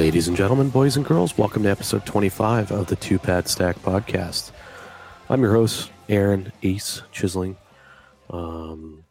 Ladies 0.00 0.28
and 0.28 0.36
gentlemen, 0.36 0.70
boys 0.70 0.96
and 0.96 1.04
girls, 1.04 1.36
welcome 1.36 1.62
to 1.64 1.68
episode 1.68 2.06
25 2.06 2.72
of 2.72 2.86
the 2.86 2.96
Two 2.96 3.18
Pad 3.18 3.46
Stack 3.46 3.76
podcast. 3.80 4.50
I'm 5.28 5.42
your 5.42 5.52
host, 5.52 5.92
Aaron 6.08 6.50
Ace 6.62 7.02
Chisling. 7.12 7.58
Um, 8.30 9.04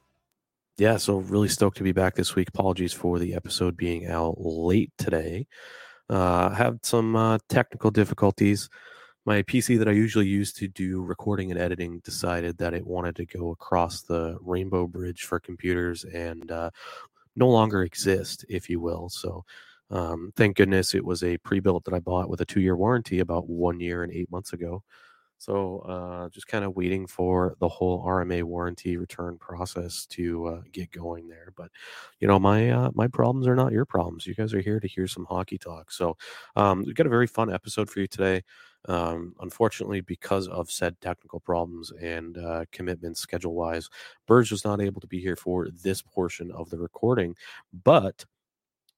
yeah, 0.80 0.98
so 0.98 1.20
really 1.20 1.48
stoked 1.48 1.78
to 1.78 1.84
be 1.84 1.92
back 1.92 2.16
this 2.16 2.34
week. 2.34 2.50
Apologies 2.50 2.92
for 2.92 3.20
the 3.20 3.36
episode 3.36 3.78
being 3.78 4.08
out 4.08 4.38
late 4.40 4.92
today. 4.98 5.46
Uh, 6.10 6.50
had 6.50 6.84
some 6.84 7.16
uh, 7.16 7.38
technical 7.50 7.92
difficulties. 7.92 8.68
My 9.28 9.44
PC 9.44 9.78
that 9.78 9.88
I 9.88 9.92
usually 9.92 10.26
use 10.26 10.52
to 10.54 10.68
do 10.68 11.04
recording 11.04 11.52
and 11.52 11.60
editing 11.60 12.00
decided 12.00 12.58
that 12.58 12.74
it 12.74 12.88
wanted 12.88 13.16
to 13.18 13.28
go 13.28 13.52
across 13.52 14.02
the 14.02 14.40
Rainbow 14.42 14.88
Bridge 14.88 15.22
for 15.22 15.40
computers 15.40 16.04
and 16.04 16.52
uh, 16.52 16.72
no 17.36 17.48
longer 17.48 17.84
exist, 17.84 18.44
if 18.50 18.72
you 18.72 18.80
will. 18.80 19.08
So 19.10 19.46
um, 19.92 20.32
thank 20.36 20.58
goodness 20.58 20.94
it 20.94 21.04
was 21.04 21.24
a 21.24 21.38
pre-built 21.40 21.86
that 21.86 21.94
I 21.94 22.00
bought 22.00 22.30
with 22.30 22.42
a 22.42 22.46
two-year 22.46 22.76
warranty 22.76 23.20
about 23.20 23.50
one 23.50 23.80
year 23.80 24.04
and 24.04 24.12
eight 24.12 24.32
months 24.32 24.54
ago. 24.54 24.84
So 25.40 25.80
uh, 25.80 26.30
just 26.30 26.48
kind 26.48 26.66
of 26.66 26.76
waiting 26.76 27.08
for 27.08 27.56
the 27.60 27.70
whole 27.70 28.06
RMA 28.06 28.44
warranty 28.44 28.98
return 28.98 29.38
process 29.38 30.06
to 30.08 30.46
uh, 30.48 30.62
get 30.74 30.92
going 30.92 31.30
there. 31.30 31.54
But 31.56 31.72
you 32.20 32.28
know, 32.28 32.38
my 32.40 32.70
uh, 32.70 32.92
my 32.94 33.08
problems 33.08 33.48
are 33.48 33.56
not 33.56 33.72
your 33.72 33.86
problems. 33.86 34.28
You 34.28 34.36
guys 34.36 34.54
are 34.54 34.60
here 34.60 34.82
to 34.82 34.88
hear 34.88 35.08
some 35.08 35.26
hockey 35.26 35.58
talk. 35.58 35.94
So 35.94 36.18
um, 36.58 36.84
we've 36.86 36.94
got 36.94 37.06
a 37.06 37.10
very 37.10 37.26
fun 37.26 37.52
episode 37.52 37.90
for 37.90 38.02
you 38.02 38.08
today. 38.08 38.44
Um, 38.86 39.34
unfortunately, 39.40 40.02
because 40.02 40.50
of 40.50 40.70
said 40.70 41.00
technical 41.00 41.40
problems 41.40 41.92
and 42.02 42.38
uh, 42.38 42.66
commitments 42.74 43.22
schedule 43.22 43.54
wise, 43.54 43.90
Burge 44.28 44.52
was 44.52 44.66
not 44.66 44.82
able 44.82 45.00
to 45.00 45.08
be 45.08 45.22
here 45.22 45.36
for 45.38 45.70
this 45.84 46.02
portion 46.02 46.52
of 46.52 46.70
the 46.70 46.78
recording, 46.78 47.36
but 47.84 48.26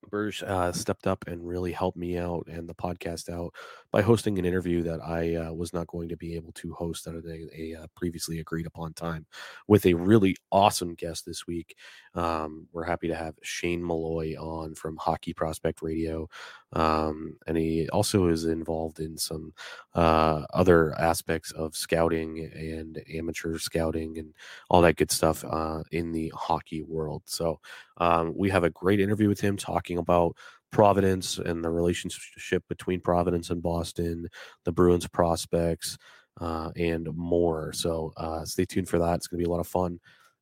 Burge 0.09 0.43
uh, 0.43 0.71
stepped 0.71 1.07
up 1.07 1.25
and 1.27 1.47
really 1.47 1.71
helped 1.71 1.97
me 1.97 2.17
out 2.17 2.47
and 2.47 2.67
the 2.67 2.73
podcast 2.73 3.29
out 3.29 3.53
by 3.91 4.01
hosting 4.01 4.39
an 4.39 4.45
interview 4.45 4.83
that 4.83 5.01
I 5.01 5.35
uh, 5.35 5.53
was 5.53 5.73
not 5.73 5.87
going 5.87 6.09
to 6.09 6.17
be 6.17 6.35
able 6.35 6.53
to 6.53 6.73
host 6.73 7.07
at 7.07 7.15
a, 7.15 7.47
a, 7.53 7.75
uh, 7.81 7.87
previously 7.95 8.39
agreed 8.39 8.65
upon 8.65 8.93
time 8.93 9.25
with 9.67 9.85
a 9.85 9.93
really 9.93 10.37
awesome 10.51 10.95
guest 10.95 11.25
this 11.25 11.45
week. 11.45 11.75
Um, 12.15 12.67
we're 12.71 12.85
happy 12.85 13.07
to 13.07 13.15
have 13.15 13.35
Shane 13.43 13.85
Malloy 13.85 14.35
on 14.35 14.75
from 14.75 14.97
Hockey 14.97 15.33
Prospect 15.33 15.81
Radio. 15.81 16.29
Um, 16.73 17.37
and 17.47 17.57
he 17.57 17.89
also 17.89 18.27
is 18.27 18.45
involved 18.45 18.99
in 18.99 19.17
some 19.17 19.53
uh, 19.93 20.45
other 20.53 20.97
aspects 20.97 21.51
of 21.51 21.75
scouting 21.75 22.49
and 22.53 23.03
amateur 23.13 23.57
scouting 23.57 24.17
and 24.17 24.33
all 24.69 24.81
that 24.81 24.95
good 24.95 25.11
stuff 25.11 25.43
uh, 25.43 25.83
in 25.91 26.13
the 26.13 26.31
hockey 26.33 26.83
world. 26.83 27.23
So 27.25 27.59
um, 27.97 28.33
we 28.35 28.49
have 28.49 28.63
a 28.63 28.69
great 28.69 29.01
interview 29.01 29.27
with 29.27 29.41
him 29.41 29.57
talking 29.57 29.97
about 29.97 30.35
Providence 30.71 31.37
and 31.37 31.63
the 31.63 31.69
relationship 31.69 32.63
between 32.69 33.01
Providence 33.01 33.49
and 33.49 33.61
Boston, 33.61 34.27
the 34.65 34.71
Bruins 34.71 35.07
prospects, 35.07 35.97
uh, 36.39 36.71
and 36.75 37.07
more. 37.15 37.73
So 37.73 38.13
uh, 38.17 38.45
stay 38.45 38.65
tuned 38.65 38.89
for 38.89 38.99
that. 38.99 39.15
It's 39.15 39.27
going 39.27 39.39
to 39.39 39.43
be 39.45 39.49
a 39.49 39.51
lot 39.51 39.59
of 39.59 39.67
fun. 39.67 39.99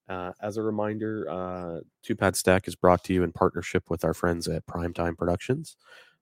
Uh, 0.07 0.31
as 0.41 0.57
a 0.57 0.63
reminder, 0.63 1.27
uh, 1.29 1.81
Two 2.03 2.15
Pad 2.15 2.35
Stack 2.35 2.67
is 2.67 2.75
brought 2.75 3.03
to 3.03 3.13
you 3.13 3.23
in 3.23 3.31
partnership 3.31 3.83
with 3.89 4.03
our 4.03 4.13
friends 4.13 4.47
at 4.47 4.65
Primetime 4.65 5.17
Productions. 5.17 5.77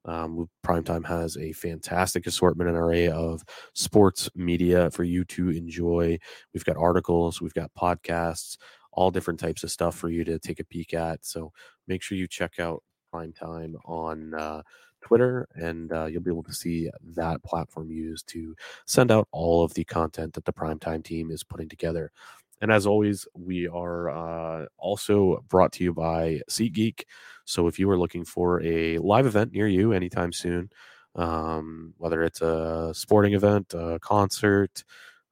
Um, 0.05 0.49
Primetime 0.65 1.05
has 1.05 1.37
a 1.37 1.51
fantastic 1.53 2.27
assortment 2.27 2.69
and 2.69 2.77
array 2.77 3.07
of 3.07 3.43
sports 3.73 4.29
media 4.35 4.89
for 4.91 5.03
you 5.03 5.25
to 5.25 5.49
enjoy. 5.49 6.17
We've 6.53 6.65
got 6.65 6.77
articles, 6.77 7.41
we've 7.41 7.53
got 7.53 7.71
podcasts, 7.77 8.57
all 8.93 9.11
different 9.11 9.39
types 9.39 9.63
of 9.63 9.71
stuff 9.71 9.95
for 9.95 10.09
you 10.09 10.23
to 10.23 10.39
take 10.39 10.59
a 10.59 10.65
peek 10.65 10.93
at. 10.93 11.25
So 11.25 11.51
make 11.87 12.01
sure 12.01 12.17
you 12.17 12.27
check 12.27 12.59
out 12.59 12.83
prime 13.11 13.33
time 13.33 13.75
on 13.85 14.33
uh, 14.33 14.61
Twitter, 15.01 15.47
and 15.55 15.91
uh, 15.91 16.05
you'll 16.05 16.21
be 16.21 16.31
able 16.31 16.43
to 16.43 16.53
see 16.53 16.89
that 17.15 17.43
platform 17.43 17.91
used 17.91 18.27
to 18.29 18.55
send 18.85 19.11
out 19.11 19.27
all 19.31 19.63
of 19.63 19.73
the 19.73 19.83
content 19.83 20.33
that 20.33 20.45
the 20.45 20.53
primetime 20.53 21.03
team 21.03 21.31
is 21.31 21.43
putting 21.43 21.69
together. 21.69 22.11
And 22.61 22.71
as 22.71 22.87
always, 22.87 23.27
we 23.35 23.67
are 23.67 24.09
uh, 24.09 24.65
also 24.77 25.43
brought 25.47 25.71
to 25.73 25.83
you 25.83 25.93
by 25.93 26.41
SeatGeek. 26.49 27.03
So 27.45 27.67
if 27.67 27.77
you 27.77 27.89
are 27.89 27.99
looking 27.99 28.25
for 28.25 28.61
a 28.63 28.97
live 28.97 29.25
event 29.27 29.53
near 29.53 29.67
you 29.67 29.93
anytime 29.93 30.33
soon, 30.33 30.69
um, 31.15 31.93
whether 31.97 32.23
it's 32.23 32.41
a 32.41 32.91
sporting 32.93 33.33
event, 33.33 33.73
a 33.73 33.99
concert, 34.01 34.83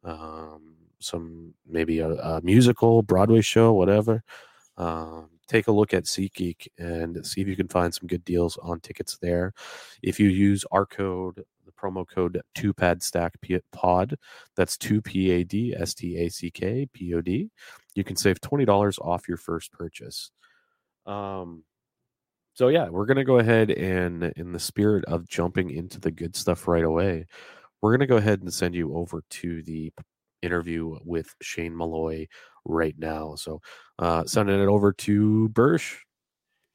um, 0.03 0.75
some 0.99 1.53
maybe 1.67 1.99
a, 1.99 2.09
a, 2.09 2.41
musical, 2.41 3.01
Broadway 3.01 3.41
show, 3.41 3.73
whatever, 3.73 4.23
um, 4.77 5.29
take 5.47 5.67
a 5.67 5.71
look 5.71 5.93
at 5.93 6.05
SeatGeek 6.05 6.67
and 6.77 7.25
see 7.25 7.41
if 7.41 7.47
you 7.47 7.55
can 7.55 7.67
find 7.67 7.93
some 7.93 8.07
good 8.07 8.25
deals 8.25 8.57
on 8.57 8.79
tickets 8.79 9.17
there. 9.21 9.53
If 10.01 10.19
you 10.19 10.29
use 10.29 10.65
our 10.71 10.85
code, 10.85 11.43
the 11.65 11.71
promo 11.71 12.07
code 12.07 12.41
2pad 12.55 13.01
stack 13.01 13.33
pod, 13.71 14.15
that's 14.55 14.77
2 14.77 15.01
P 15.01 15.31
A 15.31 15.43
D 15.43 15.75
S 15.77 15.93
T 15.93 16.17
A 16.17 16.29
C 16.29 16.51
K 16.51 16.87
P 16.93 17.13
O 17.13 17.21
D, 17.21 17.49
you 17.95 18.03
can 18.03 18.15
save 18.15 18.39
$20 18.41 18.99
off 18.99 19.27
your 19.27 19.37
first 19.37 19.71
purchase. 19.71 20.31
Um, 21.05 21.63
so 22.53 22.69
yeah, 22.69 22.89
we're 22.89 23.05
gonna 23.05 23.25
go 23.25 23.39
ahead 23.39 23.69
and 23.71 24.23
in 24.37 24.53
the 24.53 24.59
spirit 24.59 25.05
of 25.05 25.27
jumping 25.27 25.71
into 25.71 25.99
the 25.99 26.11
good 26.11 26.35
stuff 26.35 26.67
right 26.67 26.83
away, 26.83 27.25
we're 27.81 27.91
gonna 27.91 28.07
go 28.07 28.17
ahead 28.17 28.41
and 28.41 28.53
send 28.53 28.75
you 28.75 28.95
over 28.95 29.23
to 29.29 29.61
the 29.63 29.91
interview 30.41 30.97
with 31.03 31.33
Shane 31.41 31.75
Malloy 31.75 32.27
right 32.65 32.95
now. 32.97 33.35
So 33.35 33.61
uh, 33.99 34.25
sending 34.25 34.61
it 34.61 34.67
over 34.67 34.93
to 34.93 35.49
Burg. 35.49 35.81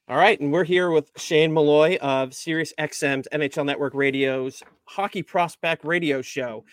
All 0.08 0.16
right, 0.16 0.40
and 0.40 0.52
we're 0.52 0.64
here 0.64 0.90
with 0.90 1.08
Shane 1.16 1.54
Malloy 1.54 1.96
of 1.98 2.34
Sirius 2.34 2.72
XM's 2.80 3.28
NHL 3.32 3.64
Network 3.64 3.94
Radio's 3.94 4.60
Hockey 4.84 5.22
Prospect 5.22 5.84
Radio 5.84 6.20
Show. 6.20 6.64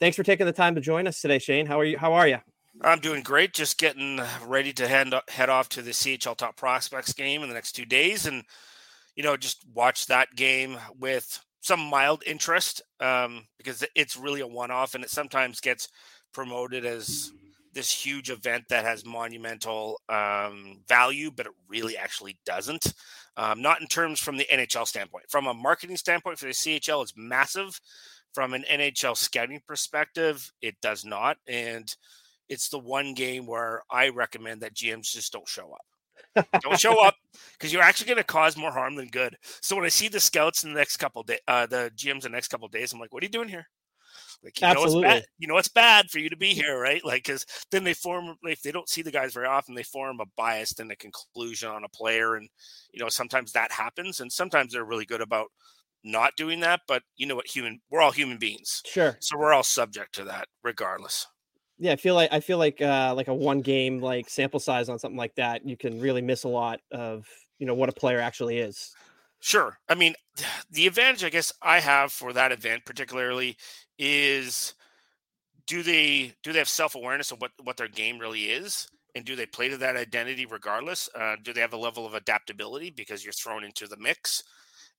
Thanks 0.00 0.16
for 0.16 0.22
taking 0.22 0.46
the 0.46 0.52
time 0.52 0.74
to 0.74 0.80
join 0.80 1.06
us 1.06 1.20
today, 1.20 1.38
Shane. 1.38 1.66
How 1.66 1.80
are 1.80 1.84
you? 1.84 1.98
How 1.98 2.14
are 2.14 2.26
you? 2.26 2.38
I'm 2.80 3.00
doing 3.00 3.22
great. 3.22 3.52
Just 3.52 3.76
getting 3.76 4.20
ready 4.46 4.72
to 4.72 4.88
head 4.88 5.12
head 5.28 5.50
off 5.50 5.68
to 5.70 5.82
the 5.82 5.90
CHL 5.90 6.36
Top 6.36 6.56
Prospects 6.56 7.12
game 7.12 7.42
in 7.42 7.48
the 7.48 7.54
next 7.54 7.72
two 7.72 7.84
days, 7.84 8.24
and 8.24 8.44
you 9.14 9.22
know, 9.22 9.36
just 9.36 9.66
watch 9.74 10.06
that 10.06 10.34
game 10.34 10.78
with 10.98 11.44
some 11.60 11.80
mild 11.80 12.22
interest 12.24 12.80
um, 13.00 13.46
because 13.58 13.84
it's 13.94 14.16
really 14.16 14.40
a 14.40 14.46
one-off, 14.46 14.94
and 14.94 15.04
it 15.04 15.10
sometimes 15.10 15.60
gets 15.60 15.88
promoted 16.32 16.86
as 16.86 17.32
this 17.74 17.90
huge 17.90 18.30
event 18.30 18.64
that 18.68 18.84
has 18.84 19.04
monumental 19.04 20.00
um, 20.08 20.80
value, 20.88 21.30
but 21.30 21.46
it 21.46 21.52
really 21.68 21.96
actually 21.96 22.38
doesn't. 22.44 22.92
Um, 23.36 23.62
not 23.62 23.80
in 23.80 23.86
terms 23.86 24.20
from 24.20 24.36
the 24.36 24.46
NHL 24.52 24.86
standpoint. 24.86 25.26
From 25.28 25.46
a 25.46 25.54
marketing 25.54 25.96
standpoint 25.96 26.38
for 26.38 26.46
the 26.46 26.52
CHL, 26.52 27.02
it's 27.02 27.14
massive. 27.16 27.80
From 28.34 28.52
an 28.52 28.64
NHL 28.70 29.16
scouting 29.16 29.60
perspective, 29.66 30.52
it 30.60 30.74
does 30.82 31.04
not. 31.04 31.38
And 31.46 31.94
it's 32.48 32.68
the 32.68 32.78
one 32.78 33.14
game 33.14 33.46
where 33.46 33.82
I 33.90 34.08
recommend 34.08 34.62
that 34.62 34.74
GMs 34.74 35.12
just 35.12 35.32
don't 35.32 35.48
show 35.48 35.72
up. 35.72 36.50
don't 36.62 36.78
show 36.78 37.02
up 37.02 37.14
because 37.52 37.72
you're 37.72 37.82
actually 37.82 38.06
going 38.06 38.18
to 38.18 38.24
cause 38.24 38.56
more 38.56 38.72
harm 38.72 38.96
than 38.96 39.08
good. 39.08 39.36
So 39.60 39.76
when 39.76 39.84
I 39.84 39.88
see 39.88 40.08
the 40.08 40.20
scouts 40.20 40.64
in 40.64 40.72
the 40.72 40.78
next 40.78 40.96
couple 40.96 41.22
days, 41.22 41.40
uh, 41.46 41.66
the 41.66 41.92
GMs 41.96 42.10
in 42.12 42.20
the 42.20 42.28
next 42.30 42.48
couple 42.48 42.68
days, 42.68 42.92
I'm 42.92 43.00
like, 43.00 43.12
what 43.12 43.22
are 43.22 43.26
you 43.26 43.32
doing 43.32 43.48
here? 43.48 43.66
Like 44.42 44.60
you 44.60 44.66
Absolutely. 44.66 45.02
know 45.02 45.08
it's 45.08 45.20
bad. 45.20 45.26
You 45.38 45.48
know 45.48 45.56
it's 45.58 45.68
bad 45.68 46.10
for 46.10 46.18
you 46.18 46.30
to 46.30 46.36
be 46.36 46.54
here, 46.54 46.78
right? 46.78 47.04
Like 47.04 47.24
because 47.24 47.44
then 47.70 47.84
they 47.84 47.94
form 47.94 48.36
if 48.44 48.62
they 48.62 48.70
don't 48.70 48.88
see 48.88 49.02
the 49.02 49.10
guys 49.10 49.34
very 49.34 49.46
often, 49.46 49.74
they 49.74 49.82
form 49.82 50.20
a 50.20 50.26
bias 50.36 50.78
and 50.78 50.92
a 50.92 50.96
conclusion 50.96 51.70
on 51.70 51.84
a 51.84 51.88
player, 51.88 52.36
and 52.36 52.48
you 52.92 53.00
know 53.00 53.08
sometimes 53.08 53.52
that 53.52 53.72
happens, 53.72 54.20
and 54.20 54.32
sometimes 54.32 54.72
they're 54.72 54.84
really 54.84 55.04
good 55.04 55.20
about 55.20 55.48
not 56.04 56.36
doing 56.36 56.60
that. 56.60 56.82
But 56.86 57.02
you 57.16 57.26
know 57.26 57.34
what? 57.34 57.48
Human, 57.48 57.80
we're 57.90 58.00
all 58.00 58.12
human 58.12 58.38
beings, 58.38 58.82
sure. 58.86 59.16
So 59.20 59.36
we're 59.36 59.52
all 59.52 59.64
subject 59.64 60.14
to 60.16 60.24
that, 60.24 60.46
regardless. 60.62 61.26
Yeah, 61.78 61.92
I 61.92 61.96
feel 61.96 62.14
like 62.14 62.32
I 62.32 62.40
feel 62.40 62.58
like 62.58 62.80
uh, 62.80 63.14
like 63.16 63.28
a 63.28 63.34
one 63.34 63.60
game 63.60 64.00
like 64.00 64.28
sample 64.28 64.60
size 64.60 64.88
on 64.88 65.00
something 65.00 65.18
like 65.18 65.34
that, 65.34 65.66
you 65.66 65.76
can 65.76 66.00
really 66.00 66.22
miss 66.22 66.44
a 66.44 66.48
lot 66.48 66.80
of 66.92 67.26
you 67.58 67.66
know 67.66 67.74
what 67.74 67.88
a 67.88 67.92
player 67.92 68.20
actually 68.20 68.58
is. 68.58 68.94
Sure. 69.40 69.78
I 69.88 69.94
mean, 69.94 70.14
the 70.70 70.86
advantage 70.86 71.24
I 71.24 71.30
guess 71.30 71.52
I 71.62 71.80
have 71.80 72.12
for 72.12 72.32
that 72.32 72.52
event 72.52 72.84
particularly 72.84 73.56
is 73.98 74.74
do 75.66 75.82
they 75.82 76.32
do 76.42 76.52
they 76.52 76.58
have 76.58 76.68
self-awareness 76.68 77.30
of 77.30 77.40
what 77.40 77.52
what 77.62 77.76
their 77.76 77.88
game 77.88 78.18
really 78.18 78.46
is? 78.46 78.88
And 79.14 79.24
do 79.24 79.34
they 79.36 79.46
play 79.46 79.68
to 79.68 79.76
that 79.78 79.96
identity 79.96 80.46
regardless? 80.46 81.08
Uh, 81.14 81.36
do 81.42 81.52
they 81.52 81.60
have 81.60 81.72
a 81.72 81.78
level 81.78 82.06
of 82.06 82.14
adaptability 82.14 82.90
because 82.90 83.24
you're 83.24 83.32
thrown 83.32 83.64
into 83.64 83.86
the 83.86 83.96
mix? 83.96 84.42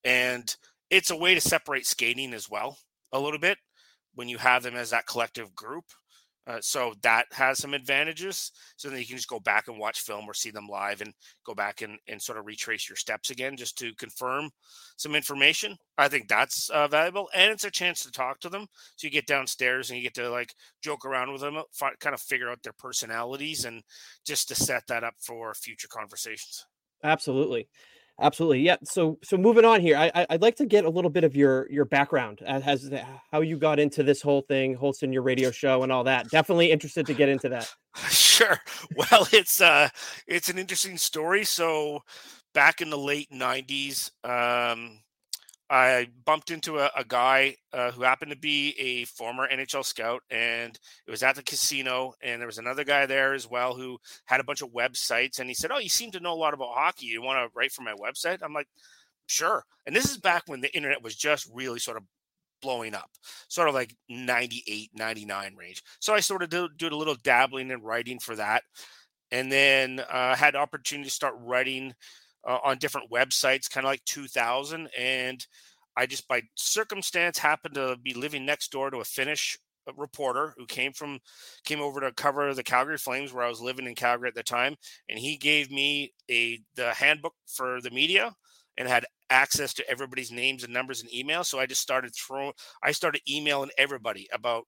And 0.03 0.53
it's 0.89 1.11
a 1.11 1.15
way 1.15 1.35
to 1.35 1.41
separate 1.41 1.85
skating 1.85 2.33
as 2.33 2.49
well 2.49 2.77
a 3.11 3.19
little 3.19 3.39
bit 3.39 3.57
when 4.15 4.27
you 4.27 4.37
have 4.37 4.63
them 4.63 4.75
as 4.75 4.89
that 4.89 5.07
collective 5.07 5.55
group 5.55 5.85
uh, 6.47 6.59
so 6.61 6.93
that 7.03 7.25
has 7.31 7.59
some 7.59 7.73
advantages. 7.73 8.51
So 8.75 8.89
then 8.89 8.99
you 8.99 9.05
can 9.05 9.17
just 9.17 9.29
go 9.29 9.39
back 9.39 9.67
and 9.67 9.77
watch 9.77 10.01
film 10.01 10.25
or 10.27 10.33
see 10.33 10.51
them 10.51 10.67
live 10.67 11.01
and 11.01 11.13
go 11.45 11.53
back 11.53 11.81
and, 11.81 11.97
and 12.07 12.21
sort 12.21 12.39
of 12.39 12.45
retrace 12.45 12.89
your 12.89 12.95
steps 12.95 13.29
again 13.29 13.55
just 13.55 13.77
to 13.79 13.93
confirm 13.95 14.49
some 14.97 15.15
information. 15.15 15.77
I 15.97 16.07
think 16.07 16.27
that's 16.27 16.69
uh, 16.69 16.87
valuable. 16.87 17.29
And 17.35 17.51
it's 17.51 17.65
a 17.65 17.71
chance 17.71 18.03
to 18.03 18.11
talk 18.11 18.39
to 18.39 18.49
them. 18.49 18.65
So 18.95 19.05
you 19.05 19.11
get 19.11 19.27
downstairs 19.27 19.89
and 19.89 19.97
you 19.97 20.03
get 20.03 20.15
to 20.15 20.29
like 20.29 20.53
joke 20.81 21.05
around 21.05 21.31
with 21.31 21.41
them, 21.41 21.57
uh, 21.57 21.63
kind 21.99 22.13
of 22.13 22.21
figure 22.21 22.49
out 22.49 22.63
their 22.63 22.73
personalities 22.73 23.65
and 23.65 23.83
just 24.25 24.47
to 24.47 24.55
set 24.55 24.87
that 24.87 25.03
up 25.03 25.15
for 25.19 25.53
future 25.53 25.87
conversations. 25.87 26.65
Absolutely. 27.03 27.67
Absolutely. 28.21 28.61
Yeah. 28.61 28.75
So 28.83 29.17
so 29.23 29.37
moving 29.37 29.63
on 29.63 29.79
here, 29.79 29.95
I 29.97 30.25
I'd 30.29 30.41
like 30.41 30.55
to 30.57 30.65
get 30.65 30.83
a 30.83 30.89
little 30.89 31.09
bit 31.09 31.23
of 31.23 31.35
your 31.35 31.69
your 31.71 31.85
background 31.85 32.41
as 32.45 32.91
how 33.31 33.41
you 33.41 33.57
got 33.57 33.79
into 33.79 34.03
this 34.03 34.21
whole 34.21 34.41
thing, 34.41 34.73
hosting 34.73 35.13
your 35.13 35.21
radio 35.21 35.51
show 35.51 35.83
and 35.83 35.91
all 35.91 36.03
that. 36.03 36.29
Definitely 36.29 36.71
interested 36.71 37.05
to 37.07 37.13
get 37.13 37.29
into 37.29 37.49
that. 37.49 37.69
Sure. 38.09 38.57
Well, 38.95 39.27
it's 39.33 39.59
uh 39.59 39.89
it's 40.27 40.47
an 40.47 40.57
interesting 40.57 40.97
story. 40.97 41.43
So 41.43 41.99
back 42.53 42.79
in 42.81 42.89
the 42.89 42.97
late 42.97 43.29
90s, 43.31 44.11
um 44.23 45.01
I 45.69 46.07
bumped 46.25 46.49
into 46.49 46.79
a, 46.79 46.89
a 46.97 47.03
guy 47.03 47.55
uh, 47.73 47.91
who 47.91 48.01
happened 48.01 48.31
to 48.31 48.37
be 48.37 48.73
a 48.79 49.05
former 49.05 49.47
NHL 49.47 49.85
scout, 49.85 50.23
and 50.31 50.77
it 51.05 51.11
was 51.11 51.21
at 51.21 51.35
the 51.35 51.43
casino. 51.43 52.13
And 52.21 52.41
there 52.41 52.47
was 52.47 52.57
another 52.57 52.83
guy 52.83 53.05
there 53.05 53.33
as 53.33 53.47
well 53.47 53.75
who 53.75 53.99
had 54.25 54.39
a 54.39 54.43
bunch 54.43 54.61
of 54.61 54.69
websites. 54.69 55.39
And 55.39 55.47
he 55.47 55.53
said, 55.53 55.71
"Oh, 55.71 55.77
you 55.77 55.89
seem 55.89 56.11
to 56.11 56.19
know 56.19 56.33
a 56.33 56.35
lot 56.35 56.53
about 56.53 56.73
hockey. 56.73 57.05
You 57.05 57.21
want 57.21 57.37
to 57.37 57.55
write 57.55 57.71
for 57.71 57.83
my 57.83 57.93
website?" 57.93 58.39
I'm 58.41 58.53
like, 58.53 58.67
"Sure." 59.27 59.63
And 59.85 59.95
this 59.95 60.09
is 60.09 60.17
back 60.17 60.43
when 60.47 60.61
the 60.61 60.75
internet 60.75 61.03
was 61.03 61.15
just 61.15 61.49
really 61.53 61.79
sort 61.79 61.97
of 61.97 62.03
blowing 62.61 62.95
up, 62.95 63.09
sort 63.47 63.69
of 63.69 63.75
like 63.75 63.95
98, 64.09 64.91
99 64.93 65.55
range. 65.55 65.83
So 65.99 66.13
I 66.13 66.19
sort 66.19 66.43
of 66.43 66.49
did, 66.49 66.77
did 66.77 66.91
a 66.91 66.97
little 66.97 67.15
dabbling 67.23 67.71
and 67.71 67.83
writing 67.83 68.19
for 68.19 68.35
that, 68.35 68.63
and 69.31 69.51
then 69.51 69.99
uh, 69.99 70.35
had 70.35 70.55
opportunity 70.55 71.09
to 71.09 71.13
start 71.15 71.35
writing 71.37 71.93
uh, 72.47 72.59
on 72.63 72.77
different 72.77 73.11
websites, 73.11 73.69
kind 73.69 73.85
of 73.85 73.89
like 73.89 74.03
2000. 74.05 74.89
And 74.97 75.45
I 75.95 76.05
just 76.05 76.27
by 76.27 76.43
circumstance 76.55 77.37
happened 77.37 77.75
to 77.75 77.97
be 78.01 78.13
living 78.13 78.45
next 78.45 78.71
door 78.71 78.89
to 78.89 78.99
a 78.99 79.05
Finnish 79.05 79.57
uh, 79.87 79.91
reporter 79.97 80.53
who 80.57 80.65
came 80.65 80.93
from 80.93 81.19
came 81.65 81.81
over 81.81 81.99
to 81.99 82.11
cover 82.13 82.53
the 82.53 82.63
Calgary 82.63 82.97
Flames 82.97 83.33
where 83.33 83.43
I 83.43 83.49
was 83.49 83.61
living 83.61 83.85
in 83.85 83.95
Calgary 83.95 84.29
at 84.29 84.35
the 84.35 84.43
time 84.43 84.75
and 85.09 85.19
he 85.19 85.37
gave 85.37 85.71
me 85.71 86.13
a 86.31 86.61
the 86.75 86.93
handbook 86.93 87.33
for 87.47 87.81
the 87.81 87.91
media 87.91 88.33
and 88.77 88.87
had 88.87 89.05
access 89.29 89.73
to 89.73 89.89
everybody's 89.89 90.31
names 90.31 90.63
and 90.63 90.73
numbers 90.73 91.01
and 91.01 91.11
emails 91.11 91.47
so 91.47 91.59
I 91.59 91.65
just 91.65 91.81
started 91.81 92.13
throwing 92.15 92.53
I 92.83 92.91
started 92.91 93.21
emailing 93.29 93.71
everybody 93.77 94.27
about 94.31 94.63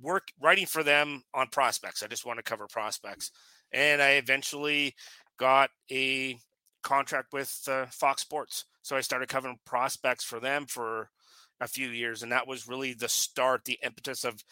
work 0.00 0.28
writing 0.40 0.66
for 0.66 0.82
them 0.82 1.22
on 1.34 1.48
prospects 1.48 2.02
I 2.02 2.06
just 2.06 2.24
want 2.24 2.38
to 2.38 2.42
cover 2.42 2.66
prospects 2.68 3.32
and 3.72 4.00
I 4.00 4.12
eventually 4.12 4.94
got 5.38 5.70
a 5.90 6.38
contract 6.82 7.32
with 7.32 7.66
uh, 7.70 7.86
Fox 7.86 8.22
Sports. 8.22 8.64
So 8.82 8.96
I 8.96 9.00
started 9.00 9.28
covering 9.28 9.58
prospects 9.64 10.24
for 10.24 10.40
them 10.40 10.66
for 10.66 11.10
a 11.60 11.68
few 11.68 11.88
years, 11.88 12.22
and 12.22 12.32
that 12.32 12.46
was 12.46 12.68
really 12.68 12.94
the 12.94 13.08
start, 13.08 13.64
the 13.64 13.78
impetus 13.82 14.24
of 14.24 14.42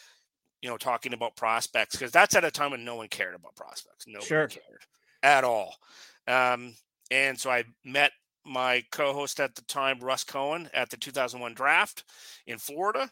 you 0.63 0.69
know 0.69 0.77
talking 0.77 1.13
about 1.13 1.37
prospects 1.37 1.97
because 1.97 2.11
that's 2.11 2.35
at 2.35 2.45
a 2.45 2.51
time 2.51 2.71
when 2.71 2.85
no 2.85 2.97
one 2.97 3.09
cared 3.09 3.35
about 3.35 3.55
prospects. 3.57 4.07
Nobody 4.07 4.27
sure. 4.27 4.49
cared 4.49 4.83
at 5.23 5.45
all. 5.45 5.75
Um, 6.27 6.75
and 7.11 7.39
so 7.39 7.51
I 7.51 7.65
met 7.85 8.13
my 8.45 8.83
co-host 8.93 9.41
at 9.41 9.55
the 9.55 9.63
time, 9.63 9.99
Russ 10.01 10.25
Cohen, 10.25 10.69
at 10.73 10.91
the 10.91 10.97
2001 10.97 11.55
draft 11.55 12.05
in 12.47 12.59
Florida, 12.59 13.11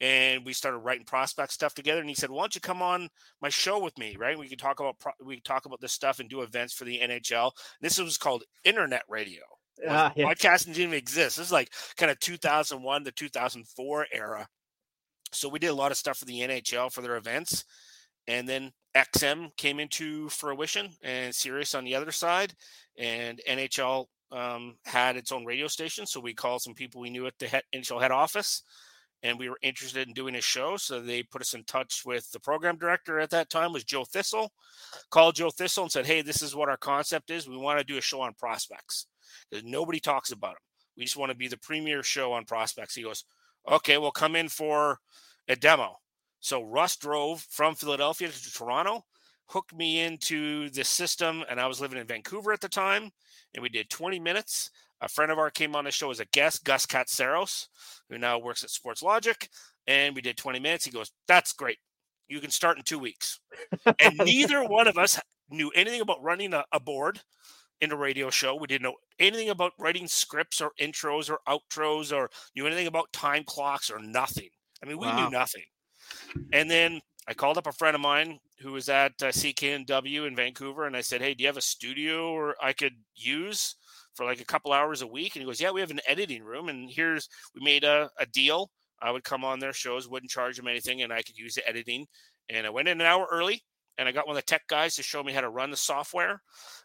and 0.00 0.44
we 0.44 0.52
started 0.52 0.78
writing 0.78 1.04
prospect 1.04 1.52
stuff 1.52 1.74
together. 1.74 2.00
And 2.00 2.08
he 2.08 2.14
said, 2.14 2.30
"Why 2.30 2.42
don't 2.42 2.54
you 2.54 2.60
come 2.60 2.82
on 2.82 3.08
my 3.40 3.48
show 3.48 3.78
with 3.82 3.96
me? 3.98 4.16
Right? 4.18 4.38
We 4.38 4.48
can 4.48 4.58
talk 4.58 4.80
about 4.80 4.98
pro- 4.98 5.12
we 5.24 5.36
can 5.36 5.42
talk 5.42 5.66
about 5.66 5.80
this 5.80 5.92
stuff 5.92 6.18
and 6.18 6.28
do 6.28 6.42
events 6.42 6.72
for 6.74 6.84
the 6.84 7.00
NHL. 7.00 7.52
This 7.80 7.98
was 7.98 8.18
called 8.18 8.44
internet 8.64 9.02
radio. 9.08 9.42
Uh, 9.86 10.10
yeah. 10.14 10.26
Podcasting 10.26 10.66
didn't 10.66 10.82
even 10.82 10.94
exist. 10.94 11.36
This 11.36 11.46
is 11.46 11.52
like 11.52 11.70
kind 11.96 12.10
of 12.10 12.18
2001 12.20 13.04
to 13.04 13.12
2004 13.12 14.06
era. 14.12 14.46
So 15.32 15.48
we 15.48 15.58
did 15.58 15.68
a 15.68 15.74
lot 15.74 15.90
of 15.90 15.96
stuff 15.96 16.18
for 16.18 16.24
the 16.24 16.40
NHL 16.40 16.92
for 16.92 17.02
their 17.02 17.16
events, 17.16 17.64
and 18.26 18.48
then 18.48 18.72
XM 18.96 19.56
came 19.56 19.78
into 19.78 20.28
fruition 20.28 20.90
and 21.02 21.34
Sirius 21.34 21.74
on 21.74 21.84
the 21.84 21.94
other 21.94 22.10
side, 22.10 22.52
and 22.98 23.40
NHL 23.48 24.06
um, 24.32 24.76
had 24.84 25.16
its 25.16 25.30
own 25.30 25.44
radio 25.44 25.68
station. 25.68 26.06
So 26.06 26.20
we 26.20 26.34
called 26.34 26.62
some 26.62 26.74
people 26.74 27.00
we 27.00 27.10
knew 27.10 27.26
at 27.26 27.38
the 27.38 27.46
head, 27.46 27.62
NHL 27.74 28.00
head 28.00 28.10
office 28.10 28.64
and 29.22 29.38
we 29.38 29.48
were 29.48 29.58
interested 29.62 30.08
in 30.08 30.14
doing 30.14 30.36
a 30.36 30.40
show. 30.40 30.76
So 30.76 31.00
they 31.00 31.22
put 31.22 31.42
us 31.42 31.54
in 31.54 31.64
touch 31.64 32.04
with 32.04 32.30
the 32.30 32.40
program 32.40 32.76
director 32.76 33.20
at 33.20 33.30
that 33.30 33.50
time 33.50 33.72
was 33.72 33.84
Joe 33.84 34.04
Thistle. 34.04 34.52
Called 35.10 35.36
Joe 35.36 35.50
Thistle 35.50 35.84
and 35.84 35.92
said, 35.92 36.06
"Hey, 36.06 36.22
this 36.22 36.42
is 36.42 36.54
what 36.54 36.68
our 36.68 36.76
concept 36.76 37.30
is. 37.30 37.48
We 37.48 37.56
want 37.56 37.78
to 37.78 37.84
do 37.84 37.98
a 37.98 38.02
show 38.02 38.20
on 38.20 38.34
prospects 38.34 39.06
because 39.48 39.64
nobody 39.64 40.00
talks 40.00 40.32
about 40.32 40.54
them. 40.54 40.62
We 40.96 41.04
just 41.04 41.16
want 41.16 41.30
to 41.30 41.36
be 41.36 41.48
the 41.48 41.58
premier 41.58 42.02
show 42.02 42.32
on 42.32 42.44
prospects." 42.44 42.94
He 42.94 43.02
goes, 43.02 43.24
"Okay, 43.68 43.98
we'll 43.98 44.10
come 44.10 44.36
in 44.36 44.48
for 44.48 45.00
a 45.48 45.56
demo." 45.56 46.00
So 46.40 46.62
Russ 46.62 46.96
drove 46.96 47.42
from 47.50 47.74
Philadelphia 47.74 48.30
to 48.30 48.52
Toronto, 48.52 49.04
hooked 49.46 49.74
me 49.74 50.00
into 50.00 50.70
the 50.70 50.84
system, 50.84 51.44
and 51.48 51.60
I 51.60 51.66
was 51.66 51.80
living 51.80 51.98
in 51.98 52.06
Vancouver 52.06 52.52
at 52.52 52.60
the 52.60 52.68
time, 52.68 53.12
and 53.52 53.62
we 53.62 53.68
did 53.68 53.90
20 53.90 54.18
minutes. 54.18 54.70
A 55.00 55.08
friend 55.08 55.32
of 55.32 55.38
ours 55.38 55.52
came 55.54 55.74
on 55.74 55.84
the 55.84 55.90
show 55.90 56.10
as 56.10 56.20
a 56.20 56.26
guest, 56.26 56.64
Gus 56.64 56.86
Katsaros, 56.86 57.68
who 58.08 58.18
now 58.18 58.38
works 58.38 58.62
at 58.62 58.70
Sports 58.70 59.02
Logic. 59.02 59.48
And 59.86 60.14
we 60.14 60.20
did 60.20 60.36
20 60.36 60.60
minutes. 60.60 60.84
He 60.84 60.90
goes, 60.90 61.10
That's 61.26 61.52
great. 61.52 61.78
You 62.28 62.40
can 62.40 62.50
start 62.50 62.76
in 62.76 62.84
two 62.84 62.98
weeks. 62.98 63.40
and 64.00 64.18
neither 64.24 64.62
one 64.64 64.86
of 64.86 64.98
us 64.98 65.18
knew 65.50 65.70
anything 65.74 66.00
about 66.00 66.22
running 66.22 66.54
a, 66.54 66.64
a 66.72 66.78
board 66.78 67.20
in 67.80 67.92
a 67.92 67.96
radio 67.96 68.30
show. 68.30 68.54
We 68.54 68.66
didn't 68.66 68.82
know 68.82 68.96
anything 69.18 69.48
about 69.48 69.72
writing 69.78 70.06
scripts 70.06 70.60
or 70.60 70.72
intros 70.80 71.30
or 71.30 71.40
outros 71.48 72.14
or 72.14 72.30
knew 72.54 72.66
anything 72.66 72.86
about 72.86 73.12
time 73.12 73.44
clocks 73.44 73.90
or 73.90 73.98
nothing. 73.98 74.50
I 74.82 74.86
mean, 74.86 74.98
we 74.98 75.06
wow. 75.06 75.24
knew 75.24 75.30
nothing. 75.30 75.64
And 76.52 76.70
then 76.70 77.00
I 77.28 77.34
called 77.34 77.58
up 77.58 77.66
a 77.66 77.72
friend 77.72 77.94
of 77.94 78.00
mine 78.00 78.38
who 78.60 78.72
was 78.72 78.88
at 78.88 79.12
uh, 79.22 79.26
CKNW 79.26 80.26
in 80.26 80.36
Vancouver, 80.36 80.86
and 80.86 80.96
I 80.96 81.00
said, 81.00 81.20
"Hey, 81.20 81.34
do 81.34 81.42
you 81.42 81.48
have 81.48 81.56
a 81.56 81.62
studio 81.62 82.30
or 82.32 82.56
I 82.62 82.72
could 82.72 82.94
use?" 83.14 83.76
For 84.20 84.26
like 84.26 84.40
a 84.40 84.44
couple 84.44 84.70
hours 84.70 85.00
a 85.00 85.06
week. 85.06 85.34
And 85.34 85.40
he 85.40 85.46
goes, 85.46 85.62
Yeah, 85.62 85.70
we 85.70 85.80
have 85.80 85.90
an 85.90 86.00
editing 86.06 86.44
room. 86.44 86.68
And 86.68 86.90
here's, 86.90 87.26
we 87.54 87.62
made 87.64 87.84
a, 87.84 88.10
a 88.18 88.26
deal. 88.26 88.70
I 89.00 89.10
would 89.10 89.24
come 89.24 89.46
on 89.46 89.60
their 89.60 89.72
shows, 89.72 90.06
wouldn't 90.06 90.30
charge 90.30 90.58
them 90.58 90.68
anything, 90.68 91.00
and 91.00 91.10
I 91.10 91.22
could 91.22 91.38
use 91.38 91.54
the 91.54 91.66
editing. 91.66 92.06
And 92.50 92.66
I 92.66 92.70
went 92.70 92.88
in 92.88 93.00
an 93.00 93.06
hour 93.06 93.26
early 93.32 93.62
and 93.96 94.06
I 94.06 94.12
got 94.12 94.26
one 94.26 94.36
of 94.36 94.42
the 94.42 94.46
tech 94.46 94.66
guys 94.68 94.94
to 94.96 95.02
show 95.02 95.22
me 95.22 95.32
how 95.32 95.40
to 95.40 95.48
run 95.48 95.70
the 95.70 95.76
software. 95.78 96.42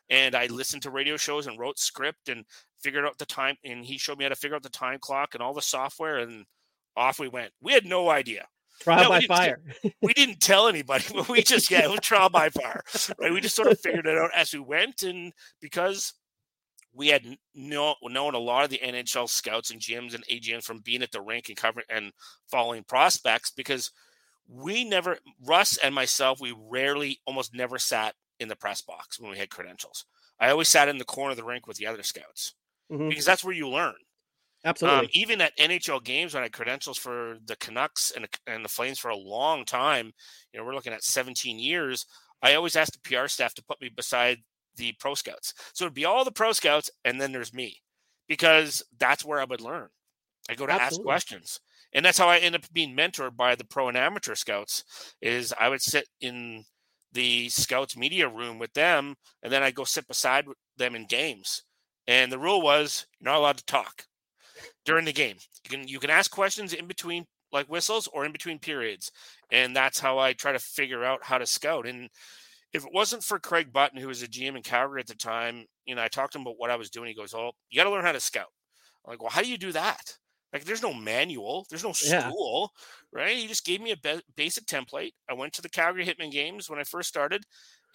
And 0.09 0.33
I 0.33 0.45
listened 0.45 0.83
to 0.83 0.91
radio 0.91 1.17
shows 1.17 1.45
and 1.45 1.59
wrote 1.59 1.77
script 1.77 2.29
and 2.29 2.45
figured 2.81 3.03
out 3.03 3.17
the 3.17 3.25
time. 3.25 3.57
And 3.65 3.83
he 3.83 3.97
showed 3.97 4.17
me 4.17 4.23
how 4.23 4.29
to 4.29 4.35
figure 4.35 4.55
out 4.55 4.63
the 4.63 4.69
time 4.69 4.99
clock 5.01 5.33
and 5.33 5.43
all 5.43 5.53
the 5.53 5.61
software. 5.61 6.19
And 6.19 6.45
off 6.95 7.19
we 7.19 7.27
went. 7.27 7.51
We 7.61 7.73
had 7.73 7.85
no 7.85 8.09
idea. 8.09 8.45
Trial 8.79 9.03
no, 9.03 9.09
by 9.09 9.19
we 9.19 9.27
fire. 9.27 9.59
we 10.01 10.13
didn't 10.13 10.39
tell 10.39 10.69
anybody, 10.69 11.03
but 11.13 11.27
we 11.27 11.41
just, 11.41 11.69
yeah, 11.69 11.83
it 11.83 11.89
was 11.89 11.99
trial 11.99 12.29
by 12.29 12.49
fire. 12.49 12.81
Right. 13.19 13.33
We 13.33 13.41
just 13.41 13.57
sort 13.57 13.69
of 13.69 13.79
figured 13.79 14.05
it 14.05 14.17
out 14.17 14.31
as 14.33 14.53
we 14.53 14.59
went. 14.59 15.03
And 15.03 15.33
because 15.59 16.13
we 16.95 17.09
had 17.09 17.37
know, 17.53 17.95
known 18.03 18.33
a 18.33 18.39
lot 18.39 18.63
of 18.63 18.69
the 18.69 18.79
NHL 18.83 19.29
scouts 19.29 19.69
and 19.69 19.81
GMs 19.81 20.15
and 20.15 20.25
AGMs 20.27 20.63
from 20.63 20.79
being 20.79 21.03
at 21.03 21.11
the 21.11 21.21
rink 21.21 21.49
and 21.49 21.57
covering 21.57 21.85
and 21.89 22.11
following 22.49 22.83
prospects 22.83 23.51
because 23.51 23.91
we 24.47 24.83
never 24.83 25.17
Russ 25.45 25.77
and 25.77 25.93
myself 25.93 26.39
we 26.39 26.55
rarely 26.57 27.19
almost 27.25 27.53
never 27.53 27.77
sat 27.77 28.15
in 28.39 28.47
the 28.47 28.55
press 28.55 28.81
box 28.81 29.19
when 29.19 29.31
we 29.31 29.37
had 29.37 29.49
credentials. 29.49 30.05
I 30.39 30.49
always 30.49 30.69
sat 30.69 30.87
in 30.87 30.97
the 30.97 31.05
corner 31.05 31.31
of 31.31 31.37
the 31.37 31.43
rink 31.43 31.67
with 31.67 31.77
the 31.77 31.87
other 31.87 32.03
scouts 32.03 32.53
mm-hmm. 32.91 33.09
because 33.09 33.25
that's 33.25 33.43
where 33.43 33.55
you 33.55 33.69
learn. 33.69 33.95
Um, 34.65 34.69
Absolutely. 34.69 34.99
Um, 34.99 35.09
even 35.13 35.41
at 35.41 35.57
NHL 35.57 36.03
games 36.03 36.33
when 36.33 36.41
I 36.41 36.45
had 36.45 36.53
credentials 36.53 36.97
for 36.97 37.37
the 37.45 37.55
Canucks 37.57 38.11
and, 38.15 38.27
and 38.47 38.65
the 38.65 38.69
Flames 38.69 38.99
for 38.99 39.09
a 39.09 39.17
long 39.17 39.63
time, 39.63 40.11
you 40.51 40.59
know, 40.59 40.65
we're 40.65 40.73
looking 40.73 40.93
at 40.93 41.03
17 41.03 41.59
years. 41.59 42.05
I 42.41 42.55
always 42.55 42.75
asked 42.75 42.97
the 43.01 43.09
PR 43.09 43.27
staff 43.27 43.53
to 43.55 43.63
put 43.63 43.79
me 43.79 43.89
beside 43.89 44.39
the 44.75 44.93
pro 44.99 45.15
scouts. 45.15 45.53
So 45.73 45.85
it'd 45.85 45.93
be 45.93 46.05
all 46.05 46.25
the 46.25 46.31
pro 46.31 46.51
scouts, 46.51 46.89
and 47.03 47.19
then 47.19 47.31
there's 47.31 47.53
me, 47.53 47.81
because 48.27 48.83
that's 48.97 49.25
where 49.25 49.39
I 49.39 49.45
would 49.45 49.61
learn. 49.61 49.89
I 50.49 50.55
go 50.55 50.65
to 50.65 50.73
Absolutely. 50.73 50.97
ask 50.97 51.03
questions, 51.03 51.59
and 51.93 52.05
that's 52.05 52.17
how 52.17 52.27
I 52.27 52.37
end 52.37 52.55
up 52.55 52.71
being 52.71 52.95
mentored 52.95 53.35
by 53.35 53.55
the 53.55 53.65
pro 53.65 53.87
and 53.87 53.97
amateur 53.97 54.35
scouts. 54.35 54.83
Is 55.21 55.53
I 55.59 55.69
would 55.69 55.81
sit 55.81 56.07
in 56.21 56.65
the 57.11 57.49
scouts 57.49 57.97
media 57.97 58.27
room 58.27 58.59
with 58.59 58.73
them, 58.73 59.15
and 59.41 59.51
then 59.51 59.63
I 59.63 59.71
go 59.71 59.83
sit 59.85 60.07
beside 60.07 60.45
them 60.77 60.95
in 60.95 61.07
games. 61.07 61.63
And 62.07 62.31
the 62.31 62.37
rule 62.37 62.61
was 62.61 63.07
you're 63.19 63.31
not 63.31 63.39
allowed 63.39 63.57
to 63.57 63.65
talk 63.65 64.03
during 64.85 65.05
the 65.05 65.13
game. 65.13 65.37
You 65.63 65.69
can 65.69 65.87
you 65.87 65.99
can 65.99 66.09
ask 66.09 66.29
questions 66.29 66.73
in 66.73 66.87
between 66.87 67.25
like 67.51 67.67
whistles 67.67 68.07
or 68.07 68.25
in 68.25 68.31
between 68.31 68.59
periods, 68.59 69.11
and 69.51 69.75
that's 69.75 69.99
how 69.99 70.19
I 70.19 70.33
try 70.33 70.51
to 70.51 70.59
figure 70.59 71.03
out 71.03 71.23
how 71.23 71.37
to 71.37 71.45
scout. 71.45 71.87
And 71.87 72.09
if 72.75 72.85
it 72.85 72.93
wasn't 72.93 73.23
for 73.23 73.39
Craig 73.39 73.71
Button, 73.71 73.99
who 73.99 74.07
was 74.07 74.21
a 74.21 74.27
GM 74.27 74.57
in 74.57 74.61
Calgary 74.61 74.99
at 74.99 75.07
the 75.07 75.15
time, 75.15 75.65
you 75.85 75.95
know, 75.95 76.03
I 76.03 76.09
talked 76.09 76.33
to 76.33 76.39
him 76.39 76.43
about 76.43 76.59
what 76.59 76.69
I 76.69 76.75
was 76.75 76.89
doing. 76.89 77.07
He 77.07 77.15
goes, 77.15 77.33
"Oh, 77.33 77.53
you 77.69 77.79
got 77.79 77.85
to 77.85 77.89
learn 77.89 78.03
how 78.03 78.11
to 78.11 78.19
scout." 78.19 78.51
I'm 79.05 79.11
like, 79.11 79.21
"Well, 79.21 79.31
how 79.31 79.41
do 79.41 79.49
you 79.49 79.57
do 79.57 79.71
that?" 79.71 80.17
Like, 80.51 80.65
there's 80.65 80.81
no 80.81 80.93
manual, 80.93 81.65
there's 81.69 81.83
no 81.83 81.91
school, 81.91 82.71
yeah. 83.13 83.21
right? 83.21 83.35
He 83.35 83.47
just 83.47 83.65
gave 83.65 83.81
me 83.81 83.91
a 83.91 83.97
be- 83.97 84.23
basic 84.35 84.65
template. 84.65 85.11
I 85.29 85.33
went 85.33 85.53
to 85.53 85.61
the 85.61 85.69
Calgary 85.69 86.05
Hitmen 86.05 86.31
games 86.31 86.69
when 86.69 86.79
I 86.79 86.83
first 86.83 87.09
started, 87.09 87.43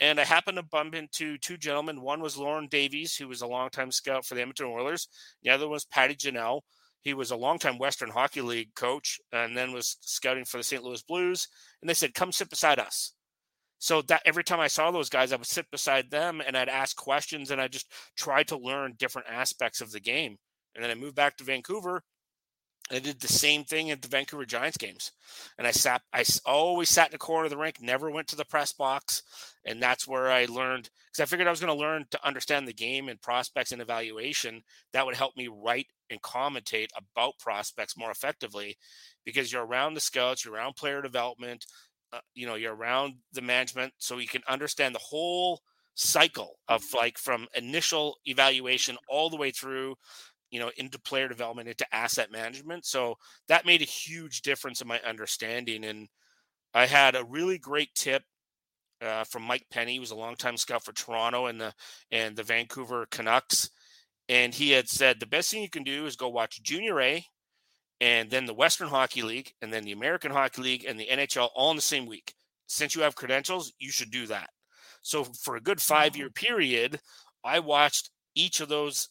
and 0.00 0.20
I 0.20 0.24
happened 0.24 0.56
to 0.56 0.62
bump 0.62 0.94
into 0.94 1.38
two 1.38 1.56
gentlemen. 1.56 2.02
One 2.02 2.20
was 2.20 2.36
Lorne 2.36 2.68
Davis, 2.68 3.16
who 3.16 3.28
was 3.28 3.40
a 3.40 3.46
longtime 3.46 3.92
scout 3.92 4.26
for 4.26 4.34
the 4.34 4.42
Edmonton 4.42 4.66
Oilers. 4.66 5.08
The 5.42 5.50
other 5.50 5.68
was 5.68 5.84
Patty 5.84 6.14
Ginnell. 6.14 6.60
He 7.00 7.14
was 7.14 7.30
a 7.30 7.36
longtime 7.36 7.78
Western 7.78 8.10
Hockey 8.10 8.42
League 8.42 8.74
coach, 8.74 9.18
and 9.32 9.56
then 9.56 9.72
was 9.72 9.96
scouting 10.00 10.44
for 10.44 10.58
the 10.58 10.64
St. 10.64 10.82
Louis 10.82 11.02
Blues. 11.02 11.48
And 11.80 11.88
they 11.88 11.94
said, 11.94 12.14
"Come 12.14 12.32
sit 12.32 12.50
beside 12.50 12.78
us." 12.78 13.14
So 13.80 14.02
that 14.02 14.22
every 14.24 14.44
time 14.44 14.60
I 14.60 14.68
saw 14.68 14.90
those 14.90 15.08
guys, 15.08 15.32
I 15.32 15.36
would 15.36 15.46
sit 15.46 15.70
beside 15.70 16.10
them 16.10 16.40
and 16.46 16.56
I'd 16.56 16.68
ask 16.68 16.94
questions 16.96 17.50
and 17.50 17.60
I 17.60 17.66
just 17.66 17.90
tried 18.16 18.46
to 18.48 18.58
learn 18.58 18.94
different 18.98 19.28
aspects 19.28 19.80
of 19.80 19.90
the 19.90 20.00
game. 20.00 20.36
And 20.74 20.84
then 20.84 20.90
I 20.90 20.94
moved 20.94 21.16
back 21.16 21.36
to 21.38 21.44
Vancouver. 21.44 22.04
I 22.92 22.98
did 22.98 23.20
the 23.20 23.28
same 23.28 23.64
thing 23.64 23.90
at 23.90 24.02
the 24.02 24.08
Vancouver 24.08 24.44
Giants 24.44 24.76
games, 24.76 25.12
and 25.56 25.64
I 25.64 25.70
sat. 25.70 26.02
I 26.12 26.24
always 26.44 26.88
sat 26.88 27.06
in 27.06 27.12
the 27.12 27.18
corner 27.18 27.44
of 27.44 27.50
the 27.50 27.56
rink, 27.56 27.80
never 27.80 28.10
went 28.10 28.26
to 28.28 28.36
the 28.36 28.44
press 28.44 28.72
box, 28.72 29.22
and 29.64 29.80
that's 29.80 30.08
where 30.08 30.28
I 30.28 30.46
learned 30.46 30.90
because 31.06 31.22
I 31.22 31.26
figured 31.26 31.46
I 31.46 31.52
was 31.52 31.60
going 31.60 31.72
to 31.72 31.80
learn 31.80 32.06
to 32.10 32.26
understand 32.26 32.66
the 32.66 32.72
game 32.72 33.08
and 33.08 33.22
prospects 33.22 33.70
and 33.70 33.80
evaluation. 33.80 34.62
That 34.92 35.06
would 35.06 35.14
help 35.14 35.36
me 35.36 35.48
write 35.48 35.86
and 36.10 36.20
commentate 36.20 36.88
about 36.96 37.38
prospects 37.38 37.96
more 37.96 38.10
effectively, 38.10 38.76
because 39.24 39.52
you're 39.52 39.64
around 39.64 39.94
the 39.94 40.00
scouts, 40.00 40.44
you're 40.44 40.54
around 40.54 40.74
player 40.74 41.00
development, 41.00 41.66
uh, 42.12 42.18
you 42.34 42.46
know, 42.46 42.56
you're 42.56 42.74
around 42.74 43.14
the 43.32 43.42
management, 43.42 43.92
so 43.98 44.18
you 44.18 44.28
can 44.28 44.42
understand 44.48 44.94
the 44.94 45.00
whole 45.00 45.60
cycle 45.94 46.58
of 46.68 46.82
like 46.94 47.18
from 47.18 47.46
initial 47.54 48.16
evaluation 48.24 48.96
all 49.08 49.28
the 49.28 49.36
way 49.36 49.50
through 49.50 49.94
you 50.50 50.58
know 50.58 50.70
into 50.78 50.98
player 50.98 51.28
development 51.28 51.68
into 51.68 51.94
asset 51.94 52.30
management 52.32 52.86
so 52.86 53.14
that 53.48 53.66
made 53.66 53.82
a 53.82 53.84
huge 53.84 54.40
difference 54.40 54.80
in 54.80 54.88
my 54.88 54.98
understanding 55.00 55.84
and 55.84 56.08
i 56.74 56.86
had 56.86 57.14
a 57.14 57.24
really 57.24 57.58
great 57.58 57.90
tip 57.94 58.22
uh, 59.02 59.24
from 59.24 59.42
mike 59.42 59.66
penny 59.70 59.92
he 59.92 59.98
was 59.98 60.10
a 60.10 60.16
longtime 60.16 60.56
scout 60.56 60.82
for 60.82 60.92
toronto 60.92 61.46
and 61.46 61.60
the 61.60 61.72
and 62.10 62.34
the 62.34 62.42
vancouver 62.42 63.06
canucks 63.10 63.68
and 64.28 64.54
he 64.54 64.70
had 64.70 64.88
said 64.88 65.18
the 65.20 65.26
best 65.26 65.50
thing 65.50 65.62
you 65.62 65.68
can 65.68 65.82
do 65.82 66.06
is 66.06 66.16
go 66.16 66.28
watch 66.28 66.62
junior 66.62 67.00
a 67.00 67.22
and 68.00 68.30
then 68.30 68.46
the 68.46 68.54
western 68.54 68.88
hockey 68.88 69.22
league 69.22 69.52
and 69.62 69.72
then 69.72 69.84
the 69.84 69.92
american 69.92 70.30
hockey 70.30 70.62
league 70.62 70.84
and 70.86 70.98
the 70.98 71.08
nhl 71.10 71.48
all 71.54 71.70
in 71.70 71.76
the 71.76 71.82
same 71.82 72.06
week 72.06 72.34
since 72.66 72.94
you 72.94 73.02
have 73.02 73.14
credentials 73.14 73.72
you 73.78 73.90
should 73.90 74.10
do 74.10 74.26
that 74.26 74.50
so 75.02 75.24
for 75.24 75.56
a 75.56 75.60
good 75.60 75.80
five 75.80 76.16
year 76.16 76.30
period 76.30 77.00
i 77.44 77.58
watched 77.58 78.10
each 78.34 78.60
of 78.60 78.68
those 78.68 79.08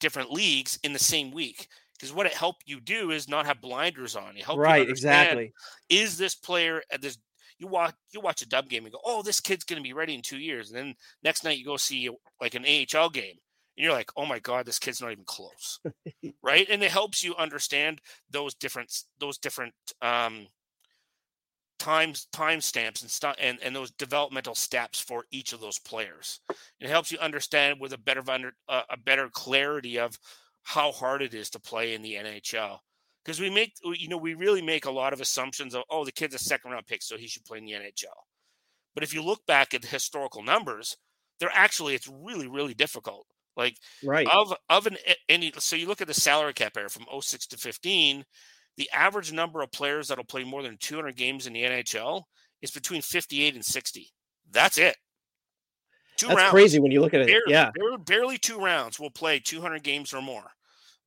different 0.00 0.30
leagues 0.30 0.78
in 0.82 0.92
the 0.92 0.98
same 0.98 1.30
week 1.30 1.68
because 1.98 2.14
what 2.14 2.26
it 2.26 2.34
helped 2.34 2.62
you 2.66 2.80
do 2.80 3.10
is 3.10 3.28
not 3.28 3.46
have 3.46 3.60
blinders 3.60 4.14
on. 4.14 4.36
It 4.36 4.44
helped 4.44 4.60
right, 4.60 4.88
exactly. 4.88 5.52
Is 5.88 6.16
this 6.16 6.34
player 6.34 6.82
at 6.92 7.02
this? 7.02 7.18
You 7.58 7.66
watch 7.66 7.94
you 8.12 8.20
watch 8.20 8.42
a 8.42 8.48
dub 8.48 8.68
game 8.68 8.84
and 8.84 8.92
go, 8.92 9.00
oh, 9.04 9.22
this 9.22 9.40
kid's 9.40 9.64
going 9.64 9.78
to 9.78 9.86
be 9.86 9.92
ready 9.92 10.14
in 10.14 10.22
two 10.22 10.38
years, 10.38 10.70
and 10.70 10.78
then 10.78 10.94
next 11.24 11.42
night 11.42 11.58
you 11.58 11.64
go 11.64 11.76
see 11.76 12.08
like 12.40 12.54
an 12.54 12.64
AHL 12.64 13.10
game, 13.10 13.34
and 13.78 13.84
you're 13.84 13.92
like, 13.92 14.10
oh 14.16 14.26
my 14.26 14.40
god, 14.40 14.66
this 14.66 14.80
kid's 14.80 15.00
not 15.00 15.12
even 15.12 15.24
close, 15.24 15.78
right? 16.42 16.66
And 16.68 16.82
it 16.82 16.90
helps 16.90 17.22
you 17.22 17.36
understand 17.36 18.00
those 18.28 18.54
different 18.54 18.92
those 19.20 19.38
different 19.38 19.72
um, 20.02 20.48
times 21.78 22.26
time 22.32 22.60
stamps 22.60 23.02
and 23.02 23.10
stuff 23.10 23.36
and, 23.38 23.58
and 23.62 23.76
those 23.76 23.92
developmental 23.92 24.56
steps 24.56 24.98
for 24.98 25.26
each 25.30 25.52
of 25.52 25.60
those 25.60 25.78
players. 25.78 26.40
It 26.80 26.90
helps 26.90 27.12
you 27.12 27.18
understand 27.18 27.78
with 27.80 27.92
a 27.92 27.98
better 27.98 28.28
under 28.28 28.52
uh, 28.68 28.82
a 28.90 28.96
better 28.96 29.28
clarity 29.28 29.96
of 29.96 30.18
how 30.64 30.90
hard 30.90 31.22
it 31.22 31.32
is 31.32 31.48
to 31.48 31.60
play 31.60 31.94
in 31.94 32.02
the 32.02 32.14
nhl 32.14 32.78
because 33.24 33.40
we 33.40 33.48
make 33.48 33.72
you 33.94 34.08
know 34.08 34.18
we 34.18 34.34
really 34.34 34.60
make 34.60 34.84
a 34.84 34.90
lot 34.90 35.14
of 35.14 35.20
assumptions 35.20 35.74
of 35.74 35.82
oh 35.88 36.04
the 36.04 36.12
kid's 36.12 36.34
a 36.34 36.38
second 36.38 36.72
round 36.72 36.86
pick 36.86 37.00
so 37.00 37.16
he 37.16 37.26
should 37.26 37.44
play 37.44 37.56
in 37.56 37.64
the 37.64 37.72
nhl 37.72 38.04
but 38.94 39.02
if 39.02 39.14
you 39.14 39.22
look 39.22 39.46
back 39.46 39.72
at 39.72 39.80
the 39.80 39.88
historical 39.88 40.42
numbers 40.42 40.98
they're 41.40 41.48
actually 41.54 41.94
it's 41.94 42.08
really 42.08 42.48
really 42.48 42.74
difficult 42.74 43.26
like 43.58 43.76
right 44.02 44.26
of 44.32 44.54
of 44.70 44.86
an 44.86 44.96
any 45.28 45.52
so 45.58 45.76
you 45.76 45.86
look 45.86 46.00
at 46.00 46.06
the 46.06 46.14
salary 46.14 46.54
cap 46.54 46.76
era 46.76 46.88
from 46.88 47.04
06 47.20 47.46
to 47.48 47.58
15 47.58 48.24
the 48.78 48.88
average 48.94 49.32
number 49.32 49.60
of 49.60 49.72
players 49.72 50.08
that'll 50.08 50.24
play 50.24 50.44
more 50.44 50.62
than 50.62 50.78
200 50.78 51.16
games 51.16 51.46
in 51.46 51.52
the 51.52 51.64
NHL 51.64 52.22
is 52.62 52.70
between 52.70 53.02
58 53.02 53.56
and 53.56 53.64
60. 53.64 54.08
That's 54.50 54.78
it. 54.78 54.96
Two 56.16 56.28
That's 56.28 56.38
rounds. 56.38 56.50
crazy 56.52 56.78
when 56.78 56.92
you 56.92 57.00
look 57.00 57.12
at 57.12 57.20
it. 57.20 57.26
Barely, 57.26 57.42
yeah, 57.52 57.70
there 57.74 57.90
were 57.90 57.98
barely 57.98 58.38
two 58.38 58.58
rounds 58.58 58.98
will 58.98 59.10
play 59.10 59.40
200 59.40 59.82
games 59.82 60.14
or 60.14 60.22
more. 60.22 60.44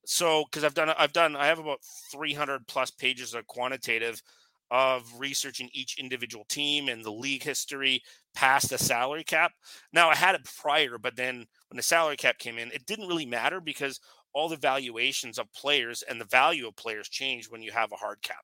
So, 0.05 0.43
because 0.46 0.63
I've 0.63 0.74
done, 0.74 0.89
I've 0.98 1.13
done, 1.13 1.36
I 1.36 1.48
have 1.48 1.60
about 1.60 1.79
300 2.12 2.67
plus 2.67 2.91
pages 2.91 3.34
of 3.34 3.48
quantitative 3.48 4.22
of 4.70 5.03
researching 5.17 5.70
each 5.74 5.98
individual 6.00 6.46
team 6.50 6.88
and 6.88 7.03
the 7.03 7.12
league 7.12 7.43
history 7.43 8.01
past 8.34 8.70
the 8.70 8.77
salary 8.77 9.24
cap. 9.24 9.51
Now, 9.91 10.10
I 10.10 10.15
had 10.15 10.36
it 10.36 10.50
prior, 10.62 10.98
but 10.98 11.17
then 11.17 11.46
when 11.71 11.77
the 11.77 11.83
salary 11.83 12.17
cap 12.17 12.37
came 12.37 12.57
in, 12.57 12.69
it 12.73 12.85
didn't 12.85 13.07
really 13.07 13.25
matter 13.25 13.61
because 13.61 14.01
all 14.33 14.49
the 14.49 14.57
valuations 14.57 15.39
of 15.39 15.51
players 15.53 16.03
and 16.03 16.19
the 16.19 16.25
value 16.25 16.67
of 16.67 16.75
players 16.75 17.07
change 17.07 17.49
when 17.49 17.61
you 17.61 17.71
have 17.71 17.93
a 17.93 17.95
hard 17.95 18.21
cap. 18.21 18.43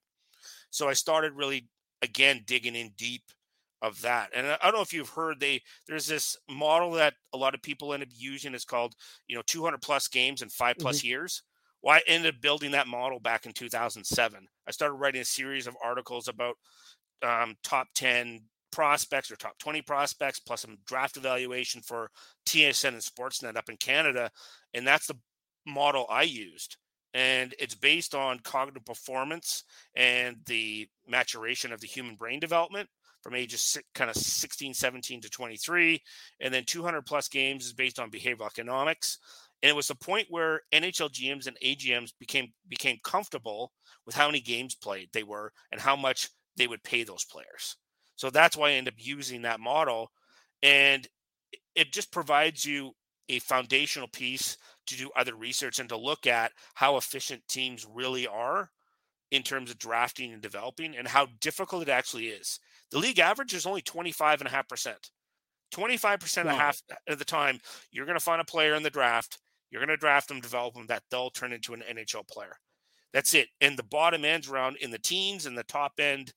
So 0.70 0.88
I 0.88 0.94
started 0.94 1.34
really 1.34 1.68
again 2.02 2.44
digging 2.48 2.76
in 2.76 2.92
deep 2.98 3.24
of 3.82 4.02
that. 4.02 4.30
And 4.34 4.48
I 4.48 4.58
don't 4.64 4.76
know 4.76 4.82
if 4.82 4.94
you've 4.94 5.10
heard 5.10 5.42
they 5.42 5.62
there's 5.88 6.08
this 6.08 6.38
model 6.50 6.92
that 6.94 7.16
a 7.34 7.38
lot 7.38 7.54
of 7.54 7.62
people 7.62 7.94
end 7.94 8.02
up 8.02 8.10
using. 8.16 8.54
It's 8.54 8.64
called 8.64 8.96
you 9.28 9.36
know 9.36 9.44
200 9.46 9.82
plus 9.82 10.08
games 10.08 10.42
in 10.42 10.48
5 10.48 10.78
plus 10.80 11.00
mm-hmm. 11.00 11.08
years. 11.08 11.44
Well, 11.84 11.96
I 11.96 12.02
ended 12.08 12.36
up 12.36 12.42
building 12.42 12.72
that 12.72 12.88
model 12.88 13.20
back 13.20 13.46
in 13.46 13.52
2007. 13.52 14.48
I 14.66 14.72
started 14.72 14.96
writing 14.96 15.22
a 15.22 15.26
series 15.26 15.68
of 15.68 15.76
articles 15.84 16.30
about 16.30 16.56
um, 17.22 17.56
top 17.62 17.88
10 17.94 18.42
prospects 18.72 19.32
or 19.32 19.36
top 19.36 19.58
20 19.60 19.82
prospects 19.82 20.40
plus 20.40 20.62
some 20.62 20.78
draft 20.86 21.18
evaluation 21.18 21.82
for 21.82 22.10
TSN 22.46 22.90
and 22.90 22.98
Sportsnet 22.98 23.58
up 23.58 23.70
in 23.70 23.78
Canada. 23.78 24.30
And 24.74 24.86
that's 24.86 25.08
the 25.08 25.18
model 25.66 26.06
I 26.10 26.24
used. 26.24 26.78
And 27.14 27.56
it's 27.60 27.76
based 27.76 28.14
on 28.14 28.40
cognitive 28.40 28.86
performance 28.86 29.64
and 29.96 30.38
the 30.46 30.88
maturation 31.08 31.72
of 31.72 31.80
the 31.80 31.88
human 31.88 32.16
brain 32.16 32.40
development 32.40 32.90
from 33.24 33.34
ages 33.34 33.78
kind 33.96 34.10
of 34.10 34.16
16, 34.16 34.74
17 34.74 35.22
to 35.22 35.30
23. 35.30 36.02
And 36.42 36.54
then 36.54 36.64
200 36.66 37.02
plus 37.04 37.28
games 37.28 37.66
is 37.66 37.74
based 37.74 38.00
on 38.00 38.12
behavioral 38.12 38.48
economics. 38.48 39.18
And 39.64 39.70
it 39.70 39.76
was 39.76 39.88
the 39.88 39.96
point 39.96 40.28
where 40.30 40.62
NHL 40.72 41.12
GMs 41.12 41.48
and 41.48 41.58
AGMs 41.66 42.12
became 42.20 42.54
became 42.70 43.00
comfortable 43.04 43.72
with 44.06 44.16
how 44.16 44.28
many 44.28 44.40
games 44.40 44.76
played 44.76 45.10
they 45.12 45.24
were 45.24 45.52
and 45.72 45.82
how 45.82 45.96
much 45.96 46.30
they 46.58 46.68
would 46.68 46.84
pay 46.84 47.04
those 47.04 47.26
players. 47.26 47.78
So 48.18 48.30
that's 48.30 48.58
why 48.58 48.70
I 48.70 48.74
end 48.74 48.90
up 48.90 48.96
using 48.98 49.44
that 49.44 49.62
model. 49.62 50.12
And 50.62 51.08
it 51.76 51.94
just 51.94 52.12
provides 52.12 52.66
you 52.66 52.92
a 53.30 53.40
foundational 53.40 54.08
piece 54.08 54.58
to 54.88 54.98
do 54.98 55.12
other 55.16 55.36
research 55.36 55.80
and 55.80 55.90
to 55.90 55.98
look 55.98 56.28
at 56.28 56.52
how 56.74 56.98
efficient 56.98 57.42
teams 57.48 57.88
really 57.90 58.28
are 58.28 58.70
in 59.32 59.44
terms 59.44 59.70
of 59.70 59.78
drafting 59.78 60.34
and 60.34 60.42
developing 60.42 60.96
and 60.98 61.08
how 61.08 61.28
difficult 61.42 61.84
it 61.84 61.90
actually 61.90 62.28
is. 62.28 62.60
The 62.92 63.00
league 63.00 63.20
average 63.20 63.54
is 63.54 63.66
only 63.66 63.82
25.5%. 63.82 64.96
25% 65.74 66.46
wow. 66.46 66.52
of 66.52 66.58
half 66.58 66.82
of 67.08 67.20
the 67.20 67.26
time, 67.26 67.60
you're 67.92 68.06
going 68.06 68.18
to 68.18 68.24
find 68.24 68.42
a 68.42 68.46
player 68.46 68.74
in 68.74 68.84
the 68.84 68.90
draft, 68.90 69.40
you're 69.70 69.82
going 69.82 69.90
to 69.90 69.98
draft 69.98 70.30
them, 70.30 70.40
develop 70.40 70.74
them, 70.74 70.88
that 70.88 71.04
they'll 71.12 71.30
turn 71.30 71.52
into 71.52 71.74
an 71.74 71.84
NHL 71.92 72.28
player. 72.28 72.56
That's 73.14 73.34
it. 73.34 73.50
And 73.60 73.78
the 73.78 73.84
bottom 73.84 74.24
ends 74.24 74.50
around 74.50 74.78
in 74.78 74.92
the 74.92 75.00
teens 75.00 75.46
and 75.46 75.58
the 75.58 75.64
top 75.64 75.94
end, 76.00 76.34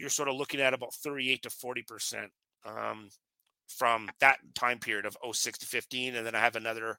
you're 0.00 0.08
sort 0.08 0.28
of 0.28 0.34
looking 0.34 0.60
at 0.60 0.74
about 0.74 0.94
38 0.94 1.42
to 1.42 1.50
40% 1.50 2.28
um, 2.64 3.10
from 3.68 4.10
that 4.20 4.38
time 4.54 4.78
period 4.78 5.06
of 5.06 5.16
06 5.32 5.58
to 5.58 5.66
15. 5.66 6.16
And 6.16 6.26
then 6.26 6.34
I 6.34 6.40
have 6.40 6.56
another 6.56 6.98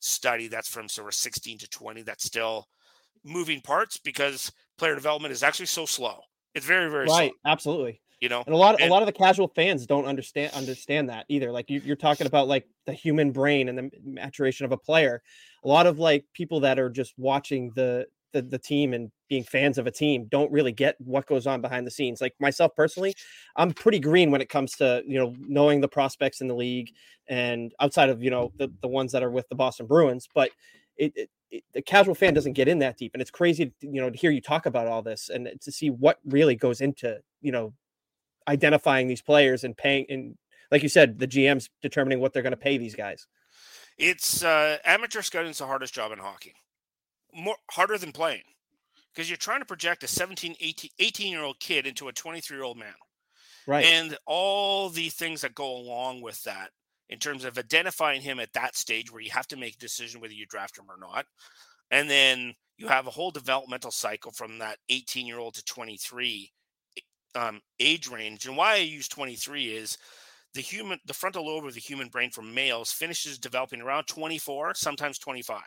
study 0.00 0.48
that's 0.48 0.68
from 0.68 0.88
sort 0.88 1.08
of 1.08 1.14
16 1.14 1.58
to 1.58 1.68
20 1.68 2.02
that's 2.02 2.24
still 2.24 2.68
moving 3.24 3.60
parts 3.60 3.96
because 3.96 4.52
player 4.78 4.94
development 4.94 5.32
is 5.32 5.42
actually 5.42 5.66
so 5.66 5.86
slow. 5.86 6.20
It's 6.54 6.66
very, 6.66 6.90
very 6.90 7.06
right. 7.06 7.30
Slow. 7.30 7.50
Absolutely. 7.50 8.00
You 8.20 8.28
know, 8.28 8.44
and 8.46 8.54
a 8.54 8.58
lot, 8.58 8.80
and, 8.80 8.88
a 8.88 8.92
lot 8.92 9.02
of 9.02 9.06
the 9.06 9.12
casual 9.12 9.48
fans 9.48 9.84
don't 9.84 10.04
understand 10.04 10.52
understand 10.54 11.08
that 11.08 11.26
either. 11.28 11.50
Like 11.50 11.68
you, 11.68 11.80
you're 11.84 11.96
talking 11.96 12.28
about 12.28 12.46
like 12.46 12.68
the 12.86 12.92
human 12.92 13.32
brain 13.32 13.68
and 13.68 13.76
the 13.76 13.90
maturation 14.04 14.64
of 14.64 14.70
a 14.70 14.76
player. 14.76 15.20
A 15.64 15.68
lot 15.68 15.88
of 15.88 15.98
like 15.98 16.24
people 16.32 16.60
that 16.60 16.78
are 16.78 16.88
just 16.88 17.14
watching 17.16 17.72
the 17.74 18.06
the, 18.32 18.42
the 18.42 18.58
team 18.58 18.92
and 18.92 19.10
being 19.28 19.44
fans 19.44 19.78
of 19.78 19.86
a 19.86 19.90
team 19.90 20.26
don't 20.30 20.50
really 20.52 20.72
get 20.72 20.96
what 20.98 21.26
goes 21.26 21.46
on 21.46 21.60
behind 21.60 21.86
the 21.86 21.90
scenes. 21.90 22.20
Like 22.20 22.34
myself 22.40 22.74
personally, 22.76 23.14
I'm 23.56 23.72
pretty 23.72 23.98
green 23.98 24.30
when 24.30 24.40
it 24.40 24.48
comes 24.48 24.72
to 24.76 25.02
you 25.06 25.18
know 25.18 25.34
knowing 25.38 25.80
the 25.80 25.88
prospects 25.88 26.40
in 26.40 26.48
the 26.48 26.54
league 26.54 26.92
and 27.28 27.72
outside 27.80 28.08
of 28.08 28.22
you 28.22 28.30
know 28.30 28.52
the, 28.56 28.68
the 28.80 28.88
ones 28.88 29.12
that 29.12 29.22
are 29.22 29.30
with 29.30 29.48
the 29.48 29.54
Boston 29.54 29.86
Bruins, 29.86 30.28
but 30.34 30.50
it, 30.96 31.12
it, 31.16 31.30
it, 31.50 31.64
the 31.74 31.82
casual 31.82 32.14
fan 32.14 32.34
doesn't 32.34 32.52
get 32.52 32.68
in 32.68 32.78
that 32.80 32.98
deep, 32.98 33.12
and 33.14 33.22
it's 33.22 33.30
crazy 33.30 33.66
to, 33.66 33.72
you 33.86 34.00
know 34.00 34.10
to 34.10 34.18
hear 34.18 34.30
you 34.30 34.40
talk 34.40 34.66
about 34.66 34.86
all 34.86 35.02
this 35.02 35.28
and 35.28 35.48
to 35.60 35.72
see 35.72 35.90
what 35.90 36.18
really 36.26 36.56
goes 36.56 36.80
into 36.80 37.18
you 37.40 37.52
know 37.52 37.72
identifying 38.48 39.06
these 39.06 39.22
players 39.22 39.64
and 39.64 39.76
paying 39.76 40.04
and 40.08 40.36
like 40.72 40.82
you 40.82 40.88
said, 40.88 41.18
the 41.18 41.28
GM's 41.28 41.68
determining 41.82 42.18
what 42.18 42.32
they're 42.32 42.42
going 42.42 42.52
to 42.52 42.56
pay 42.56 42.78
these 42.78 42.94
guys. 42.94 43.26
It's 43.98 44.42
uh, 44.42 44.78
amateur 44.86 45.20
scouting 45.20 45.50
is 45.50 45.58
the 45.58 45.66
hardest 45.66 45.94
job 45.94 46.12
in 46.12 46.18
hockey 46.18 46.54
more 47.34 47.56
harder 47.70 47.98
than 47.98 48.12
playing 48.12 48.42
because 49.14 49.28
you're 49.28 49.36
trying 49.36 49.60
to 49.60 49.66
project 49.66 50.04
a 50.04 50.08
17 50.08 50.56
18, 50.60 50.90
18 50.98 51.32
year 51.32 51.42
old 51.42 51.58
kid 51.60 51.86
into 51.86 52.08
a 52.08 52.12
23 52.12 52.56
year 52.56 52.64
old 52.64 52.78
man. 52.78 52.94
Right. 53.66 53.84
And 53.84 54.16
all 54.26 54.88
the 54.88 55.08
things 55.08 55.42
that 55.42 55.54
go 55.54 55.76
along 55.76 56.20
with 56.20 56.42
that 56.44 56.70
in 57.08 57.18
terms 57.18 57.44
of 57.44 57.58
identifying 57.58 58.22
him 58.22 58.40
at 58.40 58.52
that 58.54 58.74
stage 58.74 59.12
where 59.12 59.22
you 59.22 59.30
have 59.30 59.46
to 59.48 59.56
make 59.56 59.74
a 59.74 59.78
decision 59.78 60.20
whether 60.20 60.32
you 60.32 60.46
draft 60.46 60.78
him 60.78 60.86
or 60.88 60.98
not. 60.98 61.26
And 61.90 62.08
then 62.08 62.54
you 62.78 62.88
have 62.88 63.06
a 63.06 63.10
whole 63.10 63.30
developmental 63.30 63.90
cycle 63.90 64.32
from 64.32 64.58
that 64.58 64.78
18 64.88 65.26
year 65.26 65.38
old 65.38 65.54
to 65.54 65.64
23 65.64 66.50
um, 67.34 67.60
age 67.78 68.08
range. 68.08 68.46
And 68.46 68.56
why 68.56 68.74
I 68.74 68.78
use 68.78 69.08
23 69.08 69.66
is 69.66 69.98
the 70.54 70.60
human, 70.60 70.98
the 71.06 71.14
frontal 71.14 71.46
lobe 71.46 71.66
of 71.66 71.74
the 71.74 71.80
human 71.80 72.08
brain 72.08 72.30
for 72.30 72.42
males 72.42 72.92
finishes 72.92 73.38
developing 73.38 73.80
around 73.80 74.06
24, 74.06 74.74
sometimes 74.74 75.18
25, 75.18 75.60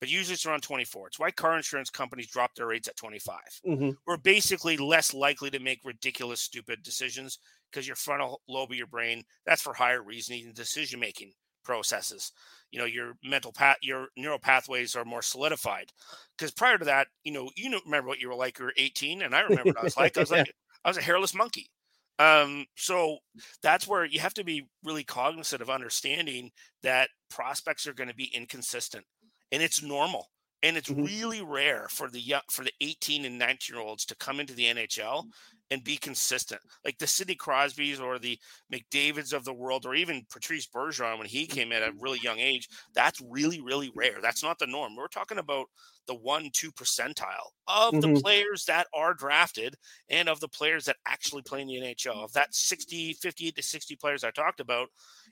but 0.00 0.08
usually 0.08 0.34
it's 0.34 0.46
around 0.46 0.62
24. 0.62 1.08
It's 1.08 1.18
why 1.18 1.30
car 1.30 1.56
insurance 1.56 1.90
companies 1.90 2.28
drop 2.28 2.54
their 2.54 2.66
rates 2.66 2.88
at 2.88 2.96
25. 2.96 3.62
Mhm. 3.64 3.98
We're 4.06 4.16
basically 4.16 4.76
less 4.76 5.12
likely 5.14 5.50
to 5.50 5.58
make 5.58 5.80
ridiculous, 5.84 6.40
stupid 6.40 6.82
decisions 6.82 7.38
because 7.70 7.86
your 7.86 7.96
frontal 7.96 8.42
lobe 8.48 8.70
of 8.72 8.76
your 8.76 8.86
brain, 8.86 9.24
that's 9.44 9.62
for 9.62 9.74
higher 9.74 10.02
reasoning 10.02 10.46
and 10.46 10.54
decision 10.54 11.00
making 11.00 11.32
processes. 11.64 12.32
You 12.70 12.78
know, 12.78 12.84
your 12.86 13.14
mental 13.22 13.52
path, 13.52 13.78
your 13.82 14.08
neural 14.16 14.38
pathways 14.38 14.94
are 14.96 15.04
more 15.04 15.22
solidified. 15.22 15.92
Because 16.36 16.52
prior 16.52 16.78
to 16.78 16.84
that, 16.86 17.08
you 17.24 17.32
know, 17.32 17.50
you 17.56 17.70
remember 17.84 18.08
what 18.08 18.20
you 18.20 18.28
were 18.28 18.34
like. 18.34 18.58
You 18.58 18.66
were 18.66 18.74
18, 18.76 19.22
and 19.22 19.34
I 19.34 19.40
remember 19.40 19.72
what 19.72 19.80
I 19.80 19.84
was 19.84 19.96
like. 19.96 20.16
I 20.16 20.20
was 20.20 20.30
like, 20.30 20.50
I 20.84 20.88
was 20.88 20.96
a 20.96 21.02
hairless 21.02 21.34
monkey. 21.34 21.70
Um, 22.18 22.66
so 22.76 23.18
that's 23.62 23.86
where 23.86 24.04
you 24.04 24.18
have 24.20 24.34
to 24.34 24.44
be 24.44 24.68
really 24.82 25.04
cognizant 25.04 25.62
of 25.62 25.70
understanding 25.70 26.50
that 26.82 27.10
prospects 27.30 27.86
are 27.86 27.94
going 27.94 28.08
to 28.08 28.14
be 28.14 28.34
inconsistent, 28.34 29.06
and 29.52 29.62
it's 29.62 29.82
normal. 29.82 30.26
And 30.62 30.76
it's 30.76 30.90
Mhm. 30.90 31.08
really 31.08 31.40
rare 31.42 31.88
for 31.88 32.10
the 32.10 32.20
young, 32.20 32.42
for 32.50 32.64
the 32.64 32.72
18 32.80 33.24
and 33.24 33.38
19 33.38 33.76
year 33.76 33.80
olds 33.84 34.04
to 34.06 34.16
come 34.16 34.40
into 34.40 34.54
the 34.54 34.66
NHL 34.66 35.28
and 35.70 35.84
be 35.84 35.96
consistent. 35.98 36.60
Like 36.84 36.98
the 36.98 37.06
Sidney 37.06 37.36
Crosbys 37.36 38.00
or 38.00 38.18
the 38.18 38.40
McDavids 38.72 39.32
of 39.32 39.44
the 39.44 39.52
world, 39.54 39.86
or 39.86 39.94
even 39.94 40.26
Patrice 40.30 40.66
Bergeron 40.66 41.18
when 41.18 41.26
he 41.28 41.46
came 41.46 41.72
at 41.72 41.82
a 41.82 41.92
really 42.00 42.18
young 42.18 42.38
age. 42.40 42.68
That's 42.94 43.20
really, 43.20 43.60
really 43.60 43.90
rare. 43.94 44.20
That's 44.20 44.42
not 44.42 44.58
the 44.58 44.66
norm. 44.66 44.96
We're 44.96 45.08
talking 45.08 45.38
about 45.38 45.68
the 46.06 46.14
one, 46.14 46.50
two 46.52 46.72
percentile 46.72 47.50
of 47.66 48.00
the 48.00 48.08
Mhm. 48.08 48.22
players 48.22 48.64
that 48.64 48.88
are 48.94 49.12
drafted 49.14 49.76
and 50.08 50.28
of 50.28 50.40
the 50.40 50.48
players 50.48 50.86
that 50.86 50.96
actually 51.06 51.42
play 51.42 51.60
in 51.60 51.68
the 51.68 51.76
NHL. 51.76 52.24
Of 52.24 52.32
that 52.32 52.54
60, 52.54 53.12
58 53.12 53.56
to 53.56 53.62
60 53.62 53.94
players 53.94 54.24
I 54.24 54.30
talked 54.30 54.60
about, 54.60 54.88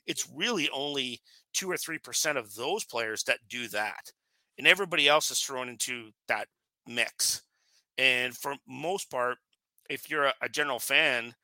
it's 0.07 0.29
really 0.35 0.69
only 0.71 1.21
two 1.53 1.71
or 1.71 1.77
three 1.77 1.99
percent 1.99 2.39
of 2.39 2.55
those 2.55 2.85
players 2.85 3.25
that 3.25 3.41
do 3.49 3.69
that. 3.69 4.13
And 4.59 4.67
everybody 4.67 5.09
else 5.09 5.31
is 5.31 5.41
thrown 5.41 5.69
into 5.69 6.11
that 6.29 6.49
mix. 6.87 7.43
And 7.99 8.37
for 8.37 8.57
most 8.69 9.11
part, 9.11 9.39
if 9.91 10.11
you're 10.11 10.27
a, 10.27 10.35
a 10.43 10.49
general 10.49 10.79
fan, 10.79 11.35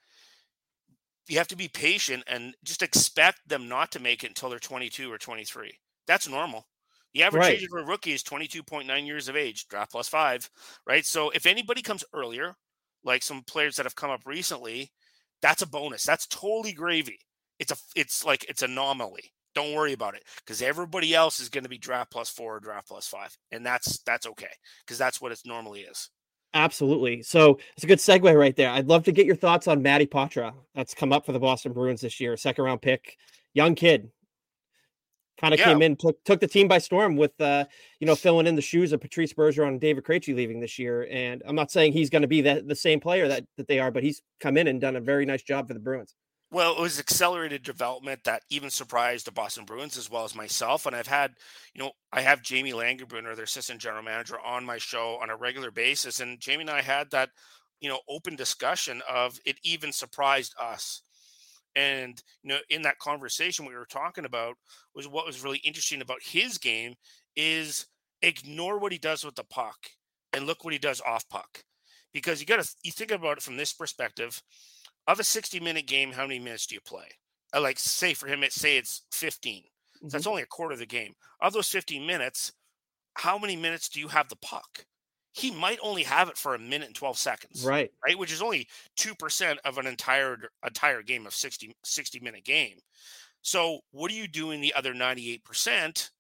you 1.29 1.39
have 1.39 1.49
to 1.49 1.57
be 1.57 1.69
patient 1.69 2.25
and 2.27 2.55
just 2.65 2.83
expect 2.83 3.41
them 3.49 3.69
not 3.69 3.93
to 3.93 4.01
make 4.01 4.25
it 4.25 4.29
until 4.29 4.51
they're 4.51 4.59
22 4.59 5.11
or 5.11 5.19
23. 5.19 5.79
That's 6.07 6.29
normal. 6.29 6.67
The 7.15 7.23
average 7.23 7.49
Right. 7.49 7.51
age 7.51 7.65
of 7.65 7.73
a 7.79 7.85
rookie 7.85 8.13
is 8.13 8.23
22.9 8.23 9.07
years 9.07 9.29
of 9.29 9.37
age, 9.37 9.69
draft 9.69 9.93
plus 9.93 10.09
five, 10.09 10.51
right? 10.87 11.05
So 11.05 11.31
if 11.31 11.47
anybody 11.47 11.83
comes 11.83 12.05
earlier, 12.13 12.55
like 13.05 13.23
some 13.23 13.43
players 13.43 13.77
that 13.77 13.87
have 13.87 13.95
come 13.97 14.11
up 14.11 14.23
recently, 14.27 14.91
that's 15.43 15.63
a 15.63 15.67
bonus. 15.67 16.05
That's 16.05 16.27
totally 16.27 16.73
gravy. 16.73 17.19
It's 17.59 17.73
a 17.73 17.77
it's 17.95 18.25
like 18.25 18.45
it's 18.49 18.63
anomaly. 18.63 19.33
Don't 19.55 19.75
worry 19.75 19.93
about 19.93 20.15
it 20.15 20.25
because 20.39 20.63
everybody 20.63 21.15
else 21.15 21.39
is 21.39 21.49
going 21.49 21.65
to 21.65 21.71
be 21.71 21.79
draft 21.79 22.11
plus 22.11 22.31
four 22.31 22.57
or 22.57 22.61
draft 22.61 22.89
plus 22.89 23.07
five, 23.07 23.37
and 23.51 23.65
that's 23.65 23.99
that's 24.05 24.27
okay 24.27 24.53
because 24.85 24.99
that's 24.99 25.21
what 25.21 25.33
it 25.33 25.41
normally 25.45 25.81
is. 25.81 26.11
Absolutely. 26.55 27.23
So 27.23 27.59
it's 27.77 27.85
a 27.85 27.87
good 27.87 27.99
segue 27.99 28.39
right 28.39 28.55
there. 28.55 28.71
I'd 28.71 28.87
love 28.87 29.05
to 29.05 29.13
get 29.13 29.27
your 29.27 29.37
thoughts 29.37 29.67
on 29.69 29.81
Matty 29.83 30.07
Poitras. 30.07 30.53
That's 30.75 30.95
come 30.95 31.13
up 31.13 31.25
for 31.25 31.33
the 31.33 31.39
Boston 31.39 31.73
Bruins 31.73 32.03
this 32.03 32.21
year, 32.21 32.37
second 32.37 32.65
round 32.65 32.83
pick, 32.83 33.17
young 33.55 33.75
kid. 33.75 34.11
Kind 35.39 35.55
of 35.55 35.61
Yeah. 35.61 35.67
came 35.67 35.83
in, 35.83 35.97
took 35.97 36.23
took 36.25 36.41
the 36.41 36.47
team 36.47 36.69
by 36.69 36.79
storm 36.79 37.17
with 37.17 37.39
uh, 37.41 37.65
you 38.01 38.07
know, 38.07 38.15
filling 38.15 38.47
in 38.47 38.55
the 38.55 38.63
shoes 38.63 38.93
of 38.93 39.01
Patrice 39.01 39.33
Bergeron 39.33 39.69
and 39.69 39.81
David 39.81 40.05
Krejci 40.05 40.37
leaving 40.37 40.61
this 40.61 40.79
year. 40.79 41.09
And 41.11 41.43
I'm 41.47 41.57
not 41.57 41.71
saying 41.71 41.95
he's 41.95 42.11
going 42.11 42.23
to 42.23 42.29
be 42.29 42.43
the, 42.43 42.63
the 42.65 42.77
same 42.77 43.01
player 43.01 43.29
that, 43.29 43.45
that 43.57 43.67
they 43.67 43.79
are, 43.79 43.91
but 43.91 44.03
he's 44.03 44.23
come 44.39 44.57
in 44.57 44.69
and 44.69 44.81
done 44.81 44.97
a 44.97 45.01
very 45.01 45.25
nice 45.25 45.43
job 45.43 45.69
for 45.69 45.75
the 45.75 45.81
Bruins. 45.81 46.15
Well, 46.53 46.77
it 46.77 46.81
was 46.83 47.01
accelerated 47.01 47.63
development 47.63 48.25
that 48.25 48.43
even 48.51 48.69
surprised 48.69 49.27
the 49.27 49.33
Boston 49.33 49.65
Bruins 49.65 49.97
as 49.97 50.11
well 50.11 50.25
as 50.25 50.35
myself. 50.35 50.85
And 50.85 50.95
I've 50.95 51.07
had, 51.07 51.33
you 51.75 51.83
know, 51.83 51.93
I 52.13 52.21
have 52.21 52.43
Jamie 52.43 52.75
Langenbrunner, 52.75 53.35
their 53.35 53.45
assistant 53.45 53.81
general 53.81 54.03
manager, 54.03 54.39
on 54.39 54.67
my 54.67 54.77
show 54.77 55.19
on 55.23 55.31
a 55.31 55.37
regular 55.37 55.71
basis. 55.71 56.21
And 56.21 56.39
Jamie 56.39 56.61
and 56.63 56.71
I 56.71 56.83
had 56.83 57.11
that, 57.13 57.31
you 57.81 57.89
know, 57.89 58.01
open 58.07 58.37
discussion 58.37 59.01
of 59.11 59.41
it 59.47 59.57
even 59.65 59.93
surprised 59.93 60.55
us. 60.61 61.01
And, 61.75 62.23
you 62.43 62.51
know, 62.51 62.59
in 62.71 62.83
that 62.83 62.99
conversation 62.99 63.67
we 63.67 63.75
were 63.75 63.87
talking 63.87 64.27
about 64.27 64.57
was 64.95 65.09
what 65.09 65.27
was 65.27 65.43
really 65.43 65.59
interesting 65.65 66.03
about 66.03 66.23
his 66.23 66.59
game 66.59 66.97
is 67.37 67.87
ignore 68.23 68.79
what 68.79 68.93
he 68.93 68.99
does 68.99 69.25
with 69.25 69.37
the 69.37 69.45
puck 69.45 69.79
and 70.35 70.47
look 70.47 70.65
what 70.65 70.75
he 70.75 70.79
does 70.79 71.01
off 71.07 71.29
puck. 71.31 71.65
Because 72.13 72.41
you 72.41 72.47
got 72.47 72.63
to, 72.63 72.71
you 72.83 72.93
think 72.93 73.11
about 73.11 73.39
it 73.39 73.43
from 73.43 73.57
this 73.57 73.73
perspective 73.73 74.43
of 75.07 75.21
a 75.21 75.25
60 75.25 75.61
minute 75.61 75.87
game, 75.87 76.13
how 76.13 76.27
many 76.27 76.39
minutes 76.39 76.67
do 76.67 76.75
you 76.75 76.81
play? 76.81 77.07
I 77.53 77.59
like 77.59 77.79
say 77.79 78.15
for 78.15 78.27
him, 78.27 78.43
it 78.43 78.53
say 78.53 78.77
it's 78.77 79.03
15. 79.13 79.63
So 79.63 79.69
mm-hmm. 79.99 80.09
that's 80.09 80.27
only 80.27 80.43
a 80.43 80.47
quarter 80.47 80.73
of 80.73 80.79
the 80.79 80.87
game. 80.87 81.15
Of 81.41 81.53
those 81.53 81.69
15 81.69 82.07
minutes, 82.07 82.53
how 83.15 83.39
many 83.39 83.57
minutes 83.57 83.89
do 83.89 84.01
you 84.01 84.09
have 84.09 84.29
the 84.29 84.37
puck? 84.37 84.87
He 85.35 85.51
might 85.51 85.79
only 85.83 86.03
have 86.03 86.29
it 86.29 86.37
for 86.37 86.55
a 86.55 86.59
minute 86.59 86.89
and 86.89 86.95
12 86.95 87.19
seconds. 87.19 87.65
Right. 87.65 87.91
Right. 88.05 88.19
Which 88.19 88.33
is 88.33 88.43
only 88.43 88.69
2% 88.99 89.57
of 89.65 89.79
an 89.79 89.87
entire 89.87 90.37
entire 90.65 91.03
game 91.03 91.27
of 91.27 91.35
60, 91.35 91.75
60 91.85 92.21
minute 92.21 92.45
game. 92.45 92.79
So 93.41 93.81
what 93.91 94.11
are 94.11 94.15
you 94.15 94.29
doing 94.29 94.61
the 94.61 94.75
other 94.75 94.95
98% 94.95 96.11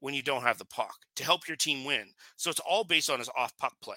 when 0.00 0.14
you 0.14 0.22
don't 0.22 0.42
have 0.42 0.58
the 0.58 0.64
puck 0.64 0.96
to 1.16 1.24
help 1.24 1.46
your 1.46 1.56
team 1.56 1.84
win? 1.84 2.06
So 2.36 2.50
it's 2.50 2.60
all 2.60 2.84
based 2.84 3.10
on 3.10 3.18
his 3.18 3.30
off 3.36 3.56
puck 3.58 3.74
play. 3.82 3.96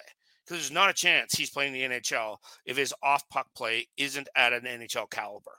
There's 0.52 0.70
not 0.70 0.90
a 0.90 0.94
chance 0.94 1.34
he's 1.34 1.50
playing 1.50 1.72
the 1.72 1.82
NHL 1.82 2.36
if 2.64 2.76
his 2.76 2.94
off 3.02 3.28
puck 3.28 3.48
play 3.56 3.88
isn't 3.96 4.28
at 4.36 4.52
an 4.52 4.62
NHL 4.62 5.10
caliber. 5.10 5.52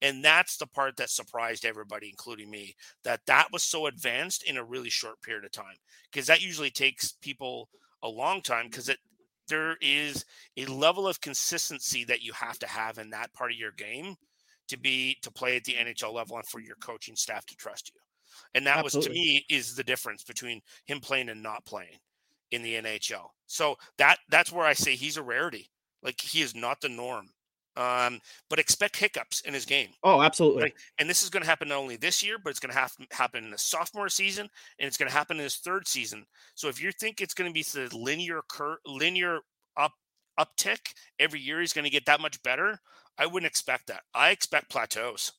And 0.00 0.24
that's 0.24 0.56
the 0.56 0.66
part 0.66 0.96
that 0.96 1.10
surprised 1.10 1.64
everybody, 1.64 2.08
including 2.08 2.50
me, 2.50 2.76
that 3.02 3.20
that 3.26 3.48
was 3.52 3.64
so 3.64 3.86
advanced 3.86 4.48
in 4.48 4.56
a 4.56 4.64
really 4.64 4.90
short 4.90 5.20
period 5.22 5.44
of 5.44 5.50
time. 5.50 5.74
Because 6.10 6.28
that 6.28 6.42
usually 6.42 6.70
takes 6.70 7.12
people 7.12 7.68
a 8.02 8.08
long 8.08 8.42
time 8.42 8.66
because 8.66 8.88
it 8.88 8.98
there 9.48 9.76
is 9.80 10.24
a 10.56 10.66
level 10.66 11.08
of 11.08 11.20
consistency 11.20 12.04
that 12.04 12.22
you 12.22 12.32
have 12.34 12.58
to 12.58 12.66
have 12.66 12.98
in 12.98 13.10
that 13.10 13.32
part 13.32 13.50
of 13.50 13.56
your 13.56 13.72
game 13.72 14.14
to 14.68 14.78
be 14.78 15.16
to 15.22 15.32
play 15.32 15.56
at 15.56 15.64
the 15.64 15.72
NHL 15.72 16.12
level 16.12 16.36
and 16.36 16.46
for 16.46 16.60
your 16.60 16.76
coaching 16.76 17.16
staff 17.16 17.46
to 17.46 17.56
trust 17.56 17.90
you. 17.94 18.00
And 18.54 18.66
that 18.66 18.78
Absolutely. 18.78 18.98
was 18.98 19.06
to 19.06 19.12
me 19.12 19.46
is 19.48 19.74
the 19.74 19.84
difference 19.84 20.22
between 20.22 20.60
him 20.84 21.00
playing 21.00 21.30
and 21.30 21.42
not 21.42 21.64
playing 21.64 21.98
in 22.50 22.62
the 22.62 22.74
NHL. 22.74 23.28
So 23.48 23.76
that 23.96 24.18
that's 24.28 24.52
where 24.52 24.66
I 24.66 24.74
say 24.74 24.94
he's 24.94 25.16
a 25.16 25.22
rarity. 25.22 25.70
Like 26.02 26.20
he 26.20 26.42
is 26.42 26.54
not 26.54 26.80
the 26.80 26.88
norm. 26.88 27.30
Um, 27.76 28.20
but 28.50 28.58
expect 28.58 28.96
hiccups 28.96 29.40
in 29.42 29.54
his 29.54 29.64
game. 29.64 29.90
Oh, 30.02 30.20
absolutely. 30.20 30.62
Right. 30.64 30.74
And 30.98 31.08
this 31.08 31.22
is 31.22 31.30
going 31.30 31.44
to 31.44 31.48
happen 31.48 31.68
not 31.68 31.78
only 31.78 31.94
this 31.94 32.24
year, 32.24 32.36
but 32.42 32.50
it's 32.50 32.58
going 32.58 32.72
to 32.72 32.78
have 32.78 32.92
happen 33.12 33.44
in 33.44 33.50
the 33.52 33.58
sophomore 33.58 34.08
season, 34.08 34.48
and 34.78 34.88
it's 34.88 34.96
going 34.96 35.08
to 35.08 35.16
happen 35.16 35.36
in 35.36 35.44
his 35.44 35.56
third 35.56 35.86
season. 35.86 36.26
So 36.56 36.68
if 36.68 36.82
you 36.82 36.90
think 36.90 37.20
it's 37.20 37.34
going 37.34 37.48
to 37.48 37.54
be 37.54 37.62
the 37.62 37.88
linear 37.96 38.40
cur- 38.48 38.80
linear 38.84 39.40
up 39.76 39.92
uptick 40.40 40.92
every 41.20 41.38
year, 41.38 41.60
he's 41.60 41.72
going 41.72 41.84
to 41.84 41.90
get 41.90 42.06
that 42.06 42.20
much 42.20 42.42
better. 42.42 42.80
I 43.16 43.26
wouldn't 43.26 43.50
expect 43.50 43.86
that. 43.86 44.02
I 44.12 44.30
expect 44.30 44.70
plateaus, 44.70 45.32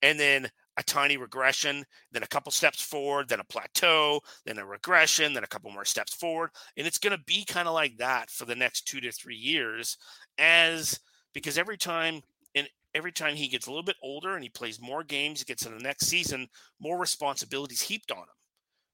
and 0.00 0.18
then 0.18 0.50
a 0.76 0.82
tiny 0.82 1.16
regression, 1.16 1.84
then 2.12 2.22
a 2.22 2.28
couple 2.28 2.50
steps 2.50 2.82
forward, 2.82 3.28
then 3.28 3.40
a 3.40 3.44
plateau, 3.44 4.20
then 4.44 4.58
a 4.58 4.66
regression, 4.66 5.32
then 5.32 5.44
a 5.44 5.48
couple 5.48 5.70
more 5.70 5.84
steps 5.84 6.14
forward, 6.14 6.50
and 6.76 6.86
it's 6.86 6.98
going 6.98 7.16
to 7.16 7.24
be 7.26 7.44
kind 7.44 7.68
of 7.68 7.74
like 7.74 7.96
that 7.98 8.30
for 8.30 8.44
the 8.44 8.56
next 8.56 8.82
two 8.88 9.00
to 9.00 9.12
three 9.12 9.36
years, 9.36 9.96
as 10.38 10.98
because 11.32 11.58
every 11.58 11.76
time 11.76 12.20
and 12.54 12.68
every 12.94 13.12
time 13.12 13.34
he 13.34 13.48
gets 13.48 13.66
a 13.66 13.70
little 13.70 13.84
bit 13.84 13.96
older 14.02 14.34
and 14.34 14.42
he 14.42 14.50
plays 14.50 14.80
more 14.80 15.04
games, 15.04 15.40
he 15.40 15.44
gets 15.44 15.64
to 15.64 15.68
the 15.68 15.78
next 15.78 16.06
season, 16.06 16.48
more 16.80 16.98
responsibilities 16.98 17.82
heaped 17.82 18.10
on 18.10 18.18
him, 18.18 18.24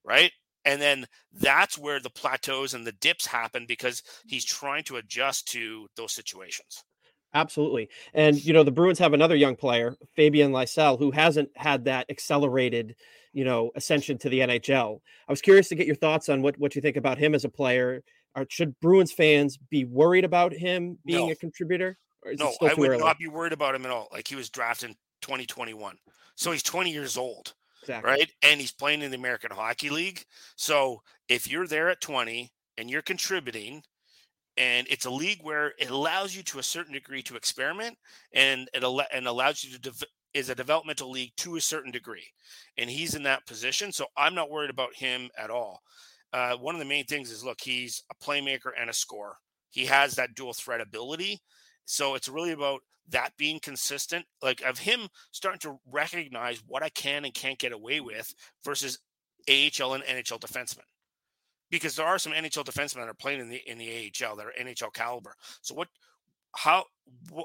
right? 0.05 0.33
And 0.65 0.81
then 0.81 1.07
that's 1.33 1.79
where 1.79 2.01
the 2.01 2.11
plateaus 2.11 2.75
and 2.75 2.87
the 2.87 2.93
dips 2.93 3.27
happen 3.27 3.65
because 3.67 4.03
he's 4.27 4.45
trying 4.45 4.85
to 4.85 4.97
adjust 4.97 5.49
to 5.53 5.87
those 5.97 6.13
situations. 6.13 6.85
Absolutely. 7.35 7.89
And 8.15 8.43
you 8.45 8.53
know, 8.53 8.63
the 8.65 8.73
Bruins 8.73 8.99
have 8.99 9.13
another 9.13 9.37
young 9.37 9.57
player, 9.57 9.97
Fabian 10.17 10.51
Lysell, 10.53 10.99
who 10.99 11.11
hasn't 11.11 11.51
had 11.57 11.85
that 11.85 12.07
accelerated, 12.11 12.97
you 13.33 13.45
know, 13.45 13.71
ascension 13.77 14.19
to 14.19 14.29
the 14.29 14.41
NHL. 14.41 15.01
I 15.29 15.33
was 15.33 15.41
curious 15.41 15.69
to 15.69 15.75
get 15.77 15.87
your 15.87 15.97
thoughts 15.97 16.29
on 16.29 16.43
what 16.43 16.59
what 16.59 16.75
you 16.75 16.83
think 16.83 16.97
about 16.97 17.19
him 17.19 17.35
as 17.35 17.45
a 17.45 17.49
player. 17.49 18.03
Or 18.37 18.47
should 18.49 18.79
Bruins 18.81 19.13
fans 19.13 19.57
be 19.57 19.85
worried 19.85 20.25
about 20.25 20.53
him 20.53 20.99
being 21.05 21.27
No. 21.27 21.33
a 21.33 21.37
contributor? 21.37 21.99
Or 22.23 22.33
is 22.33 22.41
it 22.41 22.45
No, 22.45 22.69
I 22.69 22.75
would 22.75 22.91
early? 22.91 22.99
not 22.99 23.19
be 23.19 23.27
worried 23.29 23.53
about 23.53 23.75
him 23.75 23.85
at 23.85 23.91
all. 23.93 24.09
Like 24.13 24.29
he 24.29 24.37
was 24.37 24.51
drafted 24.51 24.91
in 24.91 24.97
2021. 25.23 25.97
So 26.37 26.53
he's 26.53 26.63
20 26.63 26.91
years 26.93 27.17
old, 27.17 27.55
Exactly. 27.83 28.11
right? 28.11 28.31
And 28.43 28.61
he's 28.61 28.73
playing 28.73 29.03
in 29.03 29.11
the 29.11 29.17
American 29.17 29.51
Hockey 29.51 29.91
League. 29.91 30.25
So 30.57 31.03
if 31.29 31.51
you're 31.51 31.67
there 31.67 31.91
at 31.91 32.01
20 32.01 32.53
and 32.79 32.89
you're 32.89 33.03
contributing, 33.03 33.83
and 34.57 34.87
it's 34.91 35.07
a 35.07 35.11
league 35.11 35.41
where 35.43 35.73
it 35.79 35.91
allows 35.91 36.35
you 36.35 36.43
to 36.43 36.59
a 36.59 36.63
certain 36.63 36.93
degree 36.93 37.23
to 37.23 37.37
experiment 37.37 37.97
and 38.35 38.69
it 38.75 38.83
al- 38.83 39.03
and 39.13 39.27
allows 39.27 39.63
you 39.65 39.73
to 39.73 39.79
dev- 39.81 40.05
is 40.35 40.49
a 40.49 40.55
developmental 40.55 41.11
league 41.11 41.33
to 41.37 41.57
a 41.57 41.61
certain 41.61 41.91
degree 41.91 42.27
and 42.77 42.91
he's 42.91 43.15
in 43.15 43.23
that 43.23 43.47
position 43.47 43.93
so 43.93 44.07
i'm 44.17 44.35
not 44.35 44.51
worried 44.51 44.71
about 44.71 44.95
him 44.95 45.29
at 45.39 45.51
all 45.51 45.81
uh, 46.33 46.57
one 46.57 46.75
of 46.75 46.79
the 46.79 46.85
main 46.85 47.05
things 47.05 47.31
is 47.31 47.45
look 47.45 47.59
he's 47.61 48.05
a 48.11 48.25
playmaker 48.25 48.71
and 48.79 48.89
a 48.91 48.93
scorer 48.93 49.37
he 49.71 49.87
has 49.87 50.15
that 50.15 50.35
dual 50.35 50.53
threat 50.53 50.81
ability 50.81 51.41
So 51.85 52.15
it's 52.15 52.29
really 52.29 52.53
about 52.53 52.81
that 53.09 53.37
being 53.37 53.59
consistent, 53.61 54.25
like 54.43 54.61
of 54.63 54.79
him 54.79 55.09
starting 55.33 55.59
to 55.61 55.79
recognize 55.91 56.63
what 56.67 56.83
I 56.85 56.89
can 56.91 57.25
and 57.25 57.35
can't 57.35 57.59
get 57.59 57.73
away 57.73 58.01
with 58.01 58.33
versus 58.65 58.99
AHL 59.49 59.95
and 59.95 60.05
NHL 60.05 60.39
defensemen. 60.39 60.85
Because 61.71 61.97
there 61.97 62.07
are 62.07 62.19
some 62.19 62.33
NHL 62.33 62.65
defensemen 62.65 62.97
that 62.97 63.09
are 63.09 63.15
playing 63.15 63.41
in 63.41 63.49
the 63.49 63.61
in 63.67 63.79
the 63.79 64.13
AHL 64.23 64.37
that 64.37 64.47
are 64.47 64.55
NHL 64.61 64.93
caliber. 64.93 65.35
So 65.63 65.75
what 65.75 65.89
how 66.57 66.85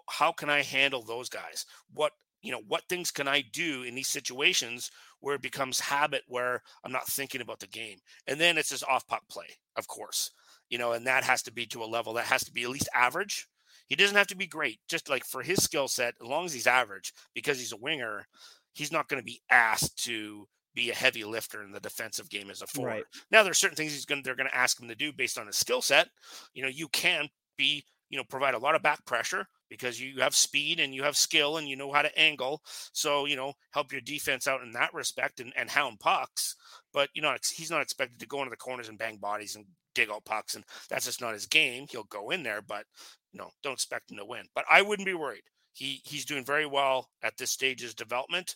how 0.09 0.31
can 0.31 0.49
I 0.49 0.63
handle 0.63 1.03
those 1.03 1.29
guys? 1.29 1.65
What 1.93 2.11
you 2.41 2.51
know, 2.51 2.61
what 2.67 2.83
things 2.87 3.09
can 3.09 3.27
I 3.27 3.41
do 3.53 3.81
in 3.81 3.95
these 3.95 4.07
situations 4.07 4.91
where 5.19 5.33
it 5.33 5.41
becomes 5.41 5.79
habit 5.79 6.21
where 6.27 6.61
I'm 6.83 6.91
not 6.91 7.07
thinking 7.07 7.41
about 7.41 7.59
the 7.59 7.67
game? 7.67 7.97
And 8.27 8.39
then 8.39 8.59
it's 8.59 8.69
just 8.69 8.83
off 8.87 9.07
puck 9.07 9.23
play, 9.29 9.47
of 9.75 9.87
course. 9.87 10.29
You 10.69 10.77
know, 10.77 10.91
and 10.91 11.07
that 11.07 11.23
has 11.23 11.41
to 11.43 11.51
be 11.51 11.65
to 11.67 11.83
a 11.83 11.85
level 11.85 12.13
that 12.13 12.25
has 12.25 12.43
to 12.45 12.51
be 12.51 12.63
at 12.63 12.69
least 12.69 12.89
average. 12.93 13.47
He 13.87 13.95
doesn't 13.95 14.15
have 14.15 14.27
to 14.27 14.37
be 14.37 14.45
great, 14.45 14.79
just 14.87 15.09
like 15.09 15.25
for 15.25 15.41
his 15.41 15.63
skill 15.63 15.87
set, 15.87 16.13
as 16.21 16.27
long 16.27 16.45
as 16.45 16.53
he's 16.53 16.67
average, 16.67 17.13
because 17.33 17.57
he's 17.59 17.73
a 17.73 17.77
winger, 17.77 18.27
he's 18.73 18.91
not 18.91 19.07
going 19.07 19.21
to 19.21 19.25
be 19.25 19.41
asked 19.49 20.03
to 20.05 20.47
be 20.75 20.91
a 20.91 20.95
heavy 20.95 21.23
lifter 21.23 21.63
in 21.63 21.71
the 21.71 21.79
defensive 21.79 22.29
game 22.29 22.49
as 22.49 22.61
a 22.61 22.67
forward. 22.67 22.89
Right. 22.89 23.03
Now 23.31 23.43
are 23.43 23.53
certain 23.53 23.77
things 23.77 23.93
he's 23.93 24.05
going 24.05 24.21
they're 24.23 24.35
going 24.35 24.49
to 24.49 24.55
ask 24.55 24.79
him 24.79 24.87
to 24.89 24.95
do 24.95 25.11
based 25.13 25.37
on 25.37 25.47
his 25.47 25.55
skill 25.55 25.81
set. 25.81 26.09
You 26.53 26.63
know, 26.63 26.69
you 26.69 26.87
can 26.89 27.29
be 27.57 27.85
you 28.09 28.17
know 28.17 28.23
provide 28.23 28.53
a 28.53 28.59
lot 28.59 28.75
of 28.75 28.83
back 28.83 29.03
pressure 29.05 29.47
because 29.69 29.99
you 29.99 30.21
have 30.21 30.35
speed 30.35 30.79
and 30.79 30.93
you 30.93 31.03
have 31.03 31.17
skill 31.17 31.57
and 31.57 31.67
you 31.67 31.75
know 31.75 31.91
how 31.91 32.01
to 32.01 32.19
angle 32.19 32.61
so 32.93 33.25
you 33.25 33.35
know 33.35 33.53
help 33.71 33.91
your 33.91 34.01
defense 34.01 34.47
out 34.47 34.61
in 34.61 34.71
that 34.71 34.93
respect 34.93 35.39
and, 35.39 35.51
and 35.55 35.69
hound 35.69 35.99
pucks 35.99 36.55
but 36.93 37.09
you 37.13 37.21
know 37.21 37.35
he's 37.55 37.71
not 37.71 37.81
expected 37.81 38.19
to 38.19 38.27
go 38.27 38.39
into 38.39 38.49
the 38.49 38.57
corners 38.57 38.89
and 38.89 38.97
bang 38.97 39.17
bodies 39.17 39.55
and 39.55 39.65
dig 39.93 40.09
out 40.09 40.25
pucks 40.25 40.55
and 40.55 40.63
that's 40.89 41.05
just 41.05 41.21
not 41.21 41.33
his 41.33 41.45
game 41.45 41.85
he'll 41.89 42.03
go 42.05 42.29
in 42.29 42.43
there 42.43 42.61
but 42.61 42.85
you 43.31 43.39
know 43.39 43.49
don't 43.63 43.73
expect 43.73 44.11
him 44.11 44.17
to 44.17 44.25
win 44.25 44.45
but 44.53 44.65
i 44.69 44.81
wouldn't 44.81 45.05
be 45.05 45.13
worried 45.13 45.43
he 45.73 46.01
he's 46.03 46.25
doing 46.25 46.45
very 46.45 46.65
well 46.65 47.09
at 47.23 47.35
this 47.37 47.51
stage 47.51 47.83
of 47.83 47.95
development 47.95 48.55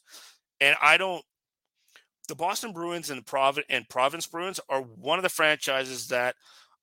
and 0.59 0.75
i 0.81 0.97
don't 0.97 1.23
the 2.29 2.35
boston 2.35 2.71
bruins 2.71 3.09
and 3.09 3.19
the 3.19 3.25
Provi- 3.25 3.63
and 3.69 3.89
providence 3.89 4.27
bruins 4.27 4.59
are 4.69 4.81
one 4.81 5.19
of 5.19 5.23
the 5.23 5.29
franchises 5.29 6.07
that 6.07 6.35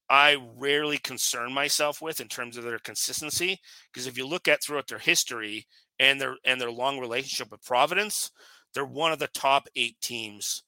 I 0.09 0.37
rarely 0.57 0.99
concern 0.99 1.53
myself 1.53 2.01
with 2.01 2.21
in 2.21 2.29
terms 2.29 2.57
of 2.57 2.65
their 2.65 2.79
consistency 2.79 3.59
because 3.93 4.07
if 4.07 4.17
you 4.17 4.27
look 4.27 4.47
at 4.47 4.63
throughout 4.63 4.87
their 4.87 4.99
history 4.99 5.67
and 5.99 6.21
their 6.21 6.37
and 6.45 6.61
their 6.61 6.71
long 6.71 7.01
relationship 7.01 7.51
with 7.51 7.65
Providence, 7.65 8.31
they're 8.73 8.85
one 8.85 9.13
of 9.13 9.19
the 9.19 9.29
top 9.29 9.69
8 9.75 9.97
teams 10.01 10.63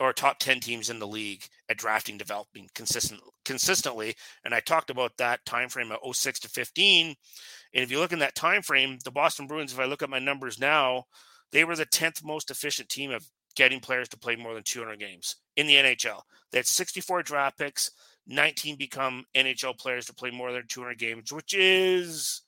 or 0.00 0.12
top 0.12 0.38
10 0.38 0.60
teams 0.60 0.90
in 0.90 0.98
the 0.98 1.06
league 1.06 1.44
at 1.68 1.78
drafting 1.78 2.18
developing 2.18 2.68
consistent 2.74 3.20
consistently 3.44 4.14
and 4.44 4.52
I 4.52 4.60
talked 4.60 4.90
about 4.90 5.16
that 5.18 5.44
time 5.46 5.68
frame 5.68 5.92
of 5.92 6.16
06 6.16 6.40
to 6.40 6.48
15 6.48 7.06
and 7.06 7.84
if 7.84 7.90
you 7.90 7.98
look 7.98 8.12
in 8.12 8.18
that 8.18 8.34
time 8.34 8.62
frame 8.62 8.98
the 9.04 9.10
Boston 9.10 9.46
Bruins 9.46 9.72
if 9.72 9.78
I 9.78 9.84
look 9.84 10.02
at 10.02 10.10
my 10.10 10.18
numbers 10.18 10.58
now 10.58 11.04
they 11.52 11.64
were 11.64 11.76
the 11.76 11.86
10th 11.86 12.24
most 12.24 12.50
efficient 12.50 12.88
team 12.88 13.10
of 13.10 13.26
getting 13.56 13.80
players 13.80 14.08
to 14.10 14.18
play 14.18 14.36
more 14.36 14.54
than 14.54 14.62
200 14.62 14.98
games 14.98 15.36
in 15.56 15.66
the 15.66 15.74
NHL. 15.74 16.20
They 16.52 16.58
had 16.58 16.66
64 16.66 17.22
draft 17.22 17.58
picks. 17.58 17.90
19 18.28 18.76
become 18.76 19.24
NHL 19.34 19.78
players 19.78 20.06
to 20.06 20.14
play 20.14 20.30
more 20.30 20.52
than 20.52 20.64
200 20.68 20.98
games, 20.98 21.32
which 21.32 21.54
is 21.54 22.42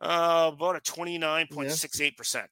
uh, 0.00 0.50
about 0.52 0.76
a 0.76 0.80
29.68% 0.80 2.34
yeah. 2.34 2.42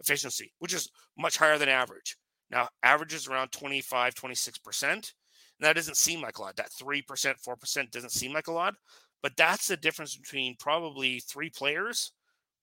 efficiency, 0.00 0.52
which 0.58 0.74
is 0.74 0.90
much 1.18 1.36
higher 1.36 1.58
than 1.58 1.68
average. 1.68 2.16
Now, 2.50 2.68
average 2.82 3.14
is 3.14 3.28
around 3.28 3.50
25, 3.52 4.14
26%. 4.14 4.92
And 4.92 5.02
that 5.60 5.76
doesn't 5.76 5.96
seem 5.96 6.20
like 6.20 6.38
a 6.38 6.42
lot. 6.42 6.56
That 6.56 6.70
3%, 6.70 7.02
4% 7.04 7.90
doesn't 7.90 8.10
seem 8.10 8.32
like 8.32 8.48
a 8.48 8.52
lot. 8.52 8.74
But 9.22 9.36
that's 9.36 9.68
the 9.68 9.76
difference 9.76 10.16
between 10.16 10.56
probably 10.58 11.20
three 11.20 11.48
players, 11.48 12.12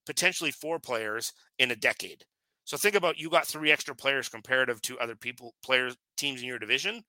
potentially 0.06 0.52
four 0.52 0.80
players 0.80 1.34
in 1.58 1.72
a 1.72 1.76
decade. 1.76 2.26
So 2.70 2.78
think 2.78 2.94
about 2.94 3.18
you 3.18 3.32
got 3.32 3.48
three 3.48 3.72
extra 3.72 3.96
players 3.96 4.30
comparative 4.30 4.80
to 4.84 5.00
other 5.00 5.16
people, 5.16 5.56
players, 5.64 5.98
teams 6.18 6.44
in 6.44 6.48
your 6.48 6.60
division. 6.60 7.04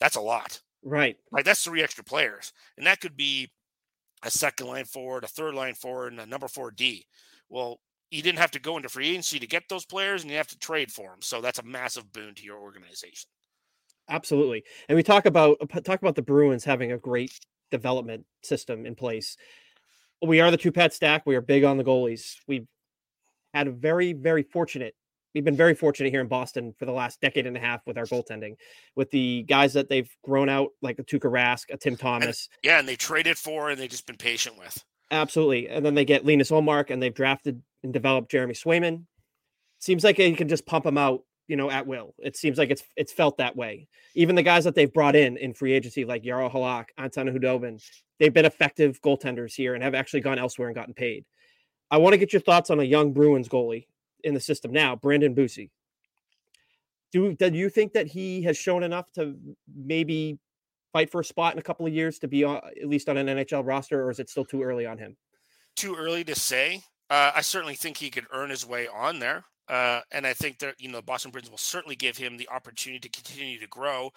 That's 0.00 0.16
a 0.16 0.20
lot. 0.20 0.60
Right. 0.82 1.16
Like 1.30 1.44
that's 1.44 1.62
three 1.62 1.80
extra 1.80 2.02
players. 2.02 2.52
And 2.76 2.84
that 2.88 3.00
could 3.00 3.16
be 3.16 3.48
a 4.24 4.32
second 4.32 4.66
line 4.66 4.84
forward, 4.84 5.22
a 5.22 5.28
third 5.28 5.54
line 5.54 5.74
forward, 5.74 6.10
and 6.10 6.20
a 6.20 6.26
number 6.26 6.48
four 6.48 6.72
D. 6.72 7.06
Well, 7.48 7.78
you 8.10 8.20
didn't 8.20 8.40
have 8.40 8.50
to 8.50 8.58
go 8.58 8.76
into 8.76 8.88
free 8.88 9.10
agency 9.10 9.38
to 9.38 9.46
get 9.46 9.62
those 9.68 9.84
players 9.84 10.22
and 10.22 10.30
you 10.32 10.38
have 10.38 10.48
to 10.48 10.58
trade 10.58 10.90
for 10.90 11.10
them. 11.10 11.22
So 11.22 11.40
that's 11.40 11.60
a 11.60 11.62
massive 11.62 12.12
boon 12.12 12.34
to 12.34 12.42
your 12.42 12.58
organization. 12.58 13.28
Absolutely. 14.08 14.64
And 14.88 14.96
we 14.96 15.04
talk 15.04 15.26
about 15.26 15.58
uh, 15.60 15.80
talk 15.82 16.02
about 16.02 16.16
the 16.16 16.22
Bruins 16.22 16.64
having 16.64 16.90
a 16.90 16.98
great 16.98 17.38
development 17.70 18.24
system 18.42 18.84
in 18.84 18.96
place. 18.96 19.36
We 20.20 20.40
are 20.40 20.50
the 20.50 20.56
Two 20.56 20.72
Pad 20.72 20.92
Stack. 20.92 21.22
We 21.26 21.36
are 21.36 21.40
big 21.40 21.62
on 21.62 21.76
the 21.76 21.84
goalies. 21.84 22.38
We've 22.48 22.66
had 23.56 23.68
a 23.68 23.72
very, 23.72 24.12
very 24.12 24.42
fortunate 24.42 24.94
we've 25.36 25.44
been 25.44 25.54
very 25.54 25.74
fortunate 25.74 26.08
here 26.08 26.22
in 26.22 26.28
Boston 26.28 26.74
for 26.78 26.86
the 26.86 26.92
last 26.92 27.20
decade 27.20 27.46
and 27.46 27.58
a 27.58 27.60
half 27.60 27.82
with 27.86 27.98
our 27.98 28.06
goaltending, 28.06 28.54
with 28.94 29.10
the 29.10 29.42
guys 29.42 29.74
that 29.74 29.86
they've 29.90 30.10
grown 30.24 30.48
out, 30.48 30.70
like 30.80 30.98
a 30.98 31.04
Tuukka 31.04 31.30
Rask, 31.30 31.64
a 31.70 31.76
Tim 31.76 31.94
Thomas. 31.94 32.48
And, 32.54 32.70
yeah, 32.70 32.78
and 32.78 32.88
they 32.88 32.96
traded 32.96 33.36
for 33.36 33.68
and 33.68 33.78
they've 33.78 33.90
just 33.90 34.06
been 34.06 34.16
patient 34.16 34.58
with. 34.58 34.82
Absolutely. 35.10 35.68
And 35.68 35.84
then 35.84 35.94
they 35.94 36.06
get 36.06 36.24
Linus 36.24 36.50
Ullmark 36.50 36.88
and 36.88 37.02
they've 37.02 37.12
drafted 37.12 37.60
and 37.82 37.92
developed 37.92 38.30
Jeremy 38.30 38.54
Swayman. 38.54 39.04
Seems 39.78 40.04
like 40.04 40.18
you 40.18 40.34
can 40.34 40.48
just 40.48 40.64
pump 40.64 40.84
them 40.84 40.96
out, 40.96 41.20
you 41.48 41.56
know, 41.56 41.70
at 41.70 41.86
will. 41.86 42.14
It 42.18 42.34
seems 42.34 42.56
like 42.56 42.70
it's 42.70 42.82
it's 42.96 43.12
felt 43.12 43.36
that 43.36 43.56
way. 43.56 43.88
Even 44.14 44.36
the 44.36 44.42
guys 44.42 44.64
that 44.64 44.74
they've 44.74 44.92
brought 44.92 45.14
in 45.14 45.36
in 45.36 45.52
free 45.52 45.74
agency, 45.74 46.06
like 46.06 46.24
Jaro 46.24 46.50
Halak, 46.50 46.86
Anton 46.96 47.26
Khudobin, 47.26 47.78
they've 48.18 48.32
been 48.32 48.46
effective 48.46 49.02
goaltenders 49.02 49.54
here 49.54 49.74
and 49.74 49.84
have 49.84 49.94
actually 49.94 50.20
gone 50.20 50.38
elsewhere 50.38 50.68
and 50.68 50.74
gotten 50.74 50.94
paid. 50.94 51.26
I 51.90 51.98
want 51.98 52.14
to 52.14 52.18
get 52.18 52.32
your 52.32 52.40
thoughts 52.40 52.70
on 52.70 52.80
a 52.80 52.84
young 52.84 53.12
Bruins 53.12 53.48
goalie 53.48 53.86
in 54.24 54.34
the 54.34 54.40
system 54.40 54.72
now, 54.72 54.96
Brandon 54.96 55.34
Bussi. 55.34 55.70
Do, 57.12 57.34
do 57.34 57.54
you 57.54 57.70
think 57.70 57.92
that 57.92 58.08
he 58.08 58.42
has 58.42 58.56
shown 58.56 58.82
enough 58.82 59.10
to 59.12 59.36
maybe 59.74 60.38
fight 60.92 61.10
for 61.10 61.20
a 61.20 61.24
spot 61.24 61.52
in 61.52 61.58
a 61.58 61.62
couple 61.62 61.86
of 61.86 61.92
years 61.92 62.18
to 62.18 62.28
be 62.28 62.42
on, 62.42 62.56
at 62.56 62.88
least 62.88 63.08
on 63.08 63.16
an 63.16 63.26
NHL 63.26 63.64
roster, 63.64 64.02
or 64.02 64.10
is 64.10 64.18
it 64.18 64.28
still 64.28 64.44
too 64.44 64.62
early 64.62 64.86
on 64.86 64.98
him? 64.98 65.16
Too 65.76 65.94
early 65.94 66.24
to 66.24 66.34
say. 66.34 66.82
Uh, 67.08 67.30
I 67.34 67.42
certainly 67.42 67.74
think 67.74 67.96
he 67.96 68.10
could 68.10 68.26
earn 68.32 68.50
his 68.50 68.66
way 68.66 68.88
on 68.88 69.20
there. 69.20 69.44
Uh, 69.68 70.00
and 70.10 70.26
I 70.26 70.32
think 70.32 70.58
that, 70.58 70.74
you 70.78 70.88
know, 70.88 70.98
the 70.98 71.02
Boston 71.02 71.30
Bruins 71.30 71.50
will 71.50 71.58
certainly 71.58 71.96
give 71.96 72.16
him 72.16 72.36
the 72.36 72.48
opportunity 72.48 73.00
to 73.00 73.08
continue 73.08 73.58
to 73.60 73.66
grow. 73.68 74.10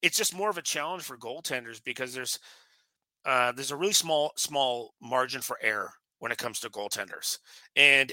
It's 0.00 0.16
just 0.16 0.34
more 0.34 0.50
of 0.50 0.58
a 0.58 0.62
challenge 0.62 1.02
for 1.02 1.16
goaltenders 1.16 1.82
because 1.82 2.14
there's 2.14 2.38
uh, 3.24 3.52
there's 3.52 3.70
a 3.70 3.76
really 3.76 3.92
small 3.92 4.32
small 4.36 4.94
margin 5.00 5.40
for 5.40 5.56
error 5.62 5.92
when 6.22 6.30
it 6.30 6.38
comes 6.38 6.60
to 6.60 6.70
goaltenders. 6.70 7.38
And 7.74 8.12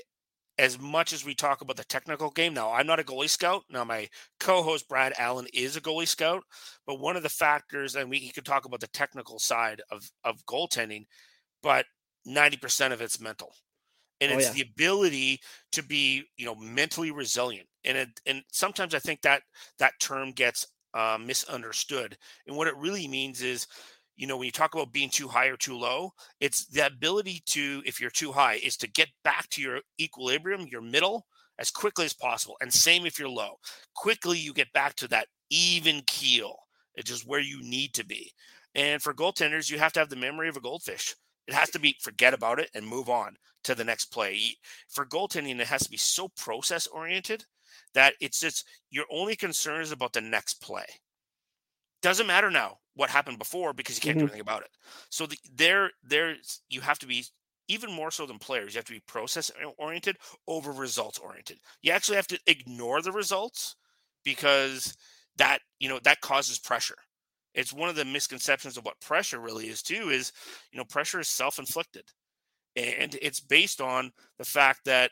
as 0.57 0.79
much 0.79 1.13
as 1.13 1.23
we 1.23 1.35
talk 1.35 1.61
about 1.61 1.77
the 1.77 1.83
technical 1.83 2.31
game, 2.31 2.55
now 2.55 2.71
I'm 2.73 2.87
not 2.87 2.99
a 2.99 3.03
goalie 3.03 3.29
scout. 3.29 3.61
Now 3.69 3.83
my 3.83 4.09
co-host 4.39 4.89
Brad 4.89 5.13
Allen 5.19 5.45
is 5.53 5.77
a 5.77 5.81
goalie 5.81 6.07
scout, 6.07 6.41
but 6.87 6.99
one 6.99 7.15
of 7.15 7.21
the 7.21 7.29
factors, 7.29 7.95
and 7.95 8.09
we 8.09 8.31
could 8.31 8.45
talk 8.45 8.65
about 8.65 8.79
the 8.79 8.87
technical 8.87 9.37
side 9.37 9.83
of 9.91 10.09
of 10.23 10.43
goaltending, 10.47 11.05
but 11.61 11.85
90% 12.27 12.91
of 12.93 12.99
it's 12.99 13.21
mental. 13.21 13.53
And 14.19 14.31
oh, 14.31 14.37
it's 14.37 14.47
yeah. 14.47 14.53
the 14.53 14.69
ability 14.71 15.39
to 15.73 15.83
be, 15.83 16.23
you 16.35 16.47
know, 16.47 16.55
mentally 16.55 17.11
resilient. 17.11 17.67
And 17.83 17.95
it, 17.95 18.09
and 18.25 18.41
sometimes 18.51 18.95
I 18.95 18.99
think 18.99 19.21
that 19.21 19.43
that 19.77 19.93
term 20.01 20.31
gets 20.31 20.65
uh, 20.95 21.19
misunderstood. 21.23 22.17
And 22.47 22.57
what 22.57 22.67
it 22.67 22.75
really 22.75 23.07
means 23.07 23.43
is 23.43 23.67
you 24.19 24.27
know, 24.27 24.35
when 24.35 24.47
you 24.47 24.51
talk 24.51 24.75
about 24.75 24.91
being 24.91 25.09
too 25.09 25.29
high 25.29 25.45
or 25.45 25.55
too 25.55 25.77
low, 25.77 26.11
it's 26.41 26.65
the 26.65 26.85
ability 26.85 27.41
to, 27.45 27.81
if 27.85 28.01
you're 28.01 28.09
too 28.09 28.33
high, 28.33 28.55
is 28.55 28.75
to 28.75 28.91
get 28.91 29.07
back 29.23 29.47
to 29.47 29.61
your 29.61 29.79
equilibrium, 29.97 30.67
your 30.67 30.81
middle, 30.81 31.25
as 31.57 31.71
quickly 31.71 32.03
as 32.03 32.11
possible. 32.11 32.57
And 32.59 32.71
same 32.71 33.05
if 33.05 33.17
you're 33.17 33.29
low. 33.29 33.55
Quickly, 33.95 34.37
you 34.37 34.51
get 34.51 34.73
back 34.73 34.95
to 34.95 35.07
that 35.07 35.27
even 35.49 36.01
keel, 36.05 36.57
it's 36.95 37.09
just 37.09 37.25
where 37.25 37.39
you 37.39 37.63
need 37.63 37.93
to 37.93 38.05
be. 38.05 38.33
And 38.75 39.01
for 39.01 39.13
goaltenders, 39.13 39.71
you 39.71 39.79
have 39.79 39.93
to 39.93 40.01
have 40.01 40.09
the 40.09 40.17
memory 40.17 40.49
of 40.49 40.57
a 40.57 40.61
goldfish. 40.61 41.15
It 41.47 41.53
has 41.53 41.69
to 41.69 41.79
be 41.79 41.95
forget 42.01 42.33
about 42.33 42.59
it 42.59 42.69
and 42.75 42.85
move 42.85 43.07
on 43.07 43.37
to 43.63 43.73
the 43.73 43.85
next 43.85 44.07
play. 44.07 44.41
For 44.89 45.05
goaltending, 45.05 45.61
it 45.61 45.67
has 45.67 45.83
to 45.83 45.89
be 45.89 45.97
so 45.97 46.27
process 46.35 46.87
oriented 46.87 47.45
that 47.93 48.15
it's 48.19 48.41
just 48.41 48.67
your 48.91 49.05
only 49.09 49.37
concern 49.37 49.81
is 49.81 49.93
about 49.93 50.11
the 50.11 50.19
next 50.19 50.55
play. 50.55 50.85
Doesn't 52.01 52.27
matter 52.27 52.51
now 52.51 52.79
what 52.99 53.09
happened 53.09 53.39
before 53.39 53.71
because 53.71 53.95
you 53.95 54.01
can't 54.01 54.17
mm-hmm. 54.17 54.25
do 54.25 54.31
anything 54.31 54.41
about 54.41 54.61
it. 54.61 54.71
So 55.09 55.25
the, 55.25 55.37
there, 55.55 55.91
there, 56.03 56.35
you 56.69 56.81
have 56.81 56.99
to 56.99 57.07
be 57.07 57.23
even 57.69 57.91
more 57.91 58.11
so 58.11 58.25
than 58.25 58.39
players. 58.39 58.73
You 58.73 58.79
have 58.79 58.85
to 58.85 58.93
be 58.93 59.01
process 59.07 59.49
oriented 59.77 60.17
over 60.47 60.73
results 60.73 61.17
oriented. 61.17 61.59
You 61.81 61.93
actually 61.93 62.17
have 62.17 62.27
to 62.27 62.39
ignore 62.45 63.01
the 63.01 63.13
results 63.13 63.77
because 64.25 64.97
that 65.37 65.59
you 65.79 65.87
know 65.87 65.99
that 66.03 66.19
causes 66.19 66.59
pressure. 66.59 66.97
It's 67.53 67.71
one 67.71 67.87
of 67.87 67.95
the 67.95 68.03
misconceptions 68.03 68.75
of 68.75 68.83
what 68.83 68.99
pressure 68.99 69.39
really 69.39 69.69
is 69.69 69.81
too. 69.81 70.09
Is 70.09 70.33
you 70.73 70.77
know 70.77 70.83
pressure 70.83 71.21
is 71.21 71.29
self 71.29 71.57
inflicted, 71.57 72.03
and 72.75 73.15
it's 73.21 73.39
based 73.39 73.79
on 73.79 74.11
the 74.37 74.45
fact 74.45 74.81
that 74.85 75.11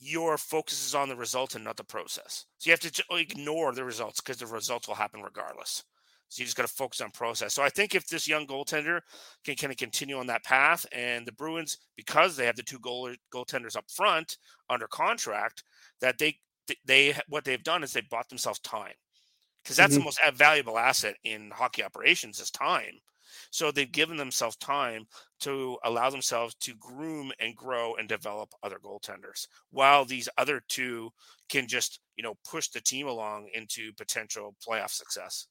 your 0.00 0.36
focus 0.36 0.84
is 0.84 0.94
on 0.94 1.08
the 1.08 1.16
result 1.16 1.54
and 1.54 1.64
not 1.64 1.76
the 1.76 1.84
process. 1.84 2.46
So 2.58 2.68
you 2.68 2.72
have 2.72 2.80
to 2.80 3.04
ignore 3.10 3.72
the 3.72 3.84
results 3.84 4.20
because 4.20 4.38
the 4.38 4.46
results 4.46 4.88
will 4.88 4.94
happen 4.94 5.22
regardless. 5.22 5.84
So 6.28 6.40
you 6.40 6.44
just 6.44 6.56
got 6.56 6.66
to 6.66 6.72
focus 6.72 7.00
on 7.00 7.10
process. 7.10 7.54
So 7.54 7.62
I 7.62 7.70
think 7.70 7.94
if 7.94 8.06
this 8.06 8.28
young 8.28 8.46
goaltender 8.46 9.00
can 9.44 9.56
kind 9.56 9.72
of 9.72 9.78
continue 9.78 10.18
on 10.18 10.26
that 10.26 10.44
path, 10.44 10.84
and 10.92 11.26
the 11.26 11.32
Bruins, 11.32 11.78
because 11.96 12.36
they 12.36 12.44
have 12.46 12.56
the 12.56 12.62
two 12.62 12.78
goal 12.80 13.10
goaltenders 13.32 13.76
up 13.76 13.90
front 13.90 14.36
under 14.68 14.86
contract, 14.86 15.64
that 16.00 16.18
they 16.18 16.38
they 16.86 17.14
what 17.28 17.44
they've 17.44 17.62
done 17.62 17.82
is 17.82 17.92
they 17.92 18.02
bought 18.10 18.28
themselves 18.28 18.58
time 18.60 18.92
because 19.62 19.76
that's 19.76 19.92
mm-hmm. 19.92 20.00
the 20.00 20.04
most 20.04 20.20
valuable 20.34 20.78
asset 20.78 21.16
in 21.24 21.50
hockey 21.50 21.82
operations 21.82 22.40
is 22.40 22.50
time. 22.50 23.00
So 23.50 23.70
they've 23.70 23.90
given 23.90 24.16
themselves 24.16 24.56
time 24.56 25.06
to 25.40 25.78
allow 25.84 26.10
themselves 26.10 26.54
to 26.56 26.74
groom 26.76 27.32
and 27.40 27.54
grow 27.54 27.94
and 27.96 28.08
develop 28.08 28.50
other 28.62 28.78
goaltenders 28.82 29.46
while 29.70 30.04
these 30.04 30.28
other 30.38 30.62
two 30.68 31.10
can 31.48 31.66
just, 31.66 32.00
you 32.16 32.22
know, 32.22 32.34
push 32.48 32.68
the 32.68 32.80
team 32.80 33.06
along 33.06 33.48
into 33.54 33.92
potential 33.94 34.54
playoff 34.66 34.90
success. 34.90 35.46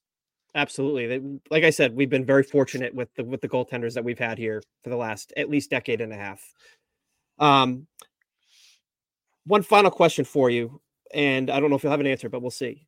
Absolutely. 0.55 1.39
Like 1.51 1.63
I 1.63 1.69
said, 1.69 1.95
we've 1.95 2.09
been 2.09 2.25
very 2.25 2.43
fortunate 2.43 2.93
with 2.95 3.13
the 3.15 3.23
with 3.23 3.41
the 3.41 3.49
goaltenders 3.49 3.93
that 3.93 4.03
we've 4.03 4.17
had 4.19 4.37
here 4.37 4.61
for 4.83 4.89
the 4.89 4.95
last 4.97 5.33
at 5.37 5.49
least 5.49 5.69
decade 5.69 6.01
and 6.01 6.13
a 6.13 6.17
half. 6.17 6.41
Um 7.39 7.87
one 9.45 9.61
final 9.61 9.91
question 9.91 10.25
for 10.25 10.49
you, 10.49 10.81
and 11.13 11.49
I 11.49 11.59
don't 11.59 11.69
know 11.69 11.75
if 11.77 11.83
you'll 11.83 11.91
have 11.91 12.01
an 12.01 12.07
answer, 12.07 12.27
but 12.29 12.41
we'll 12.41 12.51
see 12.51 12.87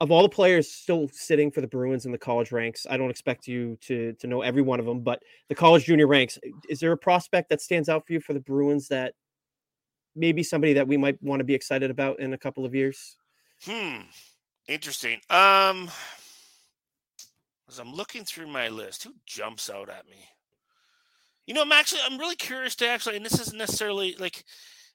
of 0.00 0.10
all 0.10 0.22
the 0.22 0.28
players 0.28 0.70
still 0.70 1.08
sitting 1.12 1.50
for 1.50 1.60
the 1.60 1.66
Bruins 1.66 2.06
in 2.06 2.12
the 2.12 2.18
college 2.18 2.52
ranks, 2.52 2.86
I 2.88 2.96
don't 2.96 3.10
expect 3.10 3.46
you 3.46 3.76
to 3.82 4.14
to 4.14 4.26
know 4.26 4.40
every 4.42 4.62
one 4.62 4.80
of 4.80 4.86
them, 4.86 5.00
but 5.00 5.22
the 5.48 5.54
college 5.54 5.84
junior 5.84 6.06
ranks, 6.06 6.38
is 6.68 6.80
there 6.80 6.92
a 6.92 6.96
prospect 6.96 7.50
that 7.50 7.60
stands 7.60 7.88
out 7.88 8.06
for 8.06 8.14
you 8.14 8.20
for 8.20 8.32
the 8.32 8.40
Bruins 8.40 8.88
that 8.88 9.14
maybe 10.16 10.42
somebody 10.42 10.72
that 10.72 10.88
we 10.88 10.96
might 10.96 11.22
want 11.22 11.40
to 11.40 11.44
be 11.44 11.54
excited 11.54 11.90
about 11.90 12.18
in 12.18 12.32
a 12.32 12.38
couple 12.38 12.64
of 12.64 12.74
years? 12.74 13.16
Hmm. 13.62 14.00
Interesting. 14.68 15.20
Um 15.28 15.90
as 17.70 17.78
I'm 17.78 17.92
looking 17.92 18.24
through 18.24 18.48
my 18.48 18.68
list, 18.68 19.04
who 19.04 19.14
jumps 19.26 19.70
out 19.70 19.88
at 19.88 20.08
me? 20.08 20.28
You 21.46 21.54
know, 21.54 21.62
I'm 21.62 21.72
actually 21.72 22.00
I'm 22.04 22.18
really 22.18 22.36
curious 22.36 22.74
to 22.76 22.88
actually, 22.88 23.16
and 23.16 23.24
this 23.24 23.40
isn't 23.40 23.58
necessarily 23.58 24.16
like 24.18 24.44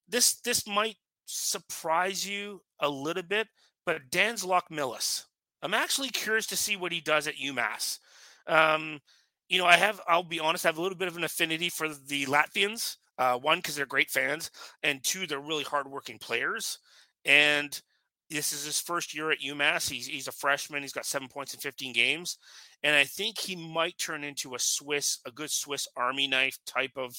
this 0.08 0.36
this 0.42 0.68
might 0.68 0.98
surprise 1.26 2.28
you 2.28 2.62
a 2.80 2.90
little 2.90 3.24
bit 3.24 3.48
but 3.86 4.10
Dans 4.10 4.44
Locmelis. 4.44 5.26
I'm 5.62 5.74
actually 5.74 6.10
curious 6.10 6.48
to 6.48 6.56
see 6.56 6.76
what 6.76 6.92
he 6.92 7.02
does 7.02 7.28
at 7.28 7.36
UMass. 7.36 8.00
Um, 8.48 9.00
you 9.48 9.60
know, 9.60 9.66
I 9.66 9.78
have, 9.78 10.02
I'll 10.08 10.24
be 10.24 10.40
honest, 10.40 10.66
I 10.66 10.70
have 10.70 10.78
a 10.78 10.82
little 10.82 10.98
bit 10.98 11.08
of 11.08 11.18
an 11.18 11.24
affinity 11.24 11.70
for 11.70 11.88
the 11.88 12.26
Latvians. 12.26 12.98
Uh, 13.18 13.38
one, 13.38 13.60
because 13.60 13.78
they're 13.78 13.86
great 13.86 14.10
fans, 14.10 14.52
and 14.84 15.02
two, 15.02 15.26
they're 15.26 15.40
really 15.40 15.64
hardworking 15.64 16.18
players. 16.18 16.80
And 17.24 17.82
this 18.30 18.54
is 18.54 18.66
his 18.66 18.80
first 18.80 19.14
year 19.14 19.32
at 19.32 19.40
UMass. 19.40 19.90
He's, 19.90 20.08
he's 20.08 20.28
a 20.28 20.32
freshman. 20.32 20.82
He's 20.82 20.94
got 20.94 21.06
seven 21.06 21.28
points 21.28 21.54
in 21.54 21.60
15 21.60 21.94
games. 21.94 22.38
And 22.84 22.96
I 22.96 23.04
think 23.04 23.38
he 23.38 23.56
might 23.56 23.98
turn 23.98 24.24
into 24.24 24.56
a 24.56 24.60
Swiss, 24.60 25.20
a 25.26 25.32
good 25.32 25.52
Swiss 25.52 25.88
Army 25.96 26.28
knife 26.28 26.58
type 26.66 26.92
of. 26.96 27.16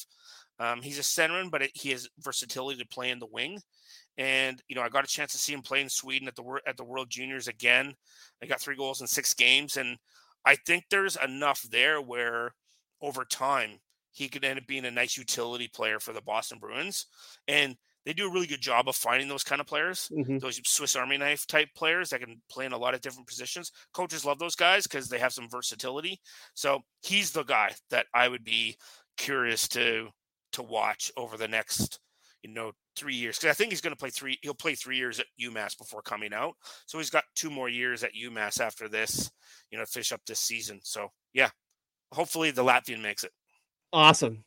Um, 0.59 0.81
he's 0.81 0.99
a 0.99 1.03
centerman, 1.03 1.51
but 1.51 1.63
it, 1.63 1.71
he 1.75 1.91
has 1.91 2.09
versatility 2.21 2.81
to 2.81 2.89
play 2.89 3.11
in 3.11 3.19
the 3.19 3.27
wing. 3.27 3.61
And 4.19 4.63
you 4.69 4.75
know, 4.75 4.83
I 4.83 4.89
got 4.89 5.05
a 5.05 5.09
chance 5.09 5.33
to 5.33 5.39
see 5.39 5.53
him 5.53 5.61
play 5.61 5.83
in 5.83 5.91
Sweden 5.91 6.29
at 6.29 6.35
the 6.35 6.61
at 6.67 6.79
the 6.79 6.85
World 6.85 7.11
Juniors 7.11 7.49
again. 7.49 7.95
I 8.43 8.47
got 8.47 8.61
three 8.61 8.77
goals 8.77 9.03
in 9.03 9.07
six 9.07 9.35
games, 9.35 9.77
and 9.77 9.99
I 10.47 10.55
think 10.55 10.85
there's 10.89 11.17
enough 11.23 11.61
there 11.71 12.01
where 12.01 12.55
over 13.03 13.27
time 13.27 13.79
he 14.13 14.29
could 14.29 14.45
end 14.45 14.59
up 14.59 14.67
being 14.67 14.87
a 14.87 14.91
nice 14.91 15.19
utility 15.19 15.69
player 15.69 16.01
for 16.01 16.15
the 16.15 16.23
Boston 16.23 16.59
Bruins. 16.59 17.07
And 17.47 17.77
they 18.07 18.13
do 18.13 18.29
a 18.29 18.33
really 18.33 18.47
good 18.47 18.61
job 18.61 18.89
of 18.89 18.95
finding 18.95 19.29
those 19.29 19.43
kind 19.43 19.61
of 19.61 19.67
players, 19.67 20.09
mm-hmm. 20.17 20.39
those 20.39 20.61
Swiss 20.65 20.95
Army 20.95 21.19
knife 21.19 21.45
type 21.47 21.69
players 21.75 22.11
that 22.11 22.21
can 22.21 22.41
play 22.49 22.65
in 22.65 22.73
a 22.73 22.79
lot 22.79 22.95
of 22.95 23.01
different 23.01 23.27
positions. 23.27 23.73
Coaches 23.93 24.25
love 24.25 24.39
those 24.39 24.55
guys 24.55 24.85
because 24.87 25.09
they 25.09 25.19
have 25.19 25.33
some 25.33 25.49
versatility. 25.51 26.21
So 26.55 26.81
he's 27.03 27.33
the 27.33 27.43
guy 27.43 27.73
that 27.91 28.07
I 28.15 28.29
would 28.29 28.45
be 28.45 28.77
curious 29.17 29.67
to 29.69 30.09
to 30.53 30.63
watch 30.63 31.11
over 31.17 31.37
the 31.37 31.49
next, 31.49 31.99
you 32.43 32.51
know, 32.55 32.71
three 32.95 33.17
years 33.17 33.39
because 33.39 33.51
I 33.51 33.55
think 33.55 33.73
he's 33.73 33.81
going 33.81 33.93
to 33.93 33.99
play 33.99 34.11
three. 34.11 34.39
He'll 34.43 34.55
play 34.55 34.77
three 34.77 34.97
years 34.97 35.19
at 35.19 35.27
UMass 35.43 35.77
before 35.77 36.01
coming 36.01 36.33
out, 36.33 36.55
so 36.87 36.99
he's 36.99 37.11
got 37.11 37.25
two 37.35 37.51
more 37.51 37.69
years 37.69 38.05
at 38.05 38.15
UMass 38.15 38.61
after 38.61 38.89
this. 38.89 39.33
You 39.73 39.79
know, 39.79 39.85
finish 39.85 40.13
up 40.13 40.21
this 40.27 40.41
season. 40.41 40.79
So 40.85 41.09
yeah, 41.35 41.51
hopefully 42.13 42.53
the 42.53 42.65
Latvian 42.65 43.03
makes 43.03 43.25
it. 43.25 43.33
Awesome. 43.93 44.45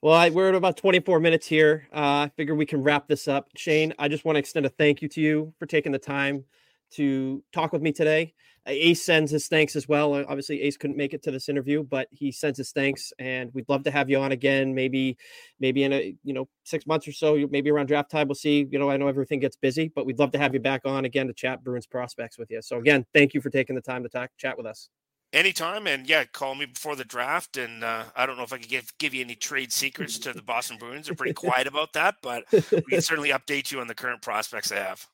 Well, 0.00 0.14
I, 0.14 0.30
we're 0.30 0.50
at 0.50 0.54
about 0.54 0.76
24 0.76 1.18
minutes 1.18 1.46
here. 1.46 1.88
Uh, 1.92 2.26
I 2.26 2.30
figure 2.36 2.54
we 2.54 2.66
can 2.66 2.82
wrap 2.82 3.08
this 3.08 3.26
up. 3.26 3.48
Shane, 3.56 3.92
I 3.98 4.06
just 4.06 4.24
want 4.24 4.36
to 4.36 4.38
extend 4.38 4.64
a 4.64 4.68
thank 4.68 5.02
you 5.02 5.08
to 5.08 5.20
you 5.20 5.52
for 5.58 5.66
taking 5.66 5.90
the 5.90 5.98
time 5.98 6.44
to 6.92 7.42
talk 7.52 7.72
with 7.72 7.82
me 7.82 7.90
today. 7.90 8.32
Ace 8.66 9.02
sends 9.02 9.32
his 9.32 9.48
thanks 9.48 9.74
as 9.74 9.88
well. 9.88 10.14
Uh, 10.14 10.24
obviously, 10.28 10.62
Ace 10.62 10.76
couldn't 10.76 10.96
make 10.96 11.14
it 11.14 11.22
to 11.24 11.32
this 11.32 11.48
interview, 11.48 11.82
but 11.82 12.06
he 12.12 12.30
sends 12.30 12.58
his 12.58 12.70
thanks, 12.70 13.12
and 13.18 13.50
we'd 13.54 13.68
love 13.68 13.82
to 13.84 13.90
have 13.90 14.08
you 14.08 14.20
on 14.20 14.30
again. 14.30 14.72
Maybe, 14.72 15.16
maybe 15.58 15.82
in 15.82 15.92
a 15.92 16.14
you 16.22 16.34
know 16.34 16.48
six 16.64 16.86
months 16.86 17.08
or 17.08 17.12
so, 17.12 17.48
maybe 17.50 17.70
around 17.70 17.86
draft 17.86 18.10
time. 18.10 18.28
We'll 18.28 18.34
see. 18.36 18.68
You 18.70 18.78
know, 18.78 18.90
I 18.90 18.98
know 18.98 19.08
everything 19.08 19.40
gets 19.40 19.56
busy, 19.56 19.90
but 19.92 20.06
we'd 20.06 20.18
love 20.18 20.30
to 20.32 20.38
have 20.38 20.54
you 20.54 20.60
back 20.60 20.82
on 20.84 21.06
again 21.06 21.26
to 21.26 21.32
chat 21.32 21.64
Bruins 21.64 21.86
prospects 21.86 22.38
with 22.38 22.50
you. 22.50 22.60
So 22.62 22.78
again, 22.78 23.04
thank 23.14 23.34
you 23.34 23.40
for 23.40 23.50
taking 23.50 23.74
the 23.74 23.82
time 23.82 24.02
to 24.04 24.08
talk 24.08 24.30
chat 24.36 24.56
with 24.56 24.66
us. 24.66 24.90
Anytime, 25.30 25.86
and 25.86 26.08
yeah, 26.08 26.24
call 26.24 26.54
me 26.54 26.64
before 26.64 26.96
the 26.96 27.04
draft. 27.04 27.58
And 27.58 27.84
uh, 27.84 28.04
I 28.16 28.24
don't 28.24 28.38
know 28.38 28.44
if 28.44 28.52
I 28.52 28.58
could 28.58 28.68
give 28.68 28.90
give 28.98 29.12
you 29.12 29.22
any 29.22 29.34
trade 29.34 29.72
secrets 29.72 30.18
to 30.20 30.32
the 30.32 30.40
Boston 30.40 30.78
Bruins. 30.78 31.06
They're 31.06 31.14
pretty 31.14 31.34
quiet 31.34 31.66
about 31.66 31.92
that, 31.92 32.14
but 32.22 32.44
we 32.50 32.82
can 32.88 33.02
certainly 33.02 33.30
update 33.30 33.70
you 33.70 33.80
on 33.80 33.88
the 33.88 33.94
current 33.94 34.22
prospects 34.22 34.70
they 34.70 34.76
have. 34.76 35.06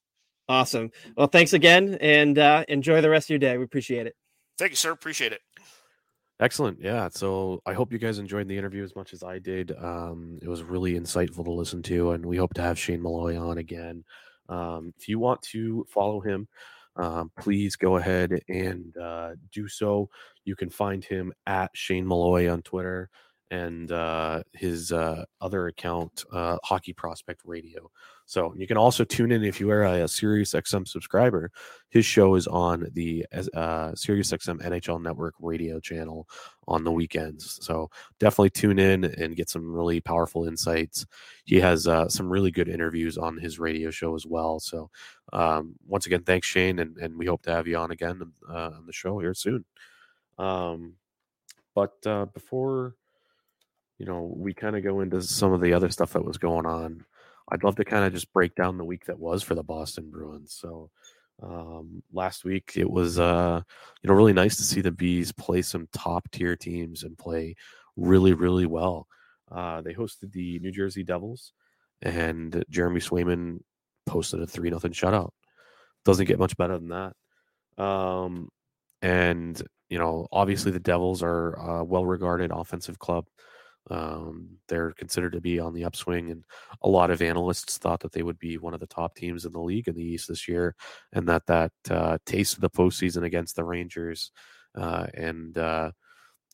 Awesome. 0.49 0.91
Well, 1.17 1.27
thanks 1.27 1.53
again 1.53 1.97
and 2.01 2.39
uh, 2.39 2.65
enjoy 2.69 3.01
the 3.01 3.11
rest 3.11 3.27
of 3.27 3.31
your 3.31 3.39
day. 3.39 3.57
We 3.57 3.65
appreciate 3.65 4.07
it. 4.07 4.15
Thank 4.59 4.71
you, 4.71 4.77
sir. 4.77 4.93
Appreciate 4.93 5.33
it. 5.33 5.41
Excellent. 6.39 6.79
Yeah. 6.81 7.09
So 7.11 7.61
I 7.65 7.73
hope 7.73 7.93
you 7.93 7.99
guys 7.99 8.19
enjoyed 8.19 8.49
the 8.49 8.59
interview 8.59 8.85
as 8.85 8.95
much 8.95 9.13
as 9.13 9.23
I 9.23 9.39
did. 9.39 9.73
Um, 9.77 10.39
it 10.43 10.49
was 10.49 10.63
really 10.63 10.95
insightful 10.95 11.45
to 11.45 11.51
listen 11.51 11.83
to, 11.85 12.11
and 12.11 12.27
we 12.27 12.37
hope 12.37 12.55
to 12.55 12.63
have 12.63 12.79
Shane 12.79 13.03
Malloy 13.03 13.39
on 13.39 13.59
again. 13.59 14.05
Um, 14.49 14.93
if 14.99 15.09
you 15.09 15.19
want 15.19 15.43
to 15.43 15.87
follow 15.89 16.21
him, 16.21 16.47
um, 16.97 17.31
please 17.39 17.77
go 17.77 17.97
ahead 17.97 18.41
and 18.49 18.97
uh, 18.97 19.33
do 19.53 19.69
so. 19.69 20.09
You 20.45 20.57
can 20.57 20.71
find 20.71 21.05
him 21.05 21.33
at 21.47 21.71
Shane 21.75 22.07
Malloy 22.07 22.51
on 22.51 22.63
Twitter 22.63 23.11
and 23.51 23.93
uh, 23.93 24.43
his 24.53 24.93
uh, 24.93 25.25
other 25.41 25.67
account, 25.67 26.25
uh, 26.33 26.59
Hockey 26.65 26.93
Prospect 26.93 27.43
Radio. 27.45 27.91
So 28.27 28.55
you 28.57 28.67
can 28.67 28.79
also 28.79 29.05
tune 29.05 29.33
in 29.33 29.45
if 29.45 29.61
you 29.61 29.71
are 29.71 29.85
a, 29.85 30.05
a 30.05 30.09
Sirius 30.09 30.55
XM 30.55 30.89
subscriber. 30.89 31.51
His 31.91 32.07
show 32.07 32.35
is 32.37 32.47
on 32.47 32.89
the 32.95 33.27
uh, 33.53 33.95
Sirius 33.95 34.33
XM 34.33 34.63
NHL 34.63 35.03
Network 35.03 35.35
radio 35.39 35.79
channel 35.79 36.27
on 36.67 36.85
the 36.85 36.93
weekends. 36.93 37.59
So 37.63 37.91
definitely 38.19 38.51
tune 38.51 38.79
in 38.79 39.05
and 39.05 39.37
get 39.37 39.51
some 39.51 39.71
really 39.71 40.01
powerful 40.01 40.47
insights. 40.47 41.05
He 41.45 41.61
has 41.61 41.87
uh, 41.87 42.09
some 42.09 42.31
really 42.31 42.51
good 42.51 42.69
interviews 42.69 43.19
on 43.19 43.37
his 43.37 43.59
radio 43.59 43.91
show 43.91 44.15
as 44.15 44.27
well. 44.27 44.59
So 44.59 44.91
um, 45.33 45.75
once 45.87 46.07
again, 46.07 46.23
thanks 46.23 46.47
Shane, 46.47 46.79
and, 46.79 46.97
and 46.97 47.19
we 47.19 47.27
hope 47.27 47.43
to 47.43 47.53
have 47.53 47.67
you 47.67 47.77
on 47.77 47.91
again 47.91 48.23
uh, 48.49 48.71
on 48.77 48.87
the 48.87 48.93
show 48.93 49.19
here 49.19 49.35
soon. 49.35 49.67
Um, 50.39 50.95
but 51.75 51.95
uh, 52.07 52.27
before 52.27 52.95
you 53.99 54.07
know 54.07 54.33
we 54.37 54.53
kind 54.55 54.77
of 54.77 54.83
go 54.83 55.01
into 55.01 55.23
some 55.23 55.53
of 55.53 55.61
the 55.61 55.73
other 55.73 55.89
stuff 55.89 56.13
that 56.13 56.25
was 56.25 56.39
going 56.39 56.67
on 56.67 57.05
I'd 57.51 57.65
love 57.65 57.77
to 57.77 57.85
kind 57.85 58.05
of 58.05 58.13
just 58.13 58.33
break 58.33 58.55
down 58.55 58.79
the 58.79 58.85
week 58.85 59.05
that 59.07 59.19
was 59.19 59.43
for 59.43 59.55
the 59.55 59.63
Boston 59.63 60.11
Bruins. 60.11 60.57
So 60.59 60.91
um, 61.43 62.03
last 62.13 62.45
week 62.45 62.73
it 62.77 62.91
was 62.91 63.19
uh, 63.19 63.61
you 64.03 64.09
know 64.09 64.15
really 64.15 64.33
nice 64.33 64.57
to 64.57 64.63
see 64.63 64.81
the 64.81 64.93
Bees 64.93 65.33
play 65.33 65.63
some 65.63 65.89
top 65.93 66.31
tier 66.31 66.57
teams 66.57 67.03
and 67.03 67.19
play 67.19 67.57
really 67.97 68.33
really 68.33 68.67
well. 68.67 69.07
Uh, 69.51 69.83
they 69.83 69.93
hosted 69.93 70.33
the 70.33 70.59
New 70.61 70.73
Jersey 70.73 71.05
Devils, 71.05 71.53
and 72.03 72.65
Jeremy 72.71 73.01
Swayman 73.01 73.61
posted 74.07 74.41
a 74.41 74.47
three 74.47 74.71
nothing 74.71 74.93
shutout. 74.93 75.31
Doesn't 76.05 76.27
get 76.27 76.39
much 76.39 76.57
better 76.57 76.79
than 76.79 76.89
that. 76.89 77.83
Um, 77.83 78.49
and 79.03 79.61
you 79.91 79.99
know 79.99 80.29
obviously 80.33 80.71
the 80.71 80.81
Devils 80.81 81.23
are 81.23 81.55
a 81.55 81.85
well 81.85 82.07
regarded 82.07 82.53
offensive 82.53 82.99
club. 82.99 83.27
Um, 83.91 84.59
they're 84.69 84.93
considered 84.93 85.33
to 85.33 85.41
be 85.41 85.59
on 85.61 85.75
the 85.75 85.85
upswing, 85.85 86.31
and 86.31 86.45
a 86.83 86.89
lot 86.89 87.11
of 87.11 87.21
analysts 87.23 87.79
thought 87.79 88.01
that 88.01 88.13
they 88.13 88.23
would 88.23 88.39
be 88.39 88.57
one 88.57 88.75
of 88.75 88.81
the 88.81 88.87
top 88.87 89.15
teams 89.15 89.45
in 89.45 89.53
the 89.53 89.61
league 89.61 89.89
in 89.89 89.95
the 89.95 90.03
East 90.05 90.29
this 90.29 90.49
year, 90.49 90.75
and 91.13 91.29
that 91.29 91.47
that 91.47 91.73
uh, 91.91 92.19
taste 92.25 92.55
of 92.55 92.61
the 92.61 92.71
postseason 92.71 93.25
against 93.25 93.57
the 93.57 93.65
Rangers 93.65 94.31
uh, 94.75 95.07
and 95.15 95.59
uh, 95.59 95.91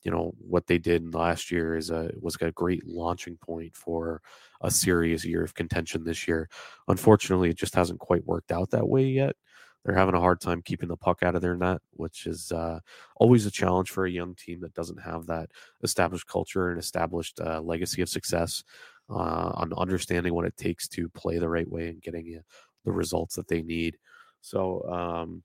you 0.04 0.10
know 0.10 0.32
what 0.38 0.66
they 0.66 0.78
did 0.78 1.14
last 1.14 1.50
year 1.50 1.76
is 1.76 1.90
a 1.90 2.10
was 2.20 2.36
a 2.40 2.52
great 2.52 2.86
launching 2.86 3.36
point 3.36 3.76
for 3.76 4.22
a 4.62 4.70
serious 4.70 5.24
year 5.24 5.44
of 5.44 5.54
contention 5.54 6.04
this 6.04 6.26
year. 6.26 6.48
Unfortunately, 6.88 7.50
it 7.50 7.58
just 7.58 7.74
hasn't 7.74 8.00
quite 8.00 8.24
worked 8.26 8.52
out 8.52 8.70
that 8.70 8.88
way 8.88 9.04
yet 9.04 9.36
they're 9.84 9.96
having 9.96 10.14
a 10.14 10.20
hard 10.20 10.40
time 10.40 10.62
keeping 10.62 10.88
the 10.88 10.96
puck 10.96 11.22
out 11.22 11.34
of 11.34 11.42
their 11.42 11.56
net, 11.56 11.80
which 11.92 12.26
is 12.26 12.52
uh, 12.52 12.80
always 13.16 13.46
a 13.46 13.50
challenge 13.50 13.90
for 13.90 14.04
a 14.04 14.10
young 14.10 14.34
team 14.34 14.60
that 14.60 14.74
doesn't 14.74 15.00
have 15.00 15.26
that 15.26 15.50
established 15.82 16.26
culture 16.26 16.70
and 16.70 16.78
established 16.78 17.40
uh, 17.40 17.60
legacy 17.60 18.02
of 18.02 18.08
success 18.08 18.62
uh, 19.08 19.52
on 19.54 19.72
understanding 19.76 20.34
what 20.34 20.44
it 20.44 20.56
takes 20.56 20.86
to 20.88 21.08
play 21.08 21.38
the 21.38 21.48
right 21.48 21.68
way 21.70 21.88
and 21.88 22.02
getting 22.02 22.40
the 22.84 22.92
results 22.92 23.36
that 23.36 23.48
they 23.48 23.62
need. 23.62 23.96
So, 24.42 24.82
um, 24.90 25.42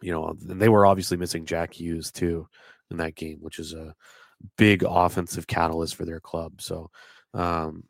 you 0.00 0.12
know, 0.12 0.36
they 0.40 0.68
were 0.68 0.86
obviously 0.86 1.16
missing 1.16 1.46
Jack 1.46 1.74
Hughes 1.74 2.10
too 2.10 2.46
in 2.90 2.98
that 2.98 3.14
game, 3.14 3.38
which 3.40 3.58
is 3.58 3.72
a 3.72 3.94
big 4.56 4.84
offensive 4.86 5.46
catalyst 5.46 5.94
for 5.94 6.04
their 6.04 6.20
club. 6.20 6.60
So 6.60 6.90
um, 7.32 7.84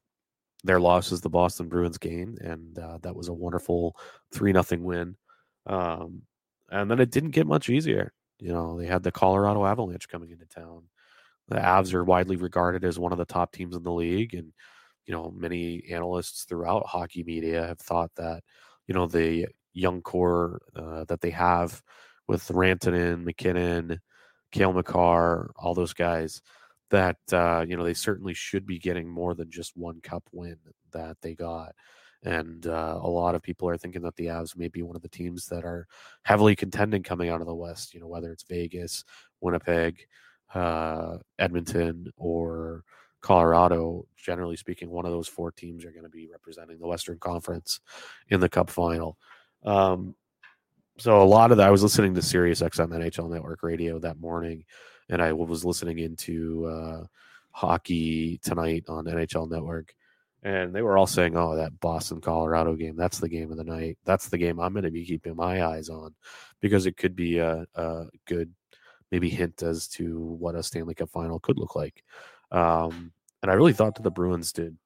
their 0.62 0.80
loss 0.80 1.12
is 1.12 1.20
the 1.20 1.28
Boston 1.28 1.68
Bruins 1.68 1.98
game, 1.98 2.38
and 2.40 2.78
uh, 2.78 2.98
that 3.02 3.14
was 3.14 3.28
a 3.28 3.34
wonderful 3.34 3.96
three 4.32 4.52
nothing 4.52 4.84
win. 4.84 5.16
Um, 5.66 6.22
and 6.70 6.90
then 6.90 7.00
it 7.00 7.10
didn't 7.10 7.30
get 7.30 7.46
much 7.46 7.68
easier. 7.68 8.12
You 8.38 8.52
know, 8.52 8.78
they 8.78 8.86
had 8.86 9.02
the 9.02 9.12
Colorado 9.12 9.64
Avalanche 9.64 10.08
coming 10.08 10.30
into 10.30 10.46
town. 10.46 10.84
The 11.48 11.56
Avs 11.56 11.94
are 11.94 12.04
widely 12.04 12.36
regarded 12.36 12.84
as 12.84 12.98
one 12.98 13.12
of 13.12 13.18
the 13.18 13.24
top 13.24 13.52
teams 13.52 13.76
in 13.76 13.82
the 13.82 13.92
league, 13.92 14.34
and 14.34 14.52
you 15.06 15.12
know, 15.12 15.30
many 15.36 15.84
analysts 15.90 16.44
throughout 16.44 16.86
hockey 16.86 17.22
media 17.22 17.66
have 17.66 17.78
thought 17.78 18.10
that 18.16 18.42
you 18.86 18.94
know 18.94 19.06
the 19.06 19.48
young 19.72 20.00
core 20.02 20.62
uh, 20.74 21.04
that 21.04 21.20
they 21.20 21.30
have 21.30 21.82
with 22.26 22.48
Rantanen, 22.48 23.24
MacKinnon, 23.24 24.00
Cale 24.52 24.72
Makar, 24.72 25.50
all 25.56 25.74
those 25.74 25.92
guys, 25.92 26.40
that 26.90 27.18
uh, 27.32 27.64
you 27.68 27.76
know 27.76 27.84
they 27.84 27.94
certainly 27.94 28.34
should 28.34 28.66
be 28.66 28.78
getting 28.78 29.08
more 29.08 29.34
than 29.34 29.50
just 29.50 29.76
one 29.76 30.00
cup 30.00 30.24
win 30.32 30.56
that 30.92 31.16
they 31.20 31.34
got. 31.34 31.74
And 32.24 32.66
uh, 32.66 32.98
a 33.02 33.08
lot 33.08 33.34
of 33.34 33.42
people 33.42 33.68
are 33.68 33.76
thinking 33.76 34.02
that 34.02 34.16
the 34.16 34.26
Avs 34.26 34.56
may 34.56 34.68
be 34.68 34.82
one 34.82 34.96
of 34.96 35.02
the 35.02 35.08
teams 35.08 35.46
that 35.46 35.64
are 35.64 35.86
heavily 36.22 36.56
contending 36.56 37.02
coming 37.02 37.28
out 37.28 37.40
of 37.40 37.46
the 37.46 37.54
West. 37.54 37.92
You 37.92 38.00
know, 38.00 38.06
whether 38.06 38.32
it's 38.32 38.44
Vegas, 38.44 39.04
Winnipeg, 39.40 40.06
uh, 40.54 41.18
Edmonton, 41.38 42.12
or 42.16 42.84
Colorado. 43.24 44.06
Generally 44.16 44.56
speaking, 44.56 44.90
one 44.90 45.06
of 45.06 45.12
those 45.12 45.28
four 45.28 45.50
teams 45.50 45.84
are 45.84 45.90
going 45.90 46.04
to 46.04 46.10
be 46.10 46.28
representing 46.30 46.78
the 46.78 46.86
Western 46.86 47.18
Conference 47.18 47.80
in 48.28 48.38
the 48.38 48.48
Cup 48.48 48.68
final. 48.68 49.18
Um, 49.64 50.14
so 50.98 51.22
a 51.22 51.24
lot 51.24 51.50
of 51.50 51.56
that, 51.56 51.66
I 51.66 51.70
was 51.70 51.82
listening 51.82 52.14
to 52.14 52.22
Sirius 52.22 52.60
XM 52.60 52.88
NHL 52.88 53.30
Network 53.30 53.62
Radio 53.62 53.98
that 53.98 54.20
morning, 54.20 54.64
and 55.08 55.22
I 55.22 55.32
was 55.32 55.64
listening 55.64 55.98
into 55.98 56.66
uh, 56.66 57.04
hockey 57.50 58.38
tonight 58.44 58.84
on 58.88 59.06
NHL 59.06 59.50
Network, 59.50 59.94
and 60.44 60.74
they 60.74 60.82
were 60.82 60.98
all 60.98 61.06
saying, 61.06 61.36
"Oh, 61.36 61.56
that 61.56 61.80
Boston 61.80 62.20
Colorado 62.20 62.74
game, 62.76 62.96
that's 62.96 63.18
the 63.18 63.28
game 63.28 63.50
of 63.50 63.56
the 63.56 63.64
night. 63.64 63.98
That's 64.04 64.28
the 64.28 64.38
game 64.38 64.60
I'm 64.60 64.72
going 64.72 64.84
to 64.84 64.90
be 64.90 65.06
keeping 65.06 65.34
my 65.36 65.64
eyes 65.64 65.88
on 65.88 66.14
because 66.60 66.86
it 66.86 66.96
could 66.96 67.16
be 67.16 67.38
a, 67.38 67.66
a 67.74 68.04
good 68.26 68.52
maybe 69.10 69.30
hint 69.30 69.62
as 69.62 69.88
to 69.88 70.18
what 70.38 70.54
a 70.54 70.62
Stanley 70.62 70.94
Cup 70.94 71.10
final 71.10 71.40
could 71.40 71.58
look 71.58 71.74
like." 71.74 72.04
Um, 72.52 73.12
and 73.42 73.50
I 73.50 73.54
really 73.54 73.72
thought 73.72 73.96
that 73.96 74.02
the 74.02 74.10
Bruins 74.10 74.52
did 74.52 74.76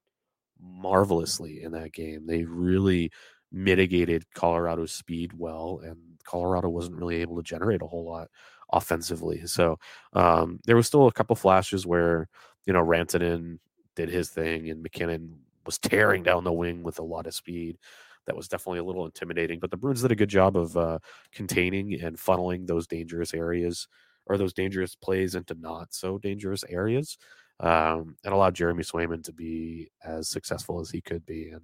marvelously 0.60 1.62
in 1.62 1.72
that 1.72 1.92
game. 1.92 2.26
They 2.26 2.44
really 2.44 3.10
mitigated 3.52 4.24
Colorado's 4.34 4.92
speed 4.92 5.32
well, 5.36 5.80
and 5.84 5.98
Colorado 6.24 6.68
wasn't 6.68 6.96
really 6.96 7.16
able 7.16 7.36
to 7.36 7.42
generate 7.42 7.82
a 7.82 7.86
whole 7.86 8.04
lot 8.04 8.28
offensively. 8.72 9.46
So 9.46 9.78
um, 10.12 10.60
there 10.66 10.76
was 10.76 10.86
still 10.86 11.08
a 11.08 11.12
couple 11.12 11.34
flashes 11.36 11.86
where 11.86 12.28
you 12.64 12.72
know 12.72 12.84
Rantanen 12.84 13.58
did 13.96 14.08
his 14.08 14.30
thing, 14.30 14.70
and 14.70 14.82
MacKinnon 14.82 15.38
was 15.68 15.78
tearing 15.78 16.22
down 16.22 16.44
the 16.44 16.52
wing 16.52 16.82
with 16.82 16.98
a 16.98 17.02
lot 17.02 17.26
of 17.26 17.34
speed. 17.34 17.76
That 18.24 18.36
was 18.36 18.48
definitely 18.48 18.78
a 18.78 18.84
little 18.84 19.04
intimidating, 19.04 19.58
but 19.58 19.70
the 19.70 19.76
Bruins 19.76 20.00
did 20.00 20.12
a 20.12 20.16
good 20.16 20.30
job 20.30 20.56
of 20.56 20.74
uh, 20.78 20.98
containing 21.30 22.00
and 22.00 22.16
funneling 22.16 22.66
those 22.66 22.86
dangerous 22.86 23.34
areas 23.34 23.86
or 24.24 24.38
those 24.38 24.54
dangerous 24.54 24.94
plays 24.94 25.34
into 25.34 25.54
not 25.60 25.92
so 25.92 26.16
dangerous 26.16 26.64
areas 26.70 27.18
um, 27.60 28.16
and 28.24 28.32
allowed 28.32 28.54
Jeremy 28.54 28.82
Swayman 28.82 29.22
to 29.24 29.32
be 29.32 29.90
as 30.02 30.30
successful 30.30 30.80
as 30.80 30.88
he 30.88 31.02
could 31.02 31.26
be. 31.26 31.50
And 31.50 31.60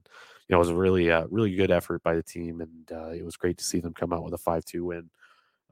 you 0.48 0.50
know, 0.52 0.56
it 0.56 0.58
was 0.58 0.68
a 0.68 0.76
really, 0.76 1.10
uh, 1.10 1.24
really 1.30 1.54
good 1.54 1.70
effort 1.70 2.02
by 2.02 2.14
the 2.14 2.22
team, 2.22 2.60
and 2.60 2.92
uh, 2.92 3.10
it 3.10 3.24
was 3.24 3.36
great 3.36 3.56
to 3.56 3.64
see 3.64 3.80
them 3.80 3.94
come 3.94 4.12
out 4.12 4.22
with 4.22 4.34
a 4.34 4.38
five-two 4.38 4.84
win. 4.84 5.08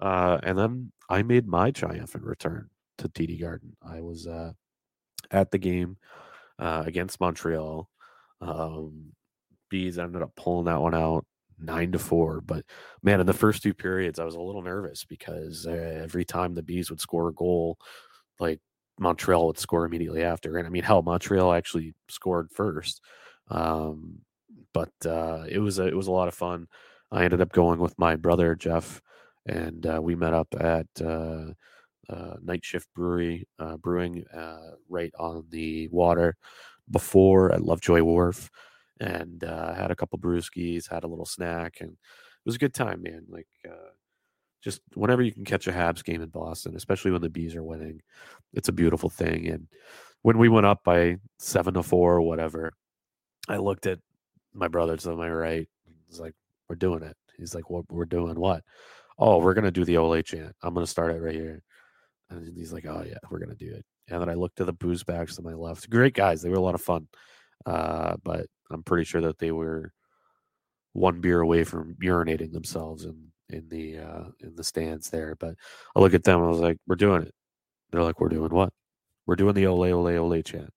Uh, 0.01 0.39
and 0.43 0.57
then 0.57 0.93
I 1.11 1.23
made 1.23 1.47
my 1.47 1.71
triumphant 1.71 2.25
return 2.25 2.71
to 2.97 3.11
TD 3.11 3.43
Garden. 3.43 3.77
I 3.83 4.01
was 4.01 4.27
uh, 4.27 4.53
at 5.31 5.51
the 5.51 5.59
game 5.59 5.99
uh, 6.59 6.85
against 6.87 7.21
Montreal. 7.21 7.89
Um, 8.43 9.13
Bees 9.71 9.99
ended 9.99 10.23
up 10.23 10.33
pulling 10.37 10.67
that 10.67 10.81
one 10.81 10.95
out 10.95 11.25
nine 11.59 11.93
to 11.93 11.99
four. 11.99 12.41
But 12.41 12.65
man, 13.03 13.21
in 13.21 13.27
the 13.27 13.33
first 13.33 13.63
two 13.63 13.73
periods, 13.73 14.19
I 14.19 14.25
was 14.25 14.35
a 14.35 14.41
little 14.41 14.63
nervous 14.63 15.05
because 15.05 15.67
uh, 15.67 16.01
every 16.03 16.25
time 16.25 16.55
the 16.55 16.63
Bees 16.63 16.91
would 16.91 17.01
score 17.01 17.29
a 17.29 17.33
goal, 17.33 17.79
like 18.39 18.61
Montreal 18.99 19.47
would 19.47 19.59
score 19.59 19.87
immediately 19.87 20.23
after. 20.23 20.59
And 20.59 20.67
I 20.67 20.71
mean, 20.71 20.83
hell, 20.83 21.03
Montreal 21.03 21.53
actually 21.53 21.95
scored 22.09 22.51
first. 22.53 23.01
Um, 23.49 24.19
but 24.75 24.93
uh, 25.07 25.45
it 25.49 25.59
was 25.59 25.79
a, 25.79 25.87
it 25.87 25.97
was 25.97 26.09
a 26.09 26.13
lot 26.13 26.29
of 26.29 26.35
fun. 26.35 26.67
I 27.11 27.25
ended 27.25 27.41
up 27.41 27.53
going 27.53 27.79
with 27.79 27.99
my 27.99 28.17
brother 28.17 28.55
Jeff, 28.55 29.01
and 29.47 29.87
uh, 29.87 30.01
we 30.03 30.15
met 30.15 30.33
up 30.33 30.49
at 30.59 30.87
uh, 31.01 31.53
uh 32.09 32.35
Night 32.43 32.65
Shift 32.65 32.89
Brewery 32.95 33.47
uh, 33.59 33.77
Brewing 33.77 34.25
uh, 34.35 34.73
right 34.89 35.13
on 35.19 35.45
the 35.51 35.89
water 35.89 36.37
before 36.91 37.53
at 37.53 37.63
Lovejoy 37.63 38.03
Wharf, 38.03 38.51
and 39.01 39.43
uh, 39.45 39.75
had 39.75 39.91
a 39.91 39.97
couple 39.97 40.19
brewskis, 40.19 40.91
had 40.91 41.05
a 41.05 41.09
little 41.09 41.27
snack, 41.27 41.79
and 41.81 41.91
it 41.91 42.47
was 42.47 42.55
a 42.55 42.59
good 42.59 42.75
time, 42.75 43.03
man. 43.03 43.25
Like 43.29 43.49
uh, 43.69 43.91
just 44.63 44.81
whenever 44.95 45.23
you 45.23 45.33
can 45.33 45.45
catch 45.45 45.67
a 45.67 45.73
Habs 45.73 46.05
game 46.05 46.23
in 46.23 46.29
Boston, 46.29 46.77
especially 46.77 47.11
when 47.11 47.23
the 47.23 47.29
bees 47.31 47.55
are 47.57 47.65
winning, 47.65 48.01
it's 48.53 48.69
a 48.69 48.73
beautiful 48.73 49.09
thing. 49.11 49.49
And 49.49 49.67
when 50.23 50.39
we 50.39 50.49
went 50.49 50.67
up 50.67 50.85
by 50.85 51.17
seven 51.39 51.75
to 51.75 51.83
four 51.83 52.15
or 52.15 52.23
whatever, 52.23 52.73
I 53.49 53.57
looked 53.57 53.87
at 53.87 53.99
my 54.55 54.69
brother 54.69 54.97
to 54.97 55.17
my 55.17 55.31
right. 55.31 55.69
He's 56.09 56.21
like, 56.21 56.35
"We're 56.69 56.77
doing 56.77 57.03
it." 57.03 57.17
He's 57.39 57.55
like, 57.55 57.71
"What? 57.71 57.91
We're 57.91 58.05
doing 58.05 58.39
what?" 58.39 58.63
Oh, 59.19 59.39
we're 59.39 59.55
gonna 59.55 59.71
do 59.71 59.85
the 59.85 59.97
Ole 59.99 60.23
chant. 60.23 60.55
I'm 60.63 60.75
gonna 60.75 60.87
start 60.87 61.15
it 61.15 61.21
right 61.21 61.35
here. 61.35 61.63
And 62.31 62.57
he's 62.57 62.73
like, 62.73 62.87
"Oh 62.87 63.05
yeah, 63.07 63.19
we're 63.31 63.41
gonna 63.41 63.55
do 63.57 63.73
it." 63.75 63.85
And 64.09 64.21
then 64.21 64.29
I 64.29 64.35
looked 64.35 64.57
to 64.57 64.65
the 64.65 64.73
booze 64.73 65.05
bags 65.05 65.37
to 65.37 65.43
my 65.43 65.55
left. 65.55 65.89
Great 65.91 66.15
guys. 66.15 66.43
They 66.43 66.49
were 66.51 66.57
a 66.57 66.61
lot 66.61 66.75
of 66.75 66.83
fun. 66.83 67.09
Uh, 67.67 68.17
but 68.25 68.47
I'm 68.71 68.83
pretty 68.83 69.05
sure 69.05 69.21
that 69.23 69.39
they 69.39 69.53
were 69.53 69.93
one 70.93 71.21
beer 71.21 71.41
away 71.41 71.65
from 71.65 71.95
urinating 72.03 72.53
themselves 72.53 73.05
and 73.05 73.29
in 73.51 73.69
the 73.69 73.99
uh, 73.99 74.25
in 74.41 74.55
the 74.57 74.65
stands 74.65 75.11
there. 75.11 75.37
But 75.37 75.55
I 75.97 76.01
look 76.01 76.15
at 76.15 76.25
them, 76.25 76.43
I 76.43 76.49
was 76.49 76.59
like, 76.61 76.79
"We're 76.87 76.97
doing 76.97 77.23
it." 77.23 77.35
They're 77.91 78.03
like, 78.03 78.21
"We're 78.21 78.29
doing 78.29 78.53
what?" 78.55 78.73
We're 79.27 79.37
doing 79.37 79.55
the 79.55 79.67
ole 79.67 79.85
ole 79.85 80.09
ole 80.09 80.43
chant. 80.43 80.71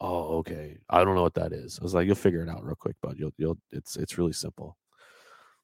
Oh, 0.00 0.38
okay. 0.38 0.78
I 0.90 1.04
don't 1.04 1.14
know 1.14 1.22
what 1.22 1.34
that 1.34 1.52
is. 1.52 1.78
I 1.80 1.84
was 1.84 1.94
like, 1.94 2.06
"You'll 2.06 2.16
figure 2.16 2.42
it 2.42 2.48
out 2.48 2.64
real 2.64 2.76
quick, 2.76 2.96
bud. 3.02 3.16
You'll 3.18 3.32
you'll. 3.38 3.58
It's 3.72 3.96
it's 3.96 4.18
really 4.18 4.32
simple." 4.32 4.76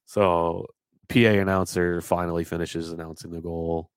So 0.05 0.67
PA 1.09 1.19
announcer 1.19 2.01
finally 2.01 2.43
finishes 2.43 2.91
announcing 2.91 3.31
the 3.31 3.41
goal. 3.41 3.91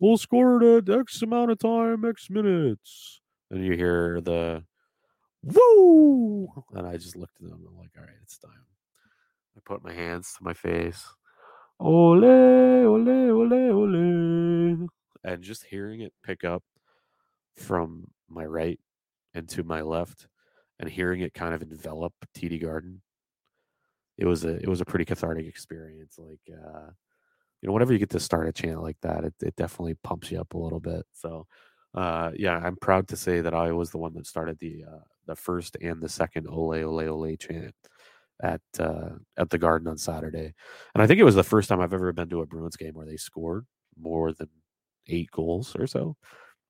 Goal 0.00 0.18
scored 0.18 0.62
at 0.62 0.88
X 0.88 1.22
amount 1.22 1.50
of 1.50 1.58
time, 1.58 2.04
X 2.04 2.28
minutes. 2.28 3.20
And 3.50 3.64
you 3.64 3.72
hear 3.72 4.20
the 4.20 4.64
woo. 5.42 6.48
And 6.72 6.86
I 6.86 6.96
just 6.96 7.16
looked 7.16 7.40
at 7.40 7.48
them. 7.48 7.64
I'm 7.66 7.78
like, 7.78 7.92
all 7.96 8.04
right, 8.04 8.12
it's 8.22 8.38
time. 8.38 8.66
I 9.56 9.60
put 9.64 9.84
my 9.84 9.92
hands 9.92 10.34
to 10.36 10.44
my 10.44 10.52
face. 10.52 11.04
Ole, 11.80 12.24
ole, 12.24 13.08
ole, 13.08 13.52
ole. 13.52 14.88
And 15.24 15.42
just 15.42 15.64
hearing 15.64 16.00
it 16.00 16.12
pick 16.24 16.44
up 16.44 16.62
from 17.56 18.08
my 18.28 18.44
right 18.44 18.78
and 19.34 19.48
to 19.48 19.62
my 19.62 19.80
left 19.80 20.26
and 20.78 20.90
hearing 20.90 21.20
it 21.20 21.34
kind 21.34 21.54
of 21.54 21.62
envelop 21.62 22.12
TD 22.36 22.60
Garden. 22.60 23.00
It 24.18 24.26
was 24.26 24.44
a 24.44 24.56
it 24.56 24.68
was 24.68 24.80
a 24.80 24.84
pretty 24.84 25.04
cathartic 25.04 25.46
experience. 25.46 26.18
Like 26.18 26.40
uh 26.52 26.90
you 27.66 27.70
know, 27.70 27.74
whenever 27.74 27.92
you 27.92 27.98
get 27.98 28.10
to 28.10 28.20
start 28.20 28.48
a 28.48 28.52
chant 28.52 28.82
like 28.82 28.98
that, 29.02 29.24
it, 29.24 29.34
it 29.42 29.56
definitely 29.56 29.96
pumps 30.04 30.30
you 30.30 30.40
up 30.40 30.54
a 30.54 30.58
little 30.58 30.80
bit. 30.80 31.04
So 31.12 31.46
uh 31.94 32.32
yeah, 32.36 32.58
I'm 32.58 32.76
proud 32.76 33.08
to 33.08 33.16
say 33.16 33.40
that 33.40 33.54
I 33.54 33.72
was 33.72 33.90
the 33.90 33.98
one 33.98 34.14
that 34.14 34.26
started 34.26 34.58
the 34.60 34.84
uh 34.88 35.00
the 35.26 35.36
first 35.36 35.76
and 35.82 36.00
the 36.02 36.08
second 36.08 36.46
ole 36.48 36.74
ole 36.74 37.00
ole 37.08 37.36
chant 37.36 37.74
at 38.42 38.60
uh, 38.78 39.10
at 39.38 39.50
the 39.50 39.58
Garden 39.58 39.88
on 39.88 39.96
Saturday, 39.98 40.54
and 40.94 41.02
I 41.02 41.06
think 41.06 41.20
it 41.20 41.24
was 41.24 41.34
the 41.34 41.42
first 41.44 41.68
time 41.68 41.80
I've 41.80 41.94
ever 41.94 42.12
been 42.12 42.28
to 42.30 42.42
a 42.42 42.46
Bruins 42.46 42.76
game 42.76 42.94
where 42.94 43.06
they 43.06 43.16
scored 43.16 43.66
more 43.98 44.32
than 44.32 44.48
eight 45.08 45.30
goals 45.32 45.74
or 45.76 45.86
so, 45.86 46.16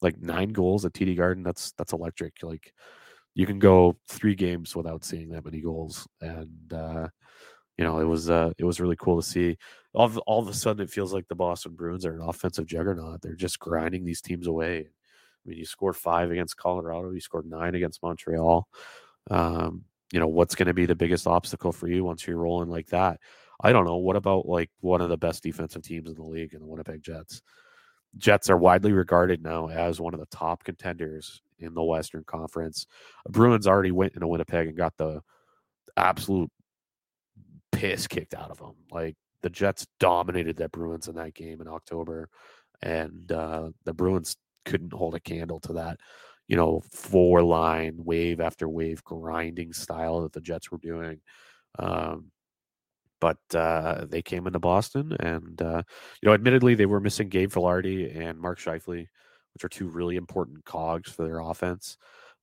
like 0.02 0.18
nine 0.20 0.50
goals 0.50 0.84
at 0.84 0.92
TD 0.94 1.16
Garden. 1.16 1.42
That's 1.44 1.72
that's 1.78 1.92
electric. 1.92 2.34
Like 2.42 2.72
you 3.34 3.46
can 3.46 3.58
go 3.58 3.98
three 4.08 4.34
games 4.36 4.76
without 4.76 5.04
seeing 5.04 5.30
that 5.30 5.44
many 5.44 5.60
goals, 5.60 6.06
and 6.20 6.72
uh, 6.72 7.08
you 7.78 7.84
know 7.84 7.98
it 7.98 8.04
was 8.04 8.30
uh, 8.30 8.52
it 8.58 8.64
was 8.64 8.80
really 8.80 8.96
cool 8.96 9.20
to 9.20 9.26
see. 9.26 9.58
All 9.94 10.04
of, 10.04 10.18
all 10.18 10.42
of 10.42 10.48
a 10.48 10.54
sudden, 10.54 10.82
it 10.82 10.90
feels 10.90 11.14
like 11.14 11.26
the 11.28 11.34
Boston 11.34 11.72
Bruins 11.72 12.04
are 12.04 12.14
an 12.14 12.20
offensive 12.20 12.66
juggernaut. 12.66 13.22
They're 13.22 13.34
just 13.34 13.58
grinding 13.58 14.04
these 14.04 14.20
teams 14.20 14.46
away. 14.46 14.80
I 14.80 15.48
mean, 15.48 15.58
you 15.58 15.64
scored 15.64 15.96
five 15.96 16.30
against 16.30 16.58
Colorado. 16.58 17.12
You 17.12 17.20
scored 17.20 17.46
nine 17.46 17.74
against 17.74 18.02
Montreal. 18.02 18.68
Um, 19.30 19.84
you 20.12 20.20
know 20.20 20.28
what's 20.28 20.54
going 20.54 20.66
to 20.66 20.74
be 20.74 20.86
the 20.86 20.94
biggest 20.94 21.26
obstacle 21.26 21.72
for 21.72 21.88
you 21.88 22.04
once 22.04 22.26
you're 22.26 22.36
rolling 22.36 22.68
like 22.68 22.86
that 22.88 23.20
i 23.60 23.72
don't 23.72 23.84
know 23.84 23.96
what 23.96 24.16
about 24.16 24.46
like 24.46 24.70
one 24.80 25.00
of 25.00 25.08
the 25.08 25.16
best 25.16 25.42
defensive 25.42 25.82
teams 25.82 26.08
in 26.08 26.14
the 26.14 26.22
league 26.22 26.54
in 26.54 26.60
the 26.60 26.66
winnipeg 26.66 27.02
jets 27.02 27.42
jets 28.16 28.48
are 28.48 28.56
widely 28.56 28.92
regarded 28.92 29.42
now 29.42 29.68
as 29.68 30.00
one 30.00 30.14
of 30.14 30.20
the 30.20 30.26
top 30.26 30.62
contenders 30.64 31.42
in 31.58 31.74
the 31.74 31.82
western 31.82 32.24
conference 32.24 32.86
bruins 33.28 33.66
already 33.66 33.90
went 33.90 34.14
into 34.14 34.26
winnipeg 34.26 34.68
and 34.68 34.76
got 34.76 34.96
the 34.96 35.20
absolute 35.96 36.50
piss 37.76 38.06
kicked 38.06 38.34
out 38.34 38.50
of 38.50 38.58
them 38.58 38.74
like 38.90 39.16
the 39.42 39.50
Jets 39.50 39.86
dominated 40.00 40.56
the 40.56 40.68
Bruins 40.68 41.08
in 41.08 41.14
that 41.16 41.34
game 41.34 41.60
in 41.60 41.68
October, 41.68 42.28
and 42.82 43.30
uh, 43.30 43.70
the 43.84 43.92
Bruins 43.92 44.36
couldn't 44.64 44.92
hold 44.92 45.14
a 45.14 45.20
candle 45.20 45.60
to 45.60 45.74
that, 45.74 45.98
you 46.48 46.56
know, 46.56 46.82
four 46.90 47.42
line 47.42 47.94
wave 47.98 48.40
after 48.40 48.68
wave 48.68 49.04
grinding 49.04 49.72
style 49.72 50.22
that 50.22 50.32
the 50.32 50.40
Jets 50.40 50.70
were 50.70 50.78
doing. 50.78 51.20
Um, 51.78 52.32
but 53.20 53.38
uh, 53.54 54.06
they 54.08 54.22
came 54.22 54.46
into 54.46 54.58
Boston, 54.58 55.16
and 55.20 55.60
uh, 55.62 55.82
you 56.20 56.28
know, 56.28 56.34
admittedly, 56.34 56.74
they 56.74 56.86
were 56.86 57.00
missing 57.00 57.28
Gabe 57.28 57.50
Vilardi 57.50 58.14
and 58.18 58.38
Mark 58.38 58.58
Scheifele, 58.58 59.06
which 59.54 59.64
are 59.64 59.68
two 59.68 59.88
really 59.88 60.16
important 60.16 60.64
cogs 60.64 61.10
for 61.10 61.24
their 61.24 61.40
offense. 61.40 61.96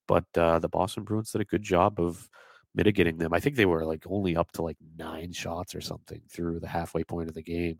But 0.07 0.25
uh, 0.35 0.59
the 0.59 0.69
Boston 0.69 1.03
Bruins 1.03 1.31
did 1.31 1.41
a 1.41 1.45
good 1.45 1.63
job 1.63 1.99
of 1.99 2.29
mitigating 2.75 3.17
them. 3.17 3.33
I 3.33 3.39
think 3.39 3.55
they 3.55 3.65
were 3.65 3.85
like 3.85 4.03
only 4.07 4.35
up 4.35 4.51
to 4.53 4.61
like 4.61 4.77
nine 4.97 5.31
shots 5.31 5.75
or 5.75 5.81
something 5.81 6.21
through 6.29 6.59
the 6.59 6.67
halfway 6.67 7.03
point 7.03 7.29
of 7.29 7.35
the 7.35 7.43
game, 7.43 7.79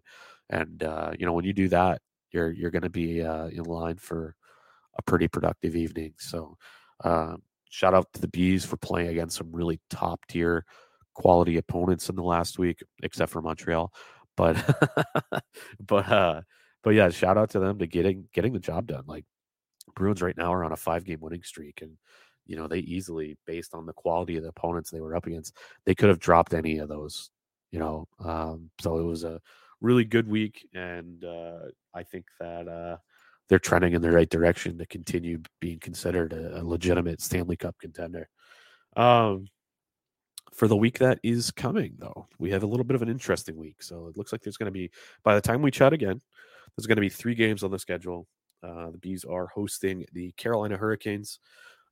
and 0.50 0.84
uh, 0.84 1.12
you 1.18 1.26
know, 1.26 1.34
when 1.34 1.46
you 1.46 1.54
do 1.54 1.68
that, 1.70 2.02
you're 2.32 2.52
you're 2.52 2.72
going 2.72 2.84
to 2.84 2.90
be 2.90 3.22
uh, 3.22 3.48
in 3.48 3.64
line 3.64 3.98
for 3.98 4.36
a 4.98 5.02
pretty 5.04 5.28
productive 5.28 5.76
evening. 5.76 6.14
So, 6.18 6.58
uh, 7.04 7.38
shout 7.70 7.94
out 7.94 8.08
to 8.14 8.22
the 8.22 8.28
bees 8.28 8.66
for 8.66 8.78
playing 8.78 9.10
against 9.10 9.38
some 9.38 9.52
really 9.52 9.80
top 9.90 10.26
tier 10.28 10.66
quality 11.16 11.58
opponents 11.58 12.10
in 12.10 12.16
the 12.16 12.24
last 12.24 12.60
week, 12.60 12.84
except 13.02 13.32
for 13.32 13.42
Montreal. 13.42 13.92
But 14.36 14.58
but 15.80 16.10
uh 16.10 16.42
but 16.84 16.92
yeah, 16.92 17.10
shout 17.10 17.38
out 17.38 17.52
to 17.52 17.60
them 17.60 17.80
to 17.80 17.88
getting 17.88 18.28
getting 18.34 18.54
the 18.54 18.60
job 18.60 18.88
done. 18.88 19.04
Like 19.08 19.26
Bruins 19.96 20.22
right 20.22 20.38
now 20.38 20.54
are 20.54 20.64
on 20.64 20.72
a 20.72 20.78
five 20.78 21.06
game 21.06 21.20
winning 21.22 21.44
streak 21.44 21.82
and 21.82 21.98
you 22.46 22.56
know 22.56 22.68
they 22.68 22.80
easily 22.80 23.38
based 23.46 23.74
on 23.74 23.86
the 23.86 23.94
quality 23.94 24.38
of 24.38 24.44
the 24.44 24.50
opponents 24.50 24.90
they 24.90 25.02
were 25.02 25.16
up 25.16 25.28
against 25.28 25.58
they 25.86 25.96
could 25.96 26.10
have 26.10 26.20
dropped 26.20 26.54
any 26.54 26.78
of 26.78 26.90
those 26.90 27.30
you 27.72 27.80
know 27.80 28.08
um, 28.20 28.70
so 28.80 28.98
it 28.98 29.04
was 29.04 29.24
a 29.24 29.40
really 29.82 30.06
good 30.06 30.28
week 30.28 30.68
and 30.74 31.24
uh, 31.24 31.60
i 31.94 32.04
think 32.04 32.26
that 32.40 32.68
uh, 32.68 32.98
they're 33.50 33.60
trending 33.60 33.94
in 33.94 34.02
the 34.02 34.12
right 34.12 34.30
direction 34.30 34.78
to 34.78 34.86
continue 34.86 35.42
being 35.60 35.80
considered 35.80 36.34
a, 36.34 36.62
a 36.62 36.64
legitimate 36.64 37.22
stanley 37.22 37.56
cup 37.56 37.76
contender 37.80 38.30
um, 38.96 39.48
for 40.54 40.68
the 40.68 40.78
week 40.78 41.00
that 41.00 41.20
is 41.24 41.52
coming, 41.52 41.96
though. 41.98 42.28
We 42.40 42.52
have 42.52 42.64
a 42.64 42.68
little 42.68 42.84
bit 42.84 42.96
of 42.96 43.02
an 43.02 43.10
interesting 43.10 43.58
week. 43.58 43.82
So 43.82 44.08
it 44.08 44.18
looks 44.18 44.32
like 44.32 44.42
there's 44.42 44.58
going 44.58 44.68
to 44.68 44.72
be, 44.72 44.92
by 45.24 45.36
the 45.36 45.42
time 45.42 45.62
we 45.62 45.72
chat 45.72 45.94
again, 45.94 46.22
there's 46.76 46.88
going 46.88 46.98
to 46.98 47.02
be 47.02 47.10
three 47.10 47.36
games 47.36 47.64
on 47.64 47.72
the 47.72 47.80
schedule. 47.80 48.28
Uh, 48.62 48.92
the 48.92 48.98
Bees 48.98 49.26
are 49.26 49.48
hosting 49.48 50.06
the 50.14 50.32
Carolina 50.34 50.78
Hurricanes 50.78 51.40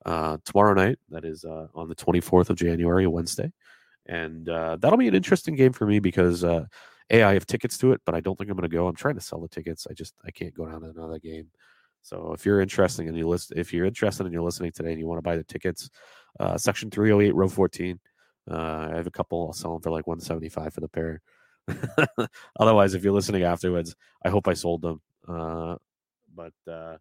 uh, 0.05 0.37
tomorrow 0.45 0.73
night. 0.73 0.99
That 1.09 1.25
is 1.25 1.45
uh, 1.45 1.67
on 1.73 1.89
the 1.89 1.95
24th 1.95 2.49
of 2.49 2.57
January, 2.57 3.07
Wednesday. 3.07 3.51
And 4.07 4.49
uh, 4.49 4.77
that'll 4.77 4.97
be 4.97 5.07
an 5.07 5.15
interesting 5.15 5.55
game 5.55 5.73
for 5.73 5.85
me 5.85 5.99
because, 5.99 6.43
uh, 6.43 6.65
A, 7.09 7.23
I 7.23 7.33
have 7.33 7.45
tickets 7.45 7.77
to 7.79 7.91
it, 7.91 8.01
but 8.05 8.15
I 8.15 8.19
don't 8.19 8.37
think 8.37 8.49
I'm 8.49 8.57
going 8.57 8.69
to 8.69 8.75
go. 8.75 8.87
I'm 8.87 8.95
trying 8.95 9.15
to 9.15 9.21
sell 9.21 9.39
the 9.39 9.47
tickets. 9.47 9.87
I 9.89 9.93
just, 9.93 10.15
I 10.25 10.31
can't 10.31 10.53
go 10.53 10.65
down 10.65 10.81
to 10.81 10.89
another 10.89 11.19
game. 11.19 11.47
So 12.01 12.33
if 12.33 12.45
you're 12.45 12.61
interested 12.61 13.05
and 13.05 13.15
you 13.15 13.27
list, 13.27 13.53
if 13.55 13.71
you're 13.73 13.85
interested 13.85 14.25
and 14.25 14.33
you're 14.33 14.41
listening 14.41 14.71
today 14.71 14.91
and 14.91 14.99
you 14.99 15.07
want 15.07 15.19
to 15.19 15.23
buy 15.23 15.35
the 15.35 15.43
tickets, 15.43 15.89
uh, 16.39 16.57
section 16.57 16.89
308, 16.89 17.35
row 17.35 17.47
14, 17.47 17.99
uh, 18.49 18.89
I 18.91 18.95
have 18.95 19.07
a 19.07 19.11
couple. 19.11 19.47
I'll 19.47 19.53
sell 19.53 19.73
them 19.73 19.81
for 19.81 19.91
like 19.91 20.07
175 20.07 20.73
for 20.73 20.81
the 20.81 20.87
pair. 20.87 21.21
Otherwise, 22.59 22.95
if 22.95 23.03
you're 23.03 23.13
listening 23.13 23.43
afterwards, 23.43 23.95
I 24.25 24.29
hope 24.29 24.47
I 24.47 24.53
sold 24.53 24.81
them. 24.81 25.01
Uh, 25.27 25.75
but 26.33 26.53
uh, 26.67 26.97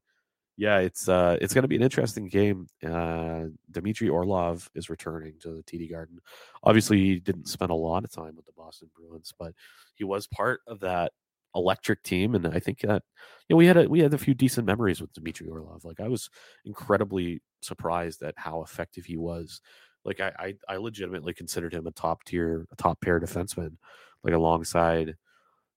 yeah, 0.61 0.77
it's 0.81 1.09
uh, 1.09 1.39
it's 1.41 1.55
going 1.55 1.63
to 1.63 1.69
be 1.69 1.77
an 1.77 1.83
interesting 1.83 2.29
game. 2.29 2.67
Uh, 2.87 3.45
Dmitry 3.71 4.11
Orlov 4.11 4.69
is 4.75 4.91
returning 4.91 5.39
to 5.41 5.55
the 5.55 5.63
TD 5.63 5.91
Garden. 5.91 6.19
Obviously, 6.63 6.99
he 6.99 7.19
didn't 7.19 7.49
spend 7.49 7.71
a 7.71 7.75
lot 7.75 8.05
of 8.05 8.13
time 8.13 8.37
with 8.37 8.45
the 8.45 8.53
Boston 8.53 8.91
Bruins, 8.95 9.33
but 9.39 9.55
he 9.95 10.05
was 10.05 10.27
part 10.27 10.61
of 10.67 10.81
that 10.81 11.13
electric 11.55 12.03
team, 12.03 12.35
and 12.35 12.47
I 12.47 12.59
think 12.59 12.81
that 12.83 13.03
you 13.49 13.55
know 13.55 13.57
we 13.57 13.65
had 13.65 13.79
a 13.79 13.89
we 13.89 14.01
had 14.01 14.13
a 14.13 14.19
few 14.19 14.35
decent 14.35 14.67
memories 14.67 15.01
with 15.01 15.15
Dmitry 15.15 15.49
Orlov. 15.49 15.83
Like 15.83 15.99
I 15.99 16.09
was 16.09 16.29
incredibly 16.67 17.41
surprised 17.63 18.23
at 18.23 18.35
how 18.37 18.63
effective 18.63 19.07
he 19.07 19.17
was 19.17 19.63
like 20.05 20.21
I, 20.21 20.33
I, 20.39 20.55
I 20.69 20.77
legitimately 20.77 21.35
considered 21.35 21.75
him 21.75 21.87
a 21.87 21.91
top 21.93 22.25
tier, 22.25 22.67
a 22.73 22.77
top 22.77 23.01
pair 23.01 23.19
defenseman, 23.21 23.77
like 24.25 24.35
alongside, 24.35 25.17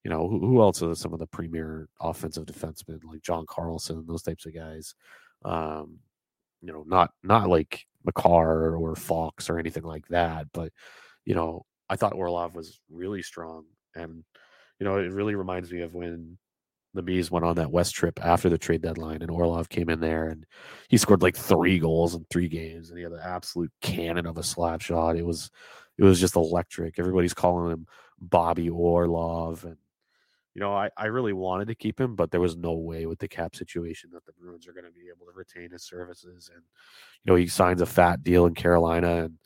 you 0.03 0.09
know, 0.09 0.27
who, 0.27 0.39
who 0.39 0.61
else 0.61 0.81
are 0.83 0.95
some 0.95 1.13
of 1.13 1.19
the 1.19 1.27
premier 1.27 1.87
offensive 2.01 2.45
defensemen 2.45 2.99
like 3.05 3.21
John 3.21 3.45
Carlson, 3.47 4.05
those 4.07 4.23
types 4.23 4.45
of 4.45 4.53
guys. 4.53 4.95
Um, 5.45 5.99
you 6.61 6.71
know, 6.71 6.83
not 6.87 7.11
not 7.23 7.49
like 7.49 7.85
Makar 8.05 8.75
or 8.75 8.95
Fox 8.95 9.49
or 9.49 9.59
anything 9.59 9.83
like 9.83 10.07
that, 10.09 10.47
but 10.53 10.71
you 11.25 11.35
know, 11.35 11.65
I 11.89 11.95
thought 11.95 12.13
Orlov 12.13 12.55
was 12.55 12.79
really 12.89 13.21
strong, 13.21 13.65
and 13.95 14.23
you 14.79 14.85
know, 14.85 14.97
it 14.97 15.11
really 15.11 15.35
reminds 15.35 15.71
me 15.71 15.81
of 15.81 15.93
when 15.93 16.37
the 16.93 17.01
bees 17.01 17.31
went 17.31 17.45
on 17.45 17.55
that 17.55 17.71
west 17.71 17.95
trip 17.95 18.23
after 18.23 18.49
the 18.49 18.57
trade 18.57 18.81
deadline 18.81 19.21
and 19.21 19.31
orlov 19.31 19.67
came 19.69 19.89
in 19.89 19.99
there 19.99 20.27
and 20.27 20.45
he 20.89 20.97
scored 20.97 21.21
like 21.21 21.35
three 21.35 21.79
goals 21.79 22.13
in 22.13 22.25
three 22.29 22.47
games 22.47 22.89
and 22.89 22.97
he 22.97 23.03
had 23.03 23.11
an 23.11 23.19
absolute 23.23 23.71
cannon 23.81 24.25
of 24.25 24.37
a 24.37 24.43
slap 24.43 24.81
shot 24.81 25.17
it 25.17 25.25
was 25.25 25.49
it 25.97 26.03
was 26.03 26.19
just 26.19 26.35
electric 26.35 26.99
everybody's 26.99 27.33
calling 27.33 27.71
him 27.71 27.87
bobby 28.21 28.69
orlov 28.69 29.65
and 29.65 29.77
you 30.53 30.59
know 30.61 30.73
i, 30.73 30.89
I 30.97 31.05
really 31.05 31.33
wanted 31.33 31.67
to 31.67 31.75
keep 31.75 31.99
him 31.99 32.15
but 32.15 32.31
there 32.31 32.41
was 32.41 32.55
no 32.55 32.73
way 32.73 33.05
with 33.05 33.19
the 33.19 33.27
cap 33.27 33.55
situation 33.55 34.09
that 34.13 34.25
the 34.25 34.33
bruins 34.33 34.67
are 34.67 34.73
going 34.73 34.85
to 34.85 34.91
be 34.91 35.07
able 35.13 35.25
to 35.31 35.35
retain 35.35 35.71
his 35.71 35.83
services 35.83 36.49
and 36.53 36.63
you 37.23 37.31
know 37.31 37.35
he 37.35 37.47
signs 37.47 37.81
a 37.81 37.85
fat 37.85 38.23
deal 38.23 38.45
in 38.45 38.53
carolina 38.53 39.25
and 39.25 39.37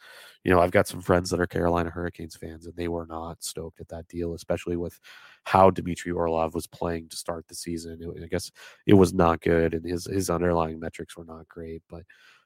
you 0.48 0.54
know, 0.54 0.62
I've 0.62 0.72
got 0.72 0.88
some 0.88 1.02
friends 1.02 1.30
that 1.30 1.42
are 1.42 1.46
Carolina 1.46 1.90
Hurricanes 1.90 2.38
fans, 2.38 2.68
and 2.68 2.76
they 2.78 2.88
were 2.88 3.06
not 3.06 3.44
stoked 3.44 3.82
at 3.82 3.90
that 3.90 4.08
deal, 4.08 4.34
especially 4.34 4.78
with 4.78 4.98
how 5.44 5.70
Dmitry 5.70 6.14
Orlov 6.14 6.56
was 6.56 6.68
playing 6.68 7.10
to 7.10 7.18
start 7.18 7.46
the 7.50 7.54
season. 7.54 8.00
It, 8.02 8.24
I 8.24 8.28
guess 8.28 8.50
it 8.86 8.94
was 8.94 9.14
not 9.14 9.42
good, 9.42 9.74
and 9.74 9.86
his 9.86 10.06
his 10.06 10.30
underlying 10.30 10.80
metrics 10.80 11.18
were 11.18 11.26
not 11.26 11.50
great. 11.50 11.82
But 11.90 12.04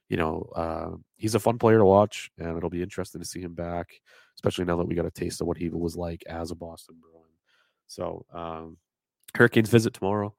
you 0.10 0.18
know, 0.18 0.50
uh, 0.56 0.96
he's 1.18 1.36
a 1.36 1.40
fun 1.40 1.60
player 1.60 1.78
to 1.78 1.86
watch, 1.86 2.32
and 2.40 2.58
it'll 2.58 2.72
be 2.72 2.82
interesting 2.82 3.22
to 3.22 3.28
see 3.28 3.40
him 3.40 3.54
back, 3.54 3.90
especially 4.36 4.66
now 4.66 4.78
that 4.78 4.88
we 4.88 4.96
got 4.96 5.06
a 5.06 5.12
taste 5.12 5.40
of 5.40 5.46
what 5.46 5.58
he 5.58 5.70
was 5.70 5.96
like 5.96 6.24
as 6.28 6.50
a 6.50 6.56
Boston 6.56 6.96
Bruin. 7.00 7.21
So, 7.92 8.26
um, 8.34 8.78
Hurricanes 9.36 9.70
visit 9.70 9.94
tomorrow, 9.94 10.34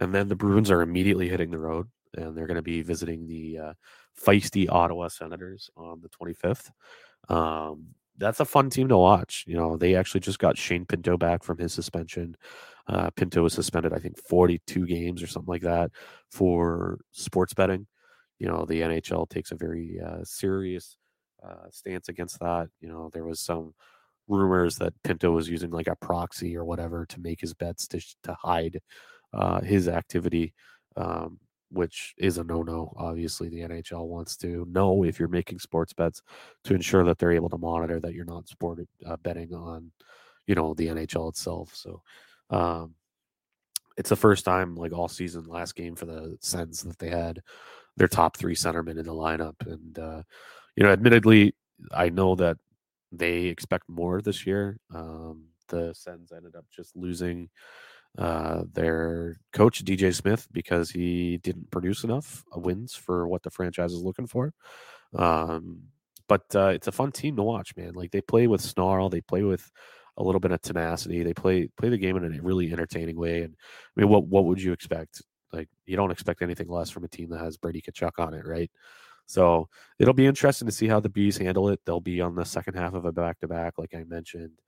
and 0.00 0.14
then 0.14 0.28
the 0.28 0.36
Bruins 0.36 0.70
are 0.70 0.80
immediately 0.80 1.28
hitting 1.28 1.50
the 1.50 1.58
road, 1.58 1.86
and 2.16 2.34
they're 2.34 2.46
going 2.46 2.56
to 2.56 2.62
be 2.62 2.80
visiting 2.80 3.26
the 3.26 3.58
uh, 3.58 3.72
feisty 4.18 4.70
Ottawa 4.70 5.08
Senators 5.08 5.68
on 5.76 6.00
the 6.00 6.08
25th. 6.08 6.70
Um, 7.28 7.88
that's 8.16 8.40
a 8.40 8.46
fun 8.46 8.70
team 8.70 8.88
to 8.88 8.96
watch. 8.96 9.44
You 9.46 9.56
know, 9.56 9.76
they 9.76 9.96
actually 9.96 10.20
just 10.20 10.38
got 10.38 10.56
Shane 10.56 10.86
Pinto 10.86 11.18
back 11.18 11.42
from 11.42 11.58
his 11.58 11.74
suspension. 11.74 12.36
Uh, 12.86 13.10
Pinto 13.10 13.42
was 13.42 13.52
suspended, 13.52 13.92
I 13.92 13.98
think, 13.98 14.18
42 14.18 14.86
games 14.86 15.22
or 15.22 15.26
something 15.26 15.52
like 15.52 15.62
that 15.62 15.90
for 16.30 17.00
sports 17.12 17.52
betting. 17.52 17.86
You 18.38 18.48
know, 18.48 18.64
the 18.64 18.80
NHL 18.80 19.28
takes 19.28 19.52
a 19.52 19.56
very 19.56 20.00
uh, 20.00 20.24
serious 20.24 20.96
uh, 21.46 21.68
stance 21.70 22.08
against 22.08 22.40
that. 22.40 22.68
You 22.80 22.88
know, 22.88 23.10
there 23.12 23.24
was 23.24 23.40
some 23.40 23.74
rumors 24.28 24.76
that 24.76 24.94
Pinto 25.02 25.30
was 25.30 25.48
using 25.48 25.70
like 25.70 25.88
a 25.88 25.96
proxy 25.96 26.56
or 26.56 26.64
whatever 26.64 27.06
to 27.06 27.20
make 27.20 27.40
his 27.40 27.54
bets 27.54 27.86
to, 27.88 28.00
to 28.22 28.34
hide 28.34 28.80
uh, 29.32 29.60
his 29.60 29.88
activity. 29.88 30.54
Um, 30.96 31.38
which 31.70 32.14
is 32.18 32.38
a 32.38 32.44
no-no. 32.44 32.92
Obviously, 32.96 33.48
the 33.48 33.60
NHL 33.60 34.06
wants 34.06 34.36
to 34.36 34.64
know 34.70 35.02
if 35.04 35.18
you're 35.18 35.28
making 35.28 35.58
sports 35.58 35.92
bets 35.92 36.22
to 36.62 36.74
ensure 36.74 37.04
that 37.04 37.18
they're 37.18 37.32
able 37.32 37.48
to 37.48 37.58
monitor 37.58 37.98
that 37.98 38.14
you're 38.14 38.24
not 38.24 38.48
sport 38.48 38.78
uh, 39.04 39.16
betting 39.16 39.52
on, 39.52 39.90
you 40.46 40.54
know, 40.54 40.74
the 40.74 40.86
NHL 40.86 41.30
itself. 41.30 41.74
So, 41.74 42.00
um, 42.50 42.94
it's 43.96 44.10
the 44.10 44.16
first 44.16 44.44
time 44.44 44.76
like 44.76 44.92
all 44.92 45.08
season, 45.08 45.44
last 45.44 45.74
game 45.74 45.94
for 45.96 46.06
the 46.06 46.36
Sens 46.40 46.82
that 46.82 46.98
they 46.98 47.10
had 47.10 47.42
their 47.96 48.08
top 48.08 48.36
three 48.36 48.54
centermen 48.54 48.98
in 48.98 49.04
the 49.04 49.12
lineup, 49.12 49.54
and 49.66 49.98
uh, 49.98 50.22
you 50.76 50.82
know, 50.82 50.90
admittedly, 50.90 51.54
I 51.92 52.08
know 52.08 52.34
that 52.36 52.56
they 53.18 53.44
expect 53.46 53.88
more 53.88 54.20
this 54.20 54.46
year. 54.46 54.78
Um, 54.94 55.46
the 55.68 55.94
Sens 55.94 56.32
ended 56.32 56.56
up 56.56 56.66
just 56.70 56.94
losing 56.96 57.48
uh, 58.18 58.64
their 58.72 59.36
coach 59.52 59.84
DJ 59.84 60.14
Smith 60.14 60.46
because 60.52 60.90
he 60.90 61.38
didn't 61.38 61.70
produce 61.70 62.04
enough 62.04 62.44
uh, 62.54 62.60
wins 62.60 62.94
for 62.94 63.26
what 63.26 63.42
the 63.42 63.50
franchise 63.50 63.92
is 63.92 64.02
looking 64.02 64.26
for. 64.26 64.52
Um, 65.14 65.82
but 66.28 66.42
uh, 66.54 66.68
it's 66.68 66.86
a 66.86 66.92
fun 66.92 67.12
team 67.12 67.36
to 67.36 67.42
watch, 67.42 67.76
man. 67.76 67.94
Like 67.94 68.10
they 68.10 68.20
play 68.20 68.46
with 68.46 68.60
snarl, 68.60 69.08
they 69.08 69.20
play 69.20 69.42
with 69.42 69.70
a 70.16 70.22
little 70.22 70.40
bit 70.40 70.52
of 70.52 70.62
tenacity. 70.62 71.22
They 71.22 71.34
play 71.34 71.68
play 71.76 71.88
the 71.88 71.98
game 71.98 72.16
in 72.16 72.24
a 72.24 72.42
really 72.42 72.72
entertaining 72.72 73.16
way. 73.16 73.42
And 73.42 73.54
I 73.96 74.00
mean, 74.00 74.08
what 74.08 74.26
what 74.26 74.44
would 74.46 74.62
you 74.62 74.72
expect? 74.72 75.22
Like 75.52 75.68
you 75.86 75.96
don't 75.96 76.10
expect 76.10 76.42
anything 76.42 76.68
less 76.68 76.90
from 76.90 77.04
a 77.04 77.08
team 77.08 77.30
that 77.30 77.40
has 77.40 77.56
Brady 77.56 77.82
Tkachuk 77.82 78.12
on 78.18 78.34
it, 78.34 78.46
right? 78.46 78.70
So 79.26 79.68
it'll 79.98 80.14
be 80.14 80.26
interesting 80.26 80.66
to 80.66 80.72
see 80.72 80.86
how 80.86 81.00
the 81.00 81.08
bees 81.08 81.36
handle 81.38 81.68
it. 81.68 81.80
They'll 81.84 82.00
be 82.00 82.20
on 82.20 82.34
the 82.34 82.44
second 82.44 82.74
half 82.74 82.94
of 82.94 83.04
a 83.04 83.12
back 83.12 83.40
to 83.40 83.48
back, 83.48 83.74
like 83.78 83.94
I 83.94 84.04
mentioned. 84.04 84.58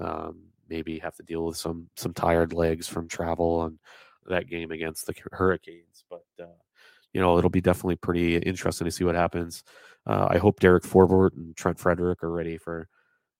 Um, 0.00 0.42
maybe 0.68 0.98
have 0.98 1.16
to 1.16 1.22
deal 1.22 1.44
with 1.44 1.56
some 1.56 1.88
some 1.96 2.14
tired 2.14 2.52
legs 2.52 2.88
from 2.88 3.08
travel 3.08 3.64
and 3.64 3.78
that 4.26 4.48
game 4.48 4.70
against 4.70 5.06
the 5.06 5.14
Hurricanes. 5.32 6.04
But 6.08 6.24
uh, 6.40 6.58
you 7.12 7.20
know, 7.20 7.38
it'll 7.38 7.50
be 7.50 7.60
definitely 7.60 7.96
pretty 7.96 8.36
interesting 8.38 8.84
to 8.86 8.90
see 8.90 9.04
what 9.04 9.14
happens. 9.14 9.64
Uh, 10.06 10.28
I 10.30 10.38
hope 10.38 10.60
Derek 10.60 10.84
Forbort 10.84 11.36
and 11.36 11.56
Trent 11.56 11.78
Frederick 11.78 12.22
are 12.22 12.32
ready 12.32 12.56
for 12.56 12.88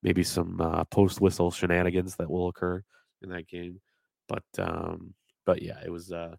maybe 0.03 0.23
some 0.23 0.61
uh, 0.61 0.85
post 0.85 1.21
whistle 1.21 1.51
shenanigans 1.51 2.17
that 2.17 2.31
will 2.31 2.49
occur 2.49 2.83
in 3.23 3.31
that 3.31 3.49
game. 3.49 3.81
But 4.29 4.45
um, 4.59 5.15
but 5.45 5.63
yeah, 5.63 5.81
it 5.85 5.91
was 5.91 6.13
uh, 6.13 6.37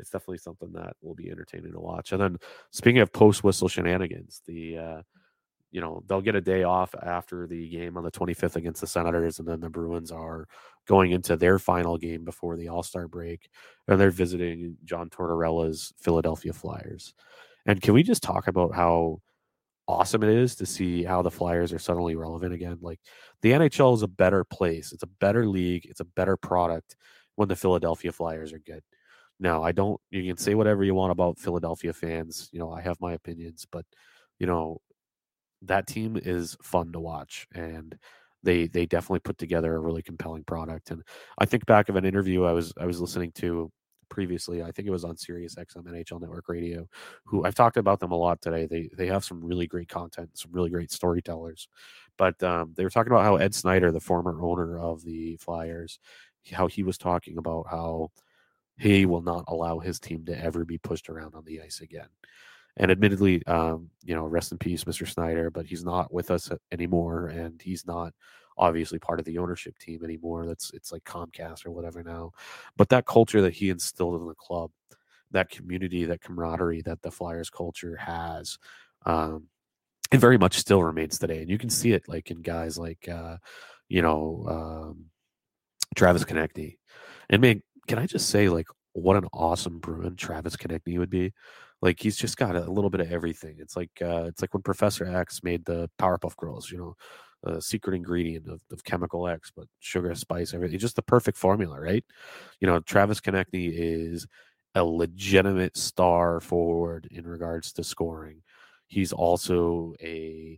it's 0.00 0.10
definitely 0.10 0.38
something 0.38 0.72
that 0.72 0.96
will 1.02 1.14
be 1.14 1.30
entertaining 1.30 1.72
to 1.72 1.80
watch. 1.80 2.12
And 2.12 2.20
then 2.20 2.38
speaking 2.70 3.00
of 3.00 3.12
post 3.12 3.44
whistle 3.44 3.68
shenanigans, 3.68 4.42
the 4.46 4.78
uh, 4.78 5.02
you 5.70 5.80
know 5.80 6.02
they'll 6.06 6.20
get 6.20 6.34
a 6.34 6.40
day 6.40 6.64
off 6.64 6.94
after 7.02 7.46
the 7.46 7.68
game 7.68 7.96
on 7.96 8.04
the 8.04 8.10
25th 8.10 8.56
against 8.56 8.80
the 8.80 8.86
Senators, 8.86 9.38
and 9.38 9.46
then 9.46 9.60
the 9.60 9.70
Bruins 9.70 10.10
are 10.10 10.46
going 10.86 11.12
into 11.12 11.36
their 11.36 11.58
final 11.58 11.96
game 11.96 12.24
before 12.24 12.56
the 12.56 12.68
All 12.68 12.82
Star 12.82 13.06
break, 13.08 13.48
and 13.88 14.00
they're 14.00 14.10
visiting 14.10 14.76
John 14.84 15.10
Tortorella's 15.10 15.92
Philadelphia 15.98 16.52
Flyers. 16.52 17.14
And 17.66 17.80
can 17.80 17.94
we 17.94 18.02
just 18.02 18.22
talk 18.22 18.48
about 18.48 18.74
how 18.74 19.20
awesome 19.86 20.22
it 20.22 20.30
is 20.30 20.56
to 20.56 20.66
see 20.66 21.04
how 21.04 21.22
the 21.22 21.30
Flyers 21.30 21.72
are 21.72 21.78
suddenly 21.78 22.16
relevant 22.16 22.54
again? 22.54 22.78
Like 22.80 23.00
the 23.42 23.52
NHL 23.52 23.94
is 23.94 24.02
a 24.02 24.08
better 24.08 24.44
place, 24.44 24.92
it's 24.92 25.02
a 25.02 25.08
better 25.20 25.46
league, 25.46 25.86
it's 25.86 26.00
a 26.00 26.04
better 26.04 26.36
product 26.36 26.96
when 27.36 27.48
the 27.48 27.56
Philadelphia 27.56 28.12
Flyers 28.12 28.52
are 28.52 28.58
good. 28.58 28.82
Now, 29.40 29.62
I 29.62 29.72
don't, 29.72 30.00
you 30.10 30.24
can 30.24 30.36
say 30.36 30.54
whatever 30.54 30.84
you 30.84 30.94
want 30.94 31.12
about 31.12 31.38
Philadelphia 31.38 31.92
fans. 31.92 32.48
You 32.52 32.60
know, 32.60 32.70
I 32.72 32.82
have 32.82 33.00
my 33.00 33.14
opinions, 33.14 33.66
but, 33.70 33.86
you 34.38 34.46
know, 34.46 34.80
that 35.62 35.86
team 35.86 36.18
is 36.22 36.56
fun 36.62 36.92
to 36.92 37.00
watch. 37.00 37.46
And, 37.54 37.98
they 38.42 38.66
they 38.68 38.86
definitely 38.86 39.20
put 39.20 39.38
together 39.38 39.74
a 39.74 39.80
really 39.80 40.02
compelling 40.02 40.44
product. 40.44 40.90
And 40.90 41.02
I 41.38 41.46
think 41.46 41.66
back 41.66 41.88
of 41.88 41.96
an 41.96 42.04
interview 42.04 42.44
I 42.44 42.52
was 42.52 42.72
I 42.80 42.86
was 42.86 43.00
listening 43.00 43.32
to 43.32 43.70
previously. 44.08 44.62
I 44.62 44.72
think 44.72 44.88
it 44.88 44.90
was 44.90 45.04
on 45.04 45.16
Sirius 45.16 45.54
XM 45.56 45.84
NHL 45.84 46.20
Network 46.20 46.48
Radio. 46.48 46.88
Who 47.26 47.44
I've 47.44 47.54
talked 47.54 47.76
about 47.76 48.00
them 48.00 48.12
a 48.12 48.16
lot 48.16 48.40
today. 48.42 48.66
They 48.66 48.90
they 48.96 49.06
have 49.06 49.24
some 49.24 49.44
really 49.44 49.66
great 49.66 49.88
content, 49.88 50.30
some 50.34 50.52
really 50.52 50.70
great 50.70 50.90
storytellers. 50.90 51.68
But 52.16 52.42
um, 52.42 52.72
they 52.76 52.84
were 52.84 52.90
talking 52.90 53.12
about 53.12 53.24
how 53.24 53.36
Ed 53.36 53.54
Snider, 53.54 53.92
the 53.92 54.00
former 54.00 54.42
owner 54.42 54.78
of 54.78 55.04
the 55.04 55.36
Flyers, 55.36 55.98
how 56.52 56.66
he 56.66 56.82
was 56.82 56.98
talking 56.98 57.38
about 57.38 57.66
how 57.70 58.10
he 58.80 59.06
will 59.06 59.22
not 59.22 59.44
allow 59.48 59.78
his 59.78 60.00
team 60.00 60.24
to 60.26 60.44
ever 60.44 60.64
be 60.64 60.78
pushed 60.78 61.08
around 61.08 61.34
on 61.34 61.44
the 61.44 61.60
ice 61.60 61.80
again. 61.80 62.08
And 62.76 62.90
admittedly, 62.90 63.44
um, 63.46 63.90
you 64.04 64.14
know, 64.14 64.24
rest 64.24 64.52
in 64.52 64.58
peace, 64.58 64.84
Mr. 64.84 65.06
Snider, 65.06 65.50
but 65.50 65.66
he's 65.66 65.84
not 65.84 66.12
with 66.12 66.30
us 66.30 66.50
anymore, 66.72 67.26
and 67.26 67.60
he's 67.60 67.86
not 67.86 68.14
obviously 68.56 68.98
part 68.98 69.18
of 69.18 69.24
the 69.26 69.38
ownership 69.38 69.76
team 69.78 70.04
anymore. 70.04 70.46
That's 70.46 70.70
it's 70.72 70.92
like 70.92 71.04
Comcast 71.04 71.66
or 71.66 71.72
whatever 71.72 72.02
now. 72.02 72.32
But 72.76 72.88
that 72.90 73.06
culture 73.06 73.42
that 73.42 73.54
he 73.54 73.70
instilled 73.70 74.20
in 74.20 74.26
the 74.26 74.34
club, 74.34 74.70
that 75.32 75.50
community, 75.50 76.04
that 76.06 76.22
camaraderie 76.22 76.82
that 76.82 77.02
the 77.02 77.10
Flyers 77.10 77.50
culture 77.50 77.96
has, 77.96 78.58
um, 79.04 79.48
it 80.12 80.18
very 80.18 80.38
much 80.38 80.58
still 80.58 80.82
remains 80.82 81.18
today. 81.18 81.40
And 81.40 81.50
you 81.50 81.58
can 81.58 81.70
see 81.70 81.92
it 81.92 82.08
like 82.08 82.30
in 82.30 82.42
guys 82.42 82.78
like 82.78 83.08
uh, 83.08 83.36
you 83.90 84.00
know, 84.00 84.46
um, 84.48 85.06
Travis 85.94 86.24
Konecny. 86.24 86.78
And 87.28 87.42
man, 87.42 87.62
can 87.90 87.98
I 87.98 88.06
just 88.06 88.28
say 88.30 88.48
like 88.48 88.68
what 88.92 89.16
an 89.16 89.26
awesome 89.32 89.80
Bruin 89.80 90.14
Travis 90.14 90.56
Konecny 90.56 90.96
would 90.96 91.10
be? 91.10 91.32
Like 91.82 91.98
he's 91.98 92.16
just 92.16 92.36
got 92.36 92.54
a 92.54 92.70
little 92.70 92.88
bit 92.88 93.00
of 93.00 93.10
everything. 93.10 93.56
It's 93.58 93.76
like 93.76 93.90
uh, 94.00 94.26
it's 94.28 94.40
like 94.40 94.54
when 94.54 94.62
Professor 94.62 95.04
X 95.04 95.42
made 95.42 95.64
the 95.64 95.90
Powerpuff 95.98 96.36
Girls. 96.36 96.70
You 96.70 96.78
know, 96.78 97.52
a 97.52 97.60
secret 97.60 97.96
ingredient 97.96 98.46
of, 98.46 98.60
of 98.70 98.84
chemical 98.84 99.26
X, 99.26 99.50
but 99.54 99.66
sugar, 99.80 100.14
spice, 100.14 100.54
everything. 100.54 100.78
Just 100.78 100.94
the 100.94 101.02
perfect 101.02 101.36
formula, 101.36 101.80
right? 101.80 102.04
You 102.60 102.68
know, 102.68 102.78
Travis 102.78 103.20
Konecny 103.20 103.72
is 103.74 104.24
a 104.76 104.84
legitimate 104.84 105.76
star 105.76 106.38
forward 106.38 107.08
in 107.10 107.26
regards 107.26 107.72
to 107.72 107.82
scoring. 107.82 108.42
He's 108.86 109.12
also 109.12 109.94
a 110.00 110.56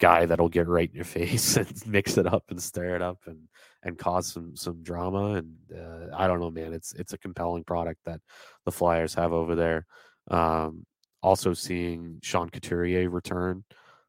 guy 0.00 0.26
that'll 0.26 0.48
get 0.48 0.66
right 0.66 0.88
in 0.88 0.96
your 0.96 1.04
face 1.04 1.56
and 1.58 1.86
mix 1.86 2.16
it 2.18 2.26
up 2.26 2.44
and 2.48 2.62
stir 2.62 2.96
it 2.96 3.02
up 3.02 3.18
and 3.26 3.38
and 3.82 3.98
cause 3.98 4.32
some 4.32 4.56
some 4.56 4.82
drama 4.82 5.34
and 5.34 5.54
uh, 5.74 6.14
I 6.16 6.26
don't 6.26 6.40
know 6.40 6.50
man 6.50 6.72
it's 6.72 6.92
it's 6.94 7.12
a 7.12 7.18
compelling 7.18 7.64
product 7.64 8.00
that 8.06 8.20
the 8.64 8.72
Flyers 8.72 9.14
have 9.14 9.32
over 9.32 9.54
there 9.54 9.86
um, 10.30 10.84
also 11.22 11.52
seeing 11.52 12.18
Sean 12.22 12.48
Couturier 12.50 13.08
return 13.08 13.64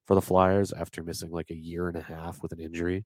for 0.06 0.16
the 0.16 0.22
Flyers 0.22 0.72
after 0.74 1.04
missing 1.04 1.32
like 1.32 1.50
a 1.52 1.56
year 1.56 1.88
and 1.88 1.98
a 1.98 2.02
half 2.02 2.42
with 2.42 2.52
an 2.52 2.60
injury 2.60 3.06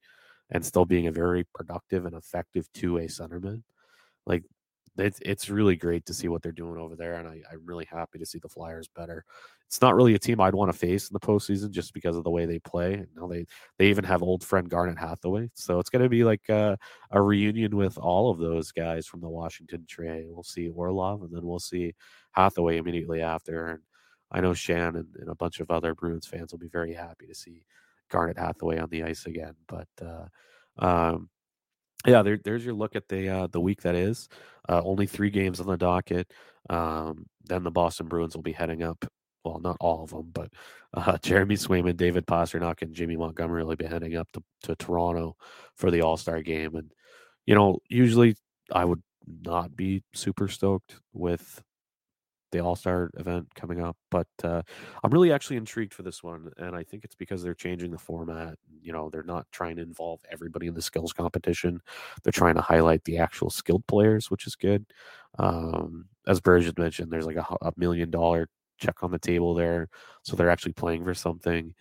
and 0.49 0.65
still 0.65 0.85
being 0.85 1.07
a 1.07 1.11
very 1.11 1.45
productive 1.53 2.05
and 2.05 2.15
effective 2.15 2.67
two-way 2.73 3.07
centerman. 3.07 3.63
Like 4.25 4.43
it's 4.97 5.19
it's 5.25 5.49
really 5.49 5.75
great 5.75 6.05
to 6.05 6.13
see 6.13 6.27
what 6.27 6.41
they're 6.41 6.51
doing 6.51 6.79
over 6.79 6.95
there, 6.95 7.15
and 7.15 7.27
I, 7.27 7.41
I'm 7.51 7.65
really 7.65 7.87
happy 7.89 8.19
to 8.19 8.25
see 8.25 8.39
the 8.39 8.49
Flyers 8.49 8.87
better. 8.87 9.25
It's 9.67 9.81
not 9.81 9.95
really 9.95 10.13
a 10.13 10.19
team 10.19 10.39
I'd 10.39 10.55
want 10.55 10.71
to 10.71 10.77
face 10.77 11.09
in 11.09 11.13
the 11.13 11.19
postseason 11.19 11.71
just 11.71 11.93
because 11.93 12.15
of 12.15 12.23
the 12.23 12.29
way 12.29 12.45
they 12.45 12.59
play. 12.59 12.93
And 12.93 13.07
now 13.15 13.27
they 13.27 13.45
they 13.77 13.87
even 13.87 14.03
have 14.05 14.23
old 14.23 14.43
friend 14.43 14.69
Garnet 14.69 14.97
Hathaway, 14.97 15.49
so 15.53 15.79
it's 15.79 15.89
going 15.89 16.03
to 16.03 16.09
be 16.09 16.23
like 16.23 16.47
a, 16.49 16.77
a, 17.11 17.21
reunion 17.21 17.75
with 17.75 17.97
all 17.97 18.31
of 18.31 18.37
those 18.37 18.71
guys 18.71 19.05
from 19.05 19.21
the 19.21 19.29
Washington 19.29 19.85
trade. 19.87 20.27
We'll 20.29 20.43
see 20.43 20.69
Orlov, 20.69 21.23
and 21.23 21.31
then 21.31 21.45
we'll 21.45 21.59
see 21.59 21.93
Hathaway 22.31 22.77
immediately 22.77 23.21
after. 23.21 23.67
And 23.67 23.79
I 24.31 24.41
know 24.41 24.53
Shan 24.53 24.95
and, 24.95 25.07
and, 25.19 25.29
a 25.29 25.35
bunch 25.35 25.59
of 25.59 25.71
other 25.71 25.93
Bruins 25.93 26.27
fans 26.27 26.51
will 26.51 26.59
be 26.59 26.67
very 26.67 26.93
happy 26.93 27.27
to 27.27 27.35
see 27.35 27.65
Garnet 28.09 28.37
Hathaway 28.37 28.79
on 28.79 28.89
the 28.89 29.03
ice 29.03 29.25
again. 29.25 29.55
But 29.67 29.87
uh, 30.01 30.27
um, 30.77 31.29
yeah, 32.05 32.21
there, 32.21 32.37
there's 32.43 32.65
your 32.65 32.73
look 32.73 32.95
at 32.95 33.07
the 33.07 33.29
uh, 33.29 33.47
the 33.47 33.59
week 33.59 33.81
that 33.81 33.95
is. 33.95 34.27
Uh, 34.67 34.81
only 34.83 35.05
three 35.05 35.29
games 35.29 35.59
on 35.59 35.67
the 35.67 35.77
docket. 35.77 36.31
Um, 36.69 37.25
then 37.43 37.63
the 37.63 37.71
Boston 37.71 38.07
Bruins 38.07 38.35
will 38.35 38.43
be 38.43 38.51
heading 38.51 38.83
up. 38.83 39.05
Well, 39.43 39.59
not 39.59 39.77
all 39.79 40.03
of 40.03 40.09
them, 40.09 40.31
but 40.33 40.51
uh, 40.93 41.17
Jeremy 41.21 41.55
Swayman, 41.55 41.97
David 41.97 42.25
Pastrnak, 42.25 42.81
and 42.81 42.93
Jimmy 42.93 43.15
Montgomery 43.15 43.63
will 43.63 43.75
be 43.75 43.85
heading 43.85 44.15
up 44.15 44.31
to, 44.33 44.43
to 44.63 44.75
Toronto 44.75 45.35
for 45.75 45.91
the 45.91 46.01
All 46.01 46.17
Star 46.17 46.41
game. 46.41 46.75
And 46.75 46.91
you 47.45 47.55
know, 47.55 47.79
usually 47.89 48.35
I 48.71 48.85
would 48.85 49.03
not 49.27 49.75
be 49.75 50.03
super 50.13 50.47
stoked 50.47 50.95
with 51.13 51.63
the 52.55 52.63
All 52.63 52.75
Star 52.75 53.11
event 53.17 53.47
coming 53.55 53.81
up. 53.81 53.97
But 54.09 54.27
uh, 54.43 54.61
I'm 55.03 55.11
really 55.11 55.31
actually 55.31 55.57
intrigued 55.57 55.93
for 55.93 56.03
this 56.03 56.23
one, 56.23 56.51
and 56.57 56.75
I 56.75 56.83
think 56.83 57.03
it's 57.03 57.15
because 57.15 57.43
they're 57.43 57.53
changing 57.53 57.91
the 57.91 57.97
format. 57.97 58.57
You 58.81 58.93
know, 58.93 59.09
they're 59.09 59.23
not 59.23 59.47
trying 59.51 59.75
to 59.77 59.81
involve 59.81 60.21
everybody 60.31 60.67
in 60.67 60.73
the 60.73 60.81
skills 60.81 61.13
competition. 61.13 61.81
They're 62.23 62.31
trying 62.31 62.55
to 62.55 62.61
highlight 62.61 63.03
the 63.03 63.17
actual 63.17 63.49
skilled 63.49 63.85
players, 63.87 64.31
which 64.31 64.47
is 64.47 64.55
good. 64.55 64.85
Um, 65.37 66.05
as 66.27 66.41
had 66.45 66.79
mentioned, 66.79 67.11
there's 67.11 67.25
like 67.25 67.35
a, 67.35 67.45
a, 67.61 67.73
million 67.77 68.09
dollar 68.09 68.49
check 68.77 69.03
on 69.03 69.11
the 69.11 69.19
table 69.19 69.53
there, 69.53 69.89
so 70.23 70.35
they're 70.35 70.49
actually 70.49 70.73
playing 70.73 71.03
for 71.03 71.13
something. 71.13 71.73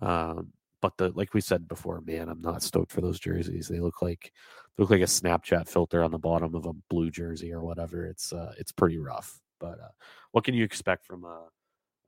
Um, 0.00 0.52
but 0.80 0.96
the 0.96 1.10
like 1.10 1.34
we 1.34 1.40
said 1.40 1.68
before, 1.68 2.00
man, 2.00 2.28
I'm 2.28 2.40
not 2.40 2.62
stoked 2.62 2.90
for 2.90 3.00
those 3.02 3.20
jerseys. 3.20 3.68
They 3.68 3.80
look 3.80 4.02
like 4.02 4.32
they 4.76 4.82
look 4.82 4.90
like 4.90 5.00
a 5.00 5.04
Snapchat 5.04 5.68
filter 5.68 6.02
on 6.02 6.10
the 6.10 6.18
bottom 6.18 6.54
of 6.54 6.66
a 6.66 6.72
blue 6.88 7.10
jersey 7.10 7.52
or 7.52 7.62
whatever. 7.62 8.06
It's 8.06 8.32
uh, 8.32 8.54
it's 8.58 8.72
pretty 8.72 8.98
rough. 8.98 9.41
But 9.62 9.78
uh, 9.78 9.92
what 10.32 10.42
can 10.42 10.54
you 10.54 10.64
expect 10.64 11.06
from 11.06 11.24
a, 11.24 11.44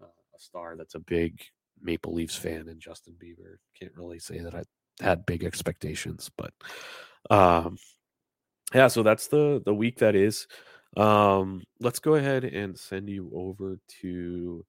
a 0.02 0.38
star 0.38 0.74
that's 0.76 0.96
a 0.96 0.98
big 0.98 1.40
Maple 1.80 2.12
Leafs 2.12 2.34
fan 2.34 2.68
and 2.68 2.80
Justin 2.80 3.14
Bieber? 3.14 3.58
Can't 3.78 3.96
really 3.96 4.18
say 4.18 4.40
that 4.40 4.54
I 4.54 4.64
had 5.00 5.24
big 5.24 5.44
expectations, 5.44 6.30
but 6.36 6.52
um, 7.30 7.78
yeah. 8.74 8.88
So 8.88 9.04
that's 9.04 9.28
the 9.28 9.62
the 9.64 9.74
week 9.74 9.98
that 9.98 10.16
is. 10.16 10.48
Um, 10.96 11.62
let's 11.80 12.00
go 12.00 12.16
ahead 12.16 12.44
and 12.44 12.76
send 12.76 13.08
you 13.08 13.30
over 13.32 13.78
to 14.00 14.64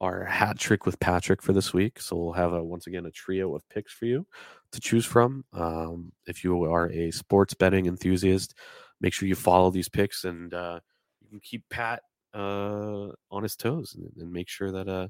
our 0.00 0.24
hat 0.24 0.58
trick 0.58 0.86
with 0.86 0.98
Patrick 1.00 1.42
for 1.42 1.52
this 1.52 1.74
week. 1.74 2.00
So 2.00 2.16
we'll 2.16 2.32
have 2.32 2.52
a 2.52 2.62
once 2.62 2.86
again 2.86 3.06
a 3.06 3.10
trio 3.10 3.54
of 3.54 3.68
picks 3.68 3.92
for 3.92 4.06
you 4.06 4.26
to 4.72 4.80
choose 4.80 5.04
from. 5.04 5.44
Um, 5.52 6.12
if 6.26 6.44
you 6.44 6.64
are 6.64 6.90
a 6.90 7.10
sports 7.10 7.54
betting 7.54 7.86
enthusiast, 7.86 8.54
make 9.00 9.12
sure 9.12 9.28
you 9.28 9.34
follow 9.34 9.70
these 9.70 9.88
picks 9.88 10.24
and 10.24 10.54
uh, 10.54 10.80
you 11.20 11.28
can 11.28 11.40
keep 11.40 11.64
Pat 11.70 12.02
uh, 12.34 13.08
on 13.30 13.42
his 13.42 13.56
toes 13.56 13.96
and, 13.96 14.10
and, 14.18 14.32
make 14.32 14.48
sure 14.48 14.70
that 14.70 14.88
uh, 14.88 15.08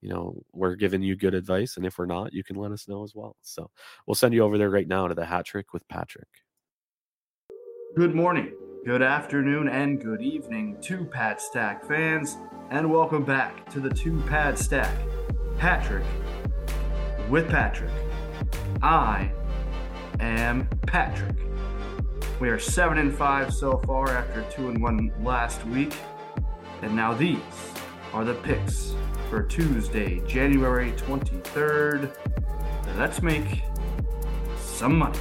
you 0.00 0.10
know 0.10 0.42
we're 0.52 0.74
giving 0.74 1.02
you 1.02 1.16
good 1.16 1.34
advice. 1.34 1.76
And 1.76 1.86
if 1.86 1.98
we're 1.98 2.06
not, 2.06 2.32
you 2.32 2.44
can 2.44 2.56
let 2.56 2.72
us 2.72 2.88
know 2.88 3.02
as 3.04 3.14
well. 3.14 3.36
So 3.42 3.70
we'll 4.06 4.14
send 4.14 4.34
you 4.34 4.42
over 4.42 4.58
there 4.58 4.70
right 4.70 4.88
now 4.88 5.08
to 5.08 5.14
the 5.14 5.24
hat 5.24 5.46
trick 5.46 5.72
with 5.72 5.86
Patrick. 5.88 6.28
Good 7.96 8.14
morning, 8.14 8.52
good 8.84 9.02
afternoon, 9.02 9.68
and 9.68 10.00
good 10.00 10.20
evening 10.20 10.76
to 10.82 11.04
Pat 11.04 11.40
Stack 11.40 11.86
fans, 11.86 12.36
and 12.70 12.90
welcome 12.90 13.24
back 13.24 13.70
to 13.70 13.80
the 13.80 13.90
Two 13.90 14.22
Pad 14.26 14.58
Stack. 14.58 14.94
Patrick 15.56 16.04
with 17.28 17.48
Patrick. 17.48 17.90
I 18.82 19.32
am 20.20 20.68
Patrick. 20.86 21.36
We 22.40 22.48
are 22.50 22.58
seven 22.58 22.98
and 22.98 23.12
five 23.12 23.52
so 23.52 23.78
far 23.78 24.10
after 24.10 24.42
two 24.50 24.68
and 24.68 24.80
one 24.80 25.12
last 25.22 25.64
week. 25.66 25.94
And 26.82 26.94
now 26.94 27.12
these 27.12 27.38
are 28.12 28.24
the 28.24 28.34
picks 28.34 28.94
for 29.28 29.42
Tuesday, 29.42 30.20
January 30.26 30.92
23rd. 30.92 32.14
Let's 32.96 33.22
make 33.22 33.62
some 34.58 34.98
money. 34.98 35.18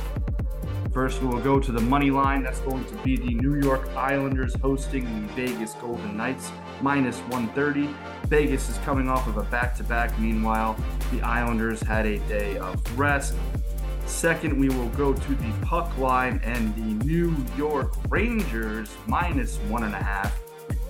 First, 0.94 1.22
we 1.22 1.28
will 1.28 1.42
go 1.42 1.60
to 1.60 1.72
the 1.72 1.82
money 1.82 2.10
line. 2.10 2.42
That's 2.42 2.60
going 2.62 2.84
to 2.86 2.96
be 2.98 3.18
the 3.18 3.36
New 3.36 3.62
York 3.62 3.88
Islanders 3.96 4.56
hosting 4.62 5.04
the 5.04 5.34
Vegas 5.34 5.74
Golden 5.74 6.18
Knights, 6.18 6.52
minus 6.82 7.20
130. 7.20 7.90
Vegas 8.28 8.70
is 8.70 8.78
coming 8.80 9.10
off 9.10 9.28
of 9.28 9.38
a 9.38 9.44
back 9.44 9.76
to 9.78 9.84
back. 9.84 10.18
Meanwhile, 10.20 10.76
the 11.12 11.22
Islanders 11.22 11.82
had 11.82 12.06
a 12.06 12.18
day 12.28 12.58
of 12.58 12.82
rest. 12.98 13.36
Second, 14.06 14.58
we 14.58 14.70
will 14.70 14.90
go 14.90 15.14
to 15.14 15.36
the 15.36 15.54
puck 15.62 15.96
line 15.98 16.40
and 16.44 16.74
the 16.76 17.06
New 17.06 17.36
York 17.58 17.94
Rangers 18.10 18.90
minus 19.06 19.58
one 19.70 19.84
and 19.84 19.94
a 19.94 20.02
half 20.02 20.47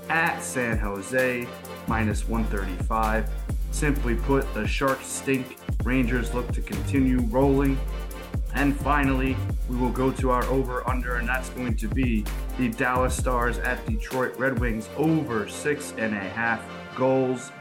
at 0.10 0.40
San 0.40 0.78
Jose 0.78 1.48
minus 1.88 2.28
135. 2.28 3.30
Simply 3.72 4.16
put, 4.16 4.52
the 4.54 4.66
Sharks 4.68 5.06
stink. 5.06 5.58
Rangers 5.84 6.34
look 6.34 6.52
to 6.54 6.62
continue 6.62 7.20
rolling. 7.22 7.78
And 8.54 8.76
finally, 8.80 9.38
we 9.70 9.76
will 9.78 9.92
go 9.92 10.12
to 10.12 10.32
our 10.32 10.44
over 10.46 10.88
under, 10.90 11.18
and 11.18 11.28
that's 11.28 11.50
going 11.50 11.76
to 11.78 11.88
be 11.88 12.26
the 12.58 12.70
Dallas 12.70 13.16
Stars 13.16 13.60
at 13.60 13.86
Detroit 13.86 14.36
Red 14.40 14.58
Wings 14.58 14.90
over 14.98 15.48
six 15.48 15.94
and 15.98 16.16
a 16.16 16.20
half 16.20 16.64
goals. 16.96 17.52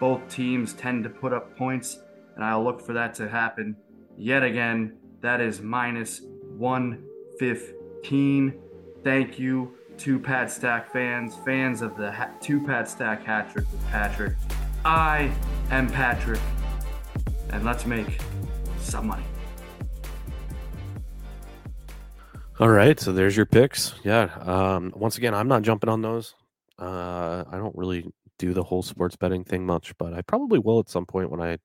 Both 0.00 0.28
teams 0.28 0.72
tend 0.72 1.04
to 1.04 1.10
put 1.10 1.32
up 1.32 1.56
points, 1.56 2.00
and 2.34 2.44
I'll 2.44 2.64
look 2.64 2.80
for 2.80 2.92
that 2.94 3.14
to 3.14 3.28
happen 3.28 3.76
yet 4.16 4.42
again. 4.42 4.96
That 5.20 5.40
is 5.40 5.60
minus 5.60 6.22
115. 6.56 8.54
Thank 9.04 9.38
you, 9.38 9.74
two 10.00 10.18
Pat 10.18 10.50
Stack 10.50 10.90
fans, 10.90 11.36
fans 11.44 11.82
of 11.82 11.94
the 11.94 12.10
ha- 12.10 12.30
two 12.40 12.64
Pat 12.64 12.88
Stack 12.88 13.22
hat 13.22 13.52
trick 13.52 13.70
with 13.70 13.86
Patrick. 13.88 14.32
I 14.82 15.30
am 15.70 15.90
Patrick, 15.90 16.40
and 17.50 17.62
let's 17.66 17.84
make 17.84 18.18
some 18.78 19.08
money. 19.08 19.24
All 22.58 22.70
right, 22.70 22.98
so 22.98 23.12
there's 23.12 23.36
your 23.36 23.44
picks. 23.44 23.94
Yeah. 24.02 24.30
Um, 24.40 24.92
once 24.96 25.18
again, 25.18 25.34
I'm 25.34 25.48
not 25.48 25.62
jumping 25.62 25.90
on 25.90 26.00
those. 26.00 26.34
Uh, 26.78 27.44
I 27.50 27.58
don't 27.58 27.76
really 27.76 28.10
do 28.38 28.54
the 28.54 28.62
whole 28.62 28.82
sports 28.82 29.16
betting 29.16 29.44
thing 29.44 29.66
much, 29.66 29.96
but 29.98 30.14
I 30.14 30.22
probably 30.22 30.58
will 30.58 30.78
at 30.78 30.88
some 30.88 31.04
point 31.04 31.30
when 31.30 31.42
I, 31.42 31.58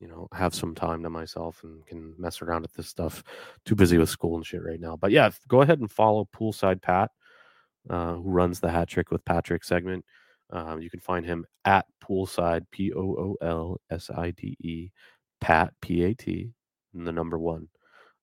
you 0.00 0.08
know, 0.08 0.26
have 0.32 0.54
some 0.54 0.74
time 0.74 1.02
to 1.02 1.10
myself 1.10 1.62
and 1.64 1.84
can 1.86 2.14
mess 2.18 2.40
around 2.40 2.62
with 2.62 2.72
this 2.72 2.88
stuff. 2.88 3.22
Too 3.66 3.74
busy 3.74 3.98
with 3.98 4.08
school 4.08 4.36
and 4.36 4.44
shit 4.44 4.62
right 4.62 4.80
now. 4.80 4.96
But 4.96 5.10
yeah, 5.10 5.30
go 5.48 5.60
ahead 5.60 5.80
and 5.80 5.90
follow 5.90 6.28
Poolside 6.34 6.80
Pat, 6.80 7.10
uh, 7.90 8.14
who 8.14 8.30
runs 8.30 8.60
the 8.60 8.70
Hat 8.70 8.88
Trick 8.88 9.10
with 9.10 9.24
Patrick 9.24 9.64
segment. 9.64 10.04
Um, 10.50 10.82
you 10.82 10.90
can 10.90 11.00
find 11.00 11.24
him 11.24 11.46
at 11.64 11.86
Poolside 12.02 12.66
P 12.70 12.92
O 12.92 13.00
O 13.00 13.36
L 13.40 13.80
S 13.90 14.10
I 14.10 14.32
D 14.32 14.56
E 14.60 14.90
Pat 15.40 15.72
P 15.80 16.04
A 16.04 16.14
T 16.14 16.52
and 16.94 17.06
the 17.06 17.12
number 17.12 17.38
one 17.38 17.68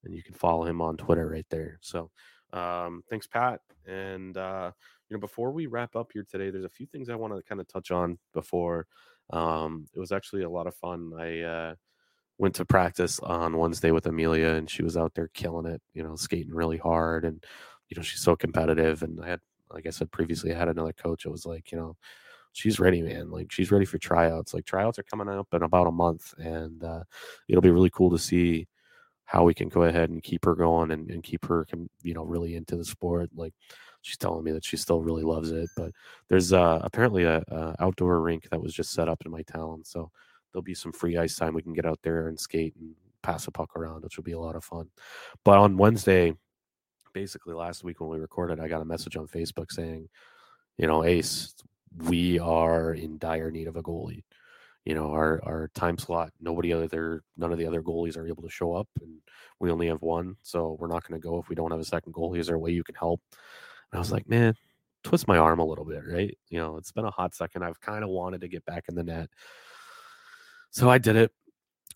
and 0.04 0.14
you 0.14 0.24
can 0.24 0.34
follow 0.34 0.66
him 0.66 0.82
on 0.82 0.98
Twitter 0.98 1.28
right 1.30 1.46
there. 1.50 1.80
So, 1.82 2.10
um, 2.54 3.04
thanks, 3.10 3.28
Pat. 3.28 3.62
And 3.86 4.38
uh, 4.38 4.72
you 5.10 5.16
know, 5.16 5.20
before 5.20 5.52
we 5.52 5.68
wrap 5.68 5.96
up 5.96 6.12
here 6.14 6.26
today, 6.30 6.50
there's 6.50 6.66
a 6.66 6.70
few 6.70 6.86
things 6.86 7.10
I 7.10 7.16
want 7.16 7.34
to 7.36 7.44
kind 7.44 7.62
of 7.62 7.68
touch 7.68 7.92
on 7.92 8.18
before. 8.34 8.88
Um, 9.32 9.88
it 9.96 10.00
was 10.00 10.12
actually 10.12 10.44
a 10.44 10.50
lot 10.50 10.68
of 10.68 10.76
fun. 10.76 11.12
I 11.18 11.42
uh, 11.42 11.76
went 12.38 12.56
to 12.56 12.66
practice 12.66 13.20
on 13.20 13.58
Wednesday 13.58 13.92
with 13.92 14.08
Amelia, 14.08 14.50
and 14.50 14.70
she 14.70 14.84
was 14.84 14.98
out 14.98 15.14
there 15.16 15.30
killing 15.34 15.66
it. 15.66 15.82
You 15.94 16.04
know, 16.04 16.16
skating 16.16 16.54
really 16.54 16.78
hard, 16.78 17.26
and 17.26 17.44
you 17.90 17.98
know, 17.98 18.04
she's 18.04 18.22
so 18.22 18.36
competitive. 18.36 19.04
And 19.04 19.20
I 19.24 19.30
had, 19.30 19.40
like 19.72 19.86
I 19.88 19.92
said 19.92 20.12
previously, 20.12 20.54
I 20.54 20.58
had 20.58 20.70
another 20.70 20.94
coach. 20.94 21.26
It 21.26 21.32
was 21.32 21.46
like, 21.46 21.72
you 21.72 21.78
know. 21.78 21.96
She's 22.52 22.80
ready, 22.80 23.04
man. 23.04 23.30
Like 23.30 23.52
she's 23.52 23.72
ready 23.72 23.86
for 23.86 24.00
tryouts. 24.00 24.56
Like 24.56 24.66
tryouts 24.66 24.98
are 24.98 25.04
coming 25.04 25.30
up 25.30 25.48
in 25.54 25.62
about 25.62 25.86
a 25.86 25.92
month, 25.92 26.34
and 26.40 26.84
uh, 26.84 27.04
it'll 27.48 27.62
be 27.62 27.70
really 27.70 27.92
cool 27.92 28.10
to 28.10 28.18
see 28.18 28.68
how 29.30 29.44
we 29.44 29.54
can 29.54 29.70
go 29.70 29.84
ahead 29.84 30.10
and 30.10 30.24
keep 30.24 30.44
her 30.44 30.56
going 30.56 30.90
and, 30.90 31.12
and 31.12 31.22
keep 31.22 31.46
her 31.46 31.68
you 32.02 32.16
know 32.16 32.24
really 32.24 32.56
into 32.56 32.76
the 32.76 32.84
sport 32.84 33.30
like 33.36 33.54
she's 34.02 34.18
telling 34.18 34.44
me 34.44 34.52
that 34.52 34.66
she 34.66 34.76
still 34.76 35.04
really 35.04 35.22
loves 35.22 35.52
it 35.52 35.70
but 35.78 35.92
there's 36.30 36.52
uh 36.52 36.80
apparently 36.82 37.26
a, 37.26 37.44
a, 37.50 37.76
outdoor 37.80 38.20
rink 38.22 38.50
that 38.50 38.60
was 38.60 38.74
just 38.74 38.92
set 38.92 39.08
up 39.08 39.22
in 39.24 39.32
my 39.32 39.44
town 39.44 39.84
so 39.86 40.10
there'll 40.52 40.64
be 40.64 40.74
some 40.74 40.92
free 40.92 41.16
ice 41.16 41.36
time 41.36 41.54
we 41.54 41.62
can 41.62 41.74
get 41.74 41.86
out 41.86 42.00
there 42.02 42.28
and 42.28 42.40
skate 42.40 42.74
and 42.80 42.96
pass 43.22 43.46
a 43.46 43.52
puck 43.52 43.70
around 43.76 44.04
which 44.04 44.18
will 44.18 44.24
be 44.24 44.32
a 44.32 44.40
lot 44.40 44.56
of 44.56 44.64
fun 44.64 44.90
but 45.46 45.60
on 45.60 45.78
wednesday 45.78 46.34
basically 47.14 47.54
last 47.54 47.84
week 47.84 48.00
when 48.00 48.10
we 48.10 48.20
recorded 48.20 48.60
i 48.60 48.68
got 48.68 48.82
a 48.82 48.86
message 48.86 49.16
on 49.16 49.28
facebook 49.28 49.72
saying 49.72 50.08
you 50.78 50.88
know 50.88 51.04
ace 51.04 51.54
we 51.98 52.40
are 52.40 52.94
in 52.94 53.18
dire 53.18 53.52
need 53.52 53.68
of 53.68 53.76
a 53.76 53.84
goalie. 53.84 54.24
You 54.86 54.96
know 54.96 55.12
our 55.12 55.42
our 55.44 55.70
time 55.76 55.98
slot 55.98 56.32
nobody 56.40 56.74
other 56.74 57.24
none 57.38 57.52
of 57.52 57.60
the 57.60 57.68
other 57.68 57.84
goalies 57.84 58.18
are 58.18 58.28
able 58.28 58.42
to 58.44 58.50
show 58.50 58.74
up 58.74 58.88
and 59.02 59.18
we 59.60 59.70
only 59.70 59.88
have 59.88 60.02
one 60.02 60.38
so 60.42 60.78
we're 60.80 60.88
not 60.88 61.08
going 61.08 61.20
to 61.20 61.28
go 61.28 61.38
if 61.38 61.50
we 61.50 61.56
don't 61.56 61.72
have 61.72 61.80
a 61.80 61.86
second 61.86 62.14
goalie. 62.14 62.40
Is 62.40 62.48
there 62.48 62.56
a 62.56 62.60
way 62.60 62.72
you 62.72 62.84
can 62.84 62.96
help? 62.96 63.22
And 63.92 63.98
i 63.98 64.00
was 64.00 64.12
like 64.12 64.28
man 64.28 64.56
twist 65.04 65.28
my 65.28 65.38
arm 65.38 65.60
a 65.60 65.66
little 65.66 65.86
bit 65.86 66.04
right? 66.08 66.36
You 66.50 66.60
know 66.60 66.78
it's 66.78 66.92
been 66.92 67.06
a 67.06 67.12
hot 67.12 67.36
second. 67.36 67.64
I've 67.64 67.82
kind 67.82 68.04
of 68.04 68.10
wanted 68.10 68.42
to 68.42 68.48
get 68.48 68.66
back 68.66 68.86
in 68.90 68.96
the 68.96 69.04
net. 69.04 69.30
So 70.72 70.90
i 70.90 70.98
did 70.98 71.16
it 71.18 71.32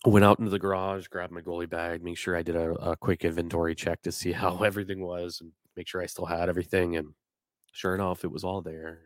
went 0.04 0.24
out 0.24 0.38
into 0.38 0.50
the 0.50 0.58
garage 0.58 1.06
grabbed 1.08 1.32
my 1.32 1.40
goalie 1.40 1.68
bag 1.68 2.02
make 2.02 2.16
sure 2.16 2.36
i 2.36 2.42
did 2.42 2.56
a, 2.56 2.72
a 2.74 2.96
quick 2.96 3.24
inventory 3.24 3.74
check 3.74 4.02
to 4.02 4.12
see 4.12 4.32
how 4.42 4.58
everything 4.58 5.00
was 5.00 5.40
and 5.40 5.52
make 5.76 5.88
sure 5.88 6.02
i 6.02 6.06
still 6.06 6.26
had 6.26 6.48
everything 6.48 6.96
and 6.96 7.08
sure 7.72 7.94
enough 7.94 8.24
it 8.24 8.30
was 8.30 8.44
all 8.44 8.60
there 8.60 9.00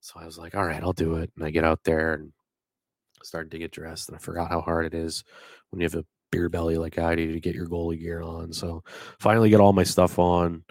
so 0.00 0.14
i 0.20 0.24
was 0.24 0.38
like 0.38 0.54
all 0.54 0.66
right 0.66 0.82
i'll 0.82 0.92
do 0.92 1.16
it 1.16 1.30
and 1.36 1.44
i 1.44 1.50
get 1.50 1.64
out 1.64 1.80
there 1.84 2.14
and 2.14 2.32
started 3.24 3.50
to 3.52 3.58
get 3.58 3.72
dressed, 3.72 4.08
and 4.08 4.16
I 4.16 4.18
forgot 4.18 4.50
how 4.50 4.60
hard 4.60 4.86
it 4.86 4.94
is 4.94 5.24
when 5.70 5.80
you 5.80 5.84
have 5.86 5.94
a 5.94 6.04
beer 6.30 6.48
belly 6.48 6.76
like 6.76 6.98
I 6.98 7.14
do 7.14 7.32
to 7.32 7.40
get 7.40 7.54
your 7.54 7.68
goalie 7.68 8.00
gear 8.00 8.22
on. 8.22 8.52
So 8.52 8.82
finally 9.20 9.50
get 9.50 9.60
all 9.60 9.72
my 9.72 9.84
stuff 9.84 10.18
on. 10.18 10.64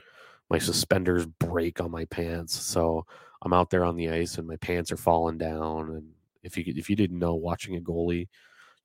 My 0.49 0.59
suspenders 0.59 1.25
break 1.25 1.81
on 1.81 1.91
my 1.91 2.05
pants, 2.05 2.59
so 2.59 3.05
I'm 3.41 3.53
out 3.53 3.69
there 3.69 3.85
on 3.85 3.95
the 3.95 4.09
ice 4.09 4.37
and 4.37 4.47
my 4.47 4.57
pants 4.57 4.91
are 4.91 4.97
falling 4.97 5.37
down. 5.37 5.89
And 5.89 6.09
if 6.43 6.57
you 6.57 6.63
if 6.67 6.89
you 6.89 6.95
didn't 6.95 7.19
know, 7.19 7.33
watching 7.35 7.75
a 7.75 7.81
goalie, 7.81 8.27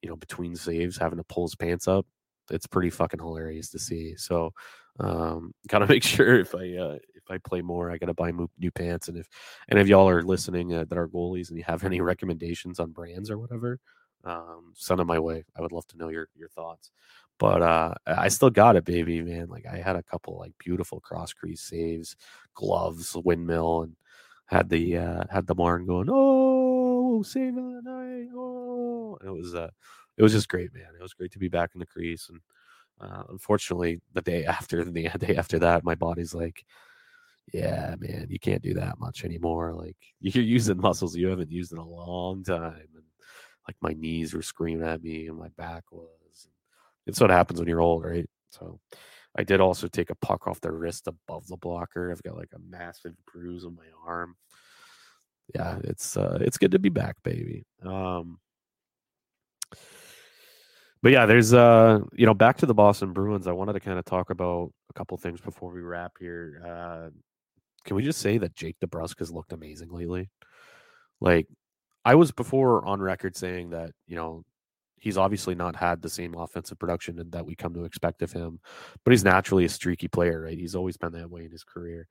you 0.02 0.08
know, 0.08 0.16
between 0.16 0.56
saves, 0.56 0.96
having 0.96 1.18
to 1.18 1.24
pull 1.24 1.44
his 1.46 1.54
pants 1.54 1.88
up, 1.88 2.06
it's 2.50 2.66
pretty 2.66 2.90
fucking 2.90 3.20
hilarious 3.20 3.70
to 3.70 3.78
see. 3.78 4.16
So 4.16 4.52
um, 5.00 5.52
gotta 5.68 5.86
make 5.86 6.02
sure 6.02 6.40
if 6.40 6.54
I 6.54 6.74
uh, 6.76 6.98
if 7.14 7.30
I 7.30 7.38
play 7.38 7.62
more, 7.62 7.90
I 7.90 7.98
gotta 7.98 8.14
buy 8.14 8.32
new 8.58 8.70
pants. 8.70 9.08
And 9.08 9.18
if 9.18 9.28
and 9.68 9.78
if 9.78 9.88
y'all 9.88 10.08
are 10.08 10.22
listening 10.22 10.74
uh, 10.74 10.84
that 10.84 10.98
are 10.98 11.08
goalies 11.08 11.48
and 11.48 11.58
you 11.58 11.64
have 11.66 11.84
any 11.84 12.00
recommendations 12.00 12.80
on 12.80 12.92
brands 12.92 13.30
or 13.30 13.38
whatever, 13.38 13.80
um, 14.24 14.72
send 14.74 15.00
them 15.00 15.06
my 15.06 15.18
way. 15.18 15.44
I 15.56 15.60
would 15.60 15.72
love 15.72 15.86
to 15.88 15.98
know 15.98 16.08
your 16.08 16.28
your 16.36 16.48
thoughts. 16.48 16.90
But 17.38 17.62
uh, 17.62 17.94
I 18.06 18.28
still 18.28 18.50
got 18.50 18.74
it, 18.74 18.84
baby, 18.84 19.22
man. 19.22 19.48
Like 19.48 19.64
I 19.66 19.76
had 19.76 19.94
a 19.94 20.02
couple 20.02 20.38
like 20.38 20.52
beautiful 20.58 20.98
cross 21.00 21.32
crease 21.32 21.62
saves, 21.62 22.16
gloves, 22.54 23.16
windmill, 23.16 23.82
and 23.82 23.96
had 24.46 24.68
the 24.68 24.96
uh, 24.96 25.24
had 25.30 25.46
the 25.46 25.54
Marn 25.54 25.86
going, 25.86 26.08
oh, 26.10 26.57
save 27.22 27.56
of 27.56 27.84
the 27.84 28.28
oh, 28.34 29.18
and 29.20 29.28
it 29.30 29.32
was 29.32 29.54
uh, 29.54 29.70
it 30.16 30.22
was 30.22 30.32
just 30.32 30.48
great, 30.48 30.72
man. 30.74 30.88
It 30.98 31.02
was 31.02 31.14
great 31.14 31.32
to 31.32 31.38
be 31.38 31.48
back 31.48 31.70
in 31.74 31.80
the 31.80 31.86
crease 31.86 32.28
and 32.28 32.40
uh, 33.00 33.22
unfortunately, 33.28 34.00
the 34.12 34.22
day 34.22 34.44
after 34.44 34.84
the 34.84 34.90
day 35.18 35.36
after 35.36 35.58
that, 35.60 35.84
my 35.84 35.94
body's 35.94 36.34
like, 36.34 36.64
yeah, 37.52 37.94
man, 37.98 38.26
you 38.28 38.38
can't 38.38 38.62
do 38.62 38.74
that 38.74 38.98
much 38.98 39.24
anymore. 39.24 39.74
Like 39.74 39.96
you're 40.20 40.44
using 40.44 40.80
muscles 40.80 41.16
you 41.16 41.28
haven't 41.28 41.50
used 41.50 41.72
in 41.72 41.78
a 41.78 41.88
long 41.88 42.44
time, 42.44 42.88
and 42.94 43.04
like 43.66 43.76
my 43.80 43.92
knees 43.92 44.34
were 44.34 44.42
screaming 44.42 44.86
at 44.86 45.02
me, 45.02 45.26
and 45.28 45.38
my 45.38 45.48
back 45.56 45.84
was. 45.92 46.08
It's 47.06 47.20
what 47.20 47.30
happens 47.30 47.58
when 47.58 47.68
you're 47.68 47.80
old, 47.80 48.04
right? 48.04 48.28
So, 48.50 48.80
I 49.34 49.42
did 49.42 49.60
also 49.62 49.88
take 49.88 50.10
a 50.10 50.14
puck 50.16 50.46
off 50.46 50.60
the 50.60 50.70
wrist 50.70 51.06
above 51.06 51.46
the 51.46 51.56
blocker. 51.56 52.10
I've 52.12 52.22
got 52.22 52.36
like 52.36 52.50
a 52.54 52.58
massive 52.68 53.14
bruise 53.32 53.64
on 53.64 53.76
my 53.76 53.86
arm. 54.06 54.36
Yeah, 55.54 55.78
it's 55.84 56.16
uh, 56.16 56.38
it's 56.40 56.58
good 56.58 56.72
to 56.72 56.78
be 56.78 56.90
back, 56.90 57.16
baby. 57.22 57.64
Um, 57.82 58.38
but 61.02 61.12
yeah, 61.12 61.26
there's 61.26 61.54
uh, 61.54 62.00
you 62.12 62.26
know, 62.26 62.34
back 62.34 62.58
to 62.58 62.66
the 62.66 62.74
Boston 62.74 63.12
Bruins. 63.12 63.46
I 63.46 63.52
wanted 63.52 63.74
to 63.74 63.80
kind 63.80 63.98
of 63.98 64.04
talk 64.04 64.30
about 64.30 64.72
a 64.90 64.92
couple 64.92 65.16
things 65.16 65.40
before 65.40 65.72
we 65.72 65.80
wrap 65.80 66.12
here. 66.18 66.62
Uh, 66.66 67.10
can 67.84 67.96
we 67.96 68.02
just 68.02 68.20
say 68.20 68.36
that 68.38 68.54
Jake 68.54 68.76
DeBrusk 68.80 69.20
has 69.20 69.30
looked 69.30 69.52
amazing 69.52 69.90
lately? 69.90 70.28
Like, 71.20 71.46
I 72.04 72.14
was 72.16 72.32
before 72.32 72.84
on 72.84 73.00
record 73.00 73.36
saying 73.36 73.70
that 73.70 73.92
you 74.06 74.16
know 74.16 74.44
he's 75.00 75.16
obviously 75.16 75.54
not 75.54 75.76
had 75.76 76.02
the 76.02 76.10
same 76.10 76.34
offensive 76.34 76.78
production 76.78 77.22
that 77.30 77.46
we 77.46 77.54
come 77.54 77.72
to 77.74 77.84
expect 77.84 78.20
of 78.20 78.32
him, 78.32 78.58
but 79.04 79.12
he's 79.12 79.24
naturally 79.24 79.64
a 79.64 79.68
streaky 79.68 80.08
player, 80.08 80.42
right? 80.42 80.58
He's 80.58 80.74
always 80.74 80.96
been 80.96 81.12
that 81.12 81.30
way 81.30 81.44
in 81.44 81.52
his 81.52 81.64
career. 81.64 82.08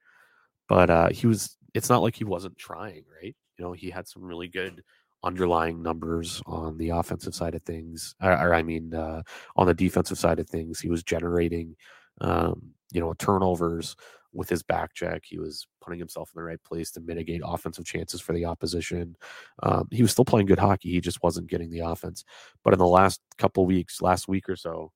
But 0.67 0.89
uh, 0.89 1.09
he 1.09 1.27
was. 1.27 1.57
It's 1.78 1.89
not 1.89 2.01
like 2.01 2.15
he 2.15 2.23
wasn't 2.23 2.57
trying, 2.57 3.03
right? 3.21 3.36
You 3.57 3.65
know, 3.65 3.71
he 3.73 3.89
had 3.89 4.07
some 4.07 4.23
really 4.23 4.47
good 4.47 4.84
underlying 5.23 5.82
numbers 5.82 6.41
on 6.45 6.78
the 6.78 6.89
offensive 6.89 7.34
side 7.34 7.55
of 7.55 7.63
things, 7.63 8.15
or, 8.21 8.32
or 8.32 8.53
I 8.53 8.63
mean, 8.63 8.93
uh, 8.93 9.21
on 9.55 9.67
the 9.67 9.73
defensive 9.73 10.17
side 10.17 10.39
of 10.39 10.49
things, 10.49 10.80
he 10.80 10.89
was 10.89 11.03
generating, 11.03 11.75
um, 12.21 12.61
you 12.91 12.99
know, 13.01 13.13
turnovers 13.13 13.95
with 14.34 14.49
his 14.49 14.61
back 14.61 14.93
check. 14.93 15.23
He 15.25 15.39
was 15.39 15.67
putting 15.82 15.99
himself 15.99 16.32
in 16.34 16.39
the 16.39 16.45
right 16.45 16.63
place 16.63 16.91
to 16.91 17.01
mitigate 17.01 17.41
offensive 17.43 17.86
chances 17.86 18.21
for 18.21 18.34
the 18.34 18.45
opposition. 18.45 19.15
Um, 19.63 19.88
he 19.91 20.01
was 20.01 20.11
still 20.11 20.25
playing 20.25 20.47
good 20.47 20.59
hockey. 20.59 20.91
He 20.91 21.01
just 21.01 21.23
wasn't 21.23 21.49
getting 21.49 21.71
the 21.71 21.80
offense. 21.80 22.23
But 22.63 22.73
in 22.73 22.80
the 22.80 22.88
last 22.88 23.21
couple 23.38 23.65
weeks, 23.65 24.01
last 24.01 24.28
week 24.28 24.49
or 24.49 24.55
so, 24.55 24.91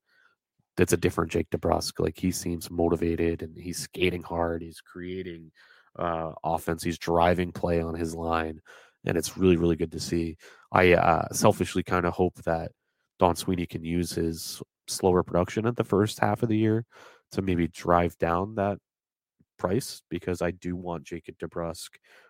it's 0.78 0.94
a 0.94 0.98
different 0.98 1.32
Jake 1.32 1.50
DeBrusk. 1.50 2.00
Like 2.00 2.18
he 2.18 2.32
seems 2.32 2.70
motivated 2.72 3.42
and 3.42 3.58
he's 3.58 3.80
skating 3.80 4.24
hard. 4.24 4.62
He's 4.62 4.82
creating 4.82 5.52
uh, 5.98 6.32
offense. 6.44 6.84
He's 6.84 6.98
driving 6.98 7.52
play 7.52 7.82
on 7.82 7.96
his 7.96 8.16
line 8.16 8.62
and 9.06 9.18
it's 9.18 9.38
really 9.38 9.58
really 9.58 9.76
good 9.76 9.92
to 9.92 10.00
see. 10.00 10.38
I 10.72 10.94
uh, 10.94 11.28
selfishly 11.32 11.84
kind 11.84 12.06
of 12.06 12.14
hope 12.14 12.36
that 12.44 12.72
Don 13.20 13.36
Sweeney 13.36 13.66
can 13.66 13.84
use 13.84 14.12
his 14.12 14.62
slower 14.88 15.24
production 15.24 15.66
at 15.66 15.76
the 15.76 15.84
first 15.84 16.20
half 16.20 16.44
of 16.44 16.50
the 16.50 16.58
year 16.58 16.86
to 17.32 17.42
maybe 17.42 17.68
drive 17.68 18.18
down 18.18 18.56
that 18.56 18.78
price 19.58 20.02
because 20.10 20.42
I 20.42 20.52
do 20.52 20.76
want 20.76 21.04
Jacob 21.04 21.36
DeBrusk 21.38 21.90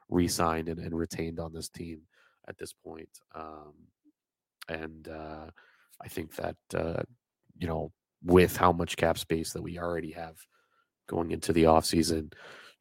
re-signed 0.10 0.70
and, 0.70 0.80
and 0.80 0.98
retained 0.98 1.40
on 1.40 1.54
this 1.54 1.70
team 1.70 2.02
at 2.48 2.58
this 2.58 2.74
point. 2.74 3.10
Um, 3.34 3.74
and 4.68 5.08
uh, 5.08 5.48
I 6.02 6.08
think 6.08 6.36
that 6.36 6.58
uh, 6.76 7.04
you 7.58 7.68
know 7.68 7.92
with 8.24 8.56
how 8.58 8.72
much 8.72 8.98
cap 8.98 9.18
space 9.18 9.54
that 9.54 9.62
we 9.62 9.80
already 9.80 10.12
have 10.12 10.36
going 11.08 11.32
into 11.32 11.54
the 11.54 11.66
off 11.66 11.86
season, 11.86 12.32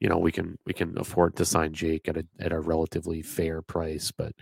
you 0.00 0.08
know 0.08 0.18
we 0.18 0.32
can 0.32 0.58
we 0.66 0.72
can 0.72 0.98
afford 0.98 1.36
to 1.36 1.44
sign 1.44 1.72
Jake 1.72 2.08
at 2.08 2.16
a 2.16 2.26
at 2.40 2.52
a 2.52 2.58
relatively 2.58 3.22
fair 3.22 3.62
price, 3.62 4.10
but 4.10 4.32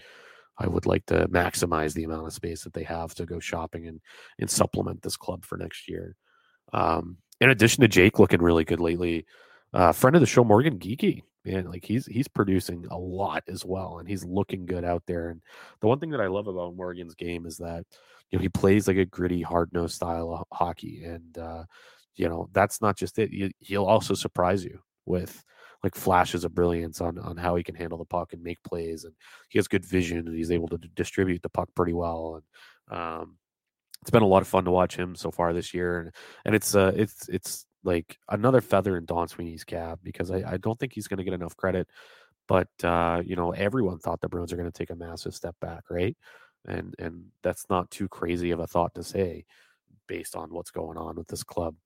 I 0.57 0.67
would 0.69 0.87
like 0.87 1.05
to 1.07 1.29
maximize 1.29 1.93
the 1.93 2.05
amount 2.05 2.27
of 2.27 2.33
space 2.33 2.65
that 2.65 2.73
they 2.73 2.85
have 2.85 3.15
to 3.17 3.27
go 3.27 3.41
shopping 3.41 3.87
and 3.89 4.01
and 4.39 4.49
supplement 4.49 5.03
this 5.03 5.17
club 5.17 5.45
for 5.45 5.59
next 5.59 5.89
year. 5.89 6.17
Um, 6.73 7.19
in 7.41 7.51
addition 7.51 7.83
to 7.83 7.89
Jake 7.89 8.19
looking 8.19 8.41
really 8.41 8.65
good 8.65 8.81
lately, 8.81 9.27
uh, 9.75 9.93
friend 9.93 10.17
of 10.17 10.21
the 10.21 10.27
show 10.27 10.45
Morgan 10.45 10.79
Geekie, 10.79 11.23
man, 11.45 11.71
like 11.71 11.85
he's 11.85 12.07
he's 12.07 12.29
producing 12.29 12.87
a 12.91 12.99
lot 12.99 13.43
as 13.49 13.65
well, 13.65 13.99
and 13.99 14.09
he's 14.09 14.25
looking 14.25 14.65
good 14.65 14.85
out 14.85 15.03
there. 15.07 15.31
And 15.31 15.43
the 15.81 15.89
one 15.89 15.99
thing 15.99 16.11
that 16.11 16.21
I 16.21 16.29
love 16.29 16.47
about 16.47 16.77
Morgan's 16.77 17.15
game 17.15 17.47
is 17.47 17.57
that 17.59 17.85
you 18.31 18.39
know 18.39 18.43
he 18.43 18.49
plays 18.49 18.87
like 18.87 18.97
a 18.97 19.05
gritty, 19.05 19.43
hard 19.43 19.73
nosed 19.73 19.97
style 19.97 20.33
of 20.33 20.57
hockey, 20.57 21.03
and 21.05 21.37
uh, 21.37 21.65
you 22.15 22.29
know 22.29 22.49
that's 22.53 22.81
not 22.81 22.97
just 22.97 23.19
it. 23.19 23.53
He'll 23.59 23.87
also 23.87 24.15
surprise 24.15 24.65
you 24.65 24.81
with 25.09 25.43
like 25.85 25.95
flashes 25.95 26.45
of 26.45 26.55
brilliance 26.55 27.01
on 27.01 27.19
on 27.19 27.37
how 27.37 27.57
he 27.57 27.63
can 27.63 27.75
handle 27.75 27.99
the 27.99 28.05
puck 28.05 28.33
and 28.33 28.43
make 28.43 28.63
plays, 28.63 29.05
and 29.05 29.15
he 29.49 29.59
has 29.59 29.69
good 29.69 29.85
vision, 29.85 30.27
and 30.27 30.37
he's 30.37 30.51
able 30.51 30.69
to 30.69 30.79
distribute 30.79 31.43
the 31.43 31.49
puck 31.49 31.69
pretty 31.75 31.93
well. 31.93 32.41
And 32.91 32.99
um, 32.99 33.39
it's 34.01 34.11
been 34.11 34.23
a 34.23 34.27
lot 34.27 34.43
of 34.43 34.49
fun 34.49 34.65
to 34.65 34.71
watch 34.71 34.97
him 34.97 35.15
so 35.15 35.31
far 35.31 35.53
this 35.53 35.75
year, 35.75 36.01
and 36.01 36.15
and 36.45 36.55
it's 36.55 36.75
uh 36.75 36.93
it's 36.97 37.29
it's 37.29 37.67
like 37.85 38.19
another 38.29 38.61
feather 38.61 38.97
in 38.97 39.05
Don 39.05 39.29
Sweeney's 39.29 39.65
cap 39.65 40.01
because 40.03 40.31
I, 40.31 40.43
I 40.47 40.57
don't 40.57 40.79
think 40.79 40.93
he's 40.93 41.09
going 41.09 41.19
to 41.19 41.25
get 41.25 41.33
enough 41.35 41.57
credit. 41.57 41.89
But 42.49 42.69
uh, 42.83 43.23
you 43.25 43.37
know, 43.37 43.53
everyone 43.53 43.99
thought 43.99 44.21
the 44.21 44.29
Bruins 44.29 44.53
are 44.53 44.57
going 44.57 44.71
to 44.71 44.77
take 44.77 44.91
a 44.91 44.97
massive 44.97 45.35
step 45.35 45.55
back, 45.61 45.85
right? 45.91 46.17
And 46.67 46.95
and 46.99 47.27
that's 47.43 47.67
not 47.71 47.91
too 47.91 48.09
crazy 48.09 48.51
of 48.51 48.61
a 48.61 48.67
thought 48.67 48.95
to 48.95 49.05
say, 49.05 49.45
based 50.07 50.35
on 50.35 50.53
what's 50.53 50.71
going 50.71 50.97
on 50.97 51.17
with 51.17 51.29
this 51.29 51.45
club. 51.45 51.77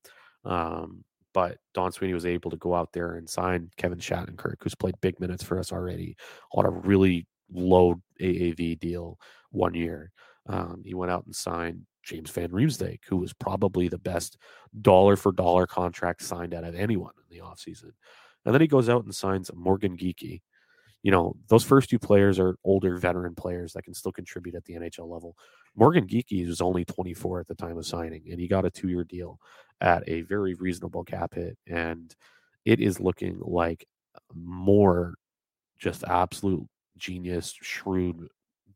Um, 0.45 1.03
but 1.33 1.57
Don 1.73 1.91
Sweeney 1.91 2.13
was 2.13 2.25
able 2.25 2.51
to 2.51 2.57
go 2.57 2.75
out 2.75 2.91
there 2.93 3.15
and 3.15 3.29
sign 3.29 3.69
Kevin 3.77 3.99
Shattenkirk, 3.99 4.55
who's 4.61 4.75
played 4.75 4.99
big 5.01 5.19
minutes 5.19 5.43
for 5.43 5.59
us 5.59 5.71
already 5.71 6.15
on 6.53 6.65
a 6.65 6.69
really 6.69 7.27
low 7.51 8.01
AAV 8.21 8.79
deal 8.79 9.17
one 9.51 9.73
year. 9.73 10.11
Um, 10.47 10.81
he 10.85 10.93
went 10.93 11.11
out 11.11 11.25
and 11.25 11.35
signed 11.35 11.81
James 12.03 12.29
Van 12.31 12.49
Riemsdyk, 12.49 12.99
who 13.07 13.17
was 13.17 13.33
probably 13.33 13.87
the 13.87 13.97
best 13.97 14.37
dollar 14.81 15.15
for 15.15 15.31
dollar 15.31 15.65
contract 15.65 16.21
signed 16.21 16.53
out 16.53 16.63
of 16.63 16.75
anyone 16.75 17.13
in 17.17 17.37
the 17.37 17.43
offseason. 17.43 17.91
And 18.45 18.53
then 18.53 18.61
he 18.61 18.67
goes 18.67 18.89
out 18.89 19.05
and 19.05 19.15
signs 19.15 19.49
Morgan 19.53 19.97
Geekie. 19.97 20.41
You 21.03 21.11
know, 21.11 21.35
those 21.49 21.63
first 21.63 21.89
two 21.89 21.99
players 21.99 22.39
are 22.39 22.55
older 22.63 22.97
veteran 22.97 23.35
players 23.35 23.73
that 23.73 23.83
can 23.83 23.93
still 23.93 24.11
contribute 24.11 24.55
at 24.55 24.63
the 24.63 24.75
NHL 24.75 25.09
level. 25.09 25.37
Morgan 25.75 26.07
Geekie 26.07 26.47
was 26.47 26.61
only 26.61 26.85
24 26.85 27.41
at 27.41 27.47
the 27.47 27.55
time 27.55 27.77
of 27.77 27.85
signing, 27.85 28.23
and 28.31 28.39
he 28.39 28.47
got 28.47 28.65
a 28.65 28.71
two 28.71 28.87
year 28.87 29.03
deal 29.03 29.39
at 29.81 30.03
a 30.07 30.21
very 30.21 30.53
reasonable 30.55 31.03
cap 31.03 31.35
hit. 31.35 31.57
And 31.67 32.15
it 32.65 32.79
is 32.79 33.01
looking 33.01 33.37
like 33.41 33.85
more 34.33 35.15
just 35.77 36.05
absolute 36.05 36.65
genius, 36.97 37.53
shrewd 37.61 38.29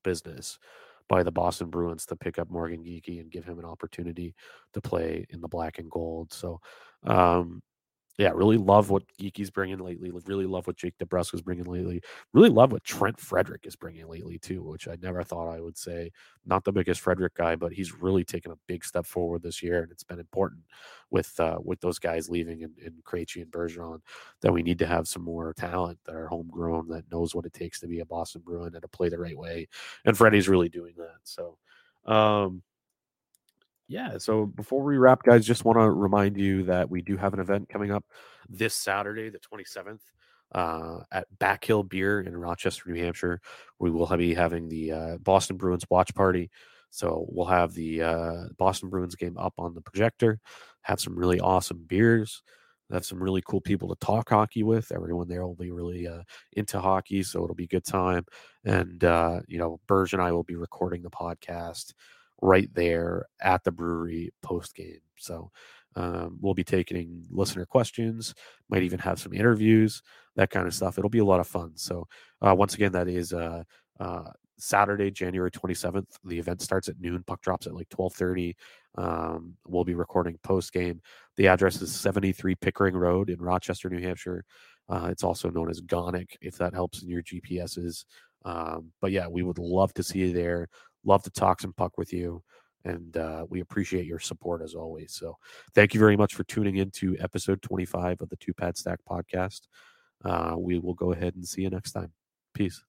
business 0.03 0.59
by 1.07 1.23
the 1.23 1.31
Boston 1.31 1.69
Bruins 1.69 2.05
to 2.07 2.15
pick 2.17 2.37
up 2.37 2.49
Morgan 2.49 2.83
Geekie 2.83 3.21
and 3.21 3.31
give 3.31 3.45
him 3.45 3.59
an 3.59 3.65
opportunity 3.65 4.35
to 4.73 4.81
play 4.81 5.25
in 5.29 5.39
the 5.39 5.47
black 5.47 5.79
and 5.79 5.89
gold. 5.89 6.33
So, 6.33 6.59
um, 7.03 7.61
yeah, 8.17 8.31
really 8.33 8.57
love 8.57 8.89
what 8.89 9.03
Geekie's 9.21 9.51
bringing 9.51 9.77
lately. 9.77 10.11
Really 10.25 10.47
love 10.47 10.65
what 10.65 10.75
Jake 10.75 10.97
DeBrusk 10.97 11.35
is 11.35 11.41
bringing 11.43 11.65
lately. 11.65 12.01
Really 12.33 12.49
love 12.49 12.71
what 12.71 12.83
Trent 12.83 13.19
Frederick 13.19 13.67
is 13.67 13.75
bringing 13.75 14.07
lately 14.07 14.39
too, 14.39 14.63
which 14.63 14.87
I 14.87 14.97
never 14.99 15.21
thought 15.23 15.53
I 15.53 15.61
would 15.61 15.77
say. 15.77 16.11
Not 16.43 16.63
the 16.63 16.71
biggest 16.71 17.01
Frederick 17.01 17.35
guy, 17.35 17.55
but 17.55 17.73
he's 17.73 17.93
really 17.93 18.23
taken 18.23 18.51
a 18.51 18.57
big 18.65 18.83
step 18.83 19.05
forward 19.05 19.43
this 19.43 19.61
year, 19.61 19.83
and 19.83 19.91
it's 19.91 20.03
been 20.03 20.19
important 20.19 20.61
with 21.11 21.39
uh, 21.39 21.59
with 21.63 21.79
those 21.79 21.99
guys 21.99 22.27
leaving 22.27 22.61
in, 22.61 22.73
in 22.83 22.95
Krejci 23.03 23.43
and 23.43 23.51
Bergeron 23.51 24.01
that 24.41 24.51
we 24.51 24.63
need 24.63 24.79
to 24.79 24.87
have 24.87 25.07
some 25.07 25.23
more 25.23 25.53
talent 25.53 25.99
that 26.05 26.15
are 26.15 26.27
homegrown 26.27 26.87
that 26.87 27.11
knows 27.11 27.35
what 27.35 27.45
it 27.45 27.53
takes 27.53 27.79
to 27.81 27.87
be 27.87 27.99
a 27.99 28.05
Boston 28.05 28.41
Bruin 28.43 28.73
and 28.73 28.81
to 28.81 28.87
play 28.87 29.09
the 29.09 29.19
right 29.19 29.37
way. 29.37 29.67
And 30.05 30.17
Freddie's 30.17 30.49
really 30.49 30.69
doing 30.69 30.95
that. 30.97 31.17
So. 31.23 31.57
Um, 32.05 32.63
yeah, 33.87 34.17
so 34.17 34.45
before 34.45 34.83
we 34.83 34.97
wrap, 34.97 35.23
guys, 35.23 35.45
just 35.45 35.65
want 35.65 35.79
to 35.79 35.89
remind 35.89 36.37
you 36.37 36.63
that 36.63 36.89
we 36.89 37.01
do 37.01 37.15
have 37.15 37.33
an 37.33 37.39
event 37.39 37.69
coming 37.69 37.91
up 37.91 38.03
this 38.49 38.75
Saturday, 38.75 39.29
the 39.29 39.39
27th, 39.39 40.01
uh, 40.53 40.99
at 41.11 41.25
Back 41.39 41.63
Hill 41.63 41.83
Beer 41.83 42.21
in 42.21 42.35
Rochester, 42.35 42.89
New 42.89 43.01
Hampshire. 43.01 43.39
We 43.79 43.89
will 43.89 44.07
be 44.17 44.33
having 44.33 44.67
the 44.67 44.91
uh, 44.91 45.17
Boston 45.19 45.57
Bruins 45.57 45.85
watch 45.89 46.13
party. 46.15 46.49
So 46.89 47.25
we'll 47.29 47.47
have 47.47 47.73
the 47.73 48.01
uh, 48.01 48.43
Boston 48.57 48.89
Bruins 48.89 49.15
game 49.15 49.37
up 49.37 49.53
on 49.57 49.73
the 49.73 49.81
projector, 49.81 50.39
have 50.81 50.99
some 50.99 51.17
really 51.17 51.39
awesome 51.39 51.83
beers, 51.85 52.43
have 52.91 53.05
some 53.05 53.21
really 53.21 53.43
cool 53.45 53.61
people 53.61 53.89
to 53.89 54.05
talk 54.05 54.29
hockey 54.29 54.63
with. 54.63 54.91
Everyone 54.91 55.27
there 55.27 55.45
will 55.45 55.55
be 55.55 55.71
really 55.71 56.07
uh, 56.07 56.23
into 56.53 56.79
hockey, 56.79 57.23
so 57.23 57.43
it'll 57.43 57.55
be 57.55 57.65
a 57.65 57.67
good 57.67 57.85
time. 57.85 58.25
And, 58.63 59.03
uh, 59.03 59.41
you 59.47 59.59
know, 59.59 59.79
Burg 59.87 60.13
and 60.13 60.21
I 60.21 60.31
will 60.31 60.43
be 60.43 60.55
recording 60.55 61.01
the 61.01 61.09
podcast 61.09 61.93
right 62.41 62.69
there 62.73 63.25
at 63.41 63.63
the 63.63 63.71
brewery 63.71 64.31
post 64.41 64.75
game. 64.75 64.99
So 65.17 65.51
um, 65.95 66.37
we'll 66.41 66.53
be 66.53 66.63
taking 66.63 67.25
listener 67.29 67.65
questions, 67.65 68.35
might 68.69 68.83
even 68.83 68.99
have 68.99 69.19
some 69.19 69.33
interviews, 69.33 70.01
that 70.35 70.51
kind 70.51 70.67
of 70.67 70.73
stuff. 70.73 70.97
It'll 70.97 71.09
be 71.09 71.19
a 71.19 71.25
lot 71.25 71.39
of 71.39 71.47
fun. 71.47 71.71
So 71.75 72.07
uh, 72.41 72.53
once 72.55 72.75
again, 72.75 72.91
that 72.91 73.07
is 73.07 73.33
uh, 73.33 73.63
uh, 73.99 74.29
Saturday, 74.59 75.11
January 75.11 75.51
27th. 75.51 76.05
The 76.23 76.39
event 76.39 76.61
starts 76.61 76.87
at 76.87 76.99
noon. 76.99 77.23
Puck 77.25 77.41
drops 77.41 77.67
at 77.67 77.73
like 77.73 77.89
12:30. 77.89 78.55
Um, 78.95 79.53
we'll 79.67 79.83
be 79.83 79.93
recording 79.93 80.37
post 80.43 80.73
game. 80.73 81.01
The 81.35 81.47
address 81.47 81.81
is 81.81 81.93
73 81.93 82.55
Pickering 82.55 82.95
Road 82.95 83.29
in 83.29 83.39
Rochester, 83.39 83.89
New 83.89 84.01
Hampshire. 84.01 84.43
Uh, 84.89 85.09
it's 85.11 85.23
also 85.23 85.49
known 85.49 85.69
as 85.69 85.81
Gonic, 85.81 86.37
if 86.41 86.57
that 86.57 86.73
helps 86.73 87.03
in 87.03 87.09
your 87.09 87.21
GPSs. 87.21 88.05
Um, 88.45 88.91
but 89.01 89.11
yeah, 89.11 89.27
we 89.27 89.43
would 89.43 89.59
love 89.59 89.93
to 89.95 90.03
see 90.03 90.19
you 90.19 90.33
there. 90.33 90.69
Love 91.07 91.23
to 91.23 91.31
talk 91.31 91.61
some 91.61 91.73
puck 91.73 91.97
with 91.97 92.13
you. 92.13 92.43
And 92.85 93.17
uh, 93.17 93.45
we 93.49 93.61
appreciate 93.61 94.05
your 94.05 94.19
support 94.19 94.61
as 94.61 94.75
always. 94.75 95.13
So 95.13 95.35
thank 95.73 95.93
you 95.93 95.99
very 95.99 96.15
much 96.15 96.35
for 96.35 96.43
tuning 96.43 96.77
in 96.77 96.91
to 96.91 97.17
episode 97.19 97.61
25 97.61 98.21
of 98.21 98.29
the 98.29 98.37
Two 98.37 98.53
Pad 98.53 98.77
Stack 98.77 98.99
podcast. 99.09 99.61
Uh, 100.23 100.55
we 100.57 100.79
will 100.79 100.93
go 100.93 101.11
ahead 101.11 101.35
and 101.35 101.47
see 101.47 101.63
you 101.63 101.69
next 101.69 101.93
time. 101.93 102.11
Peace. 102.53 102.83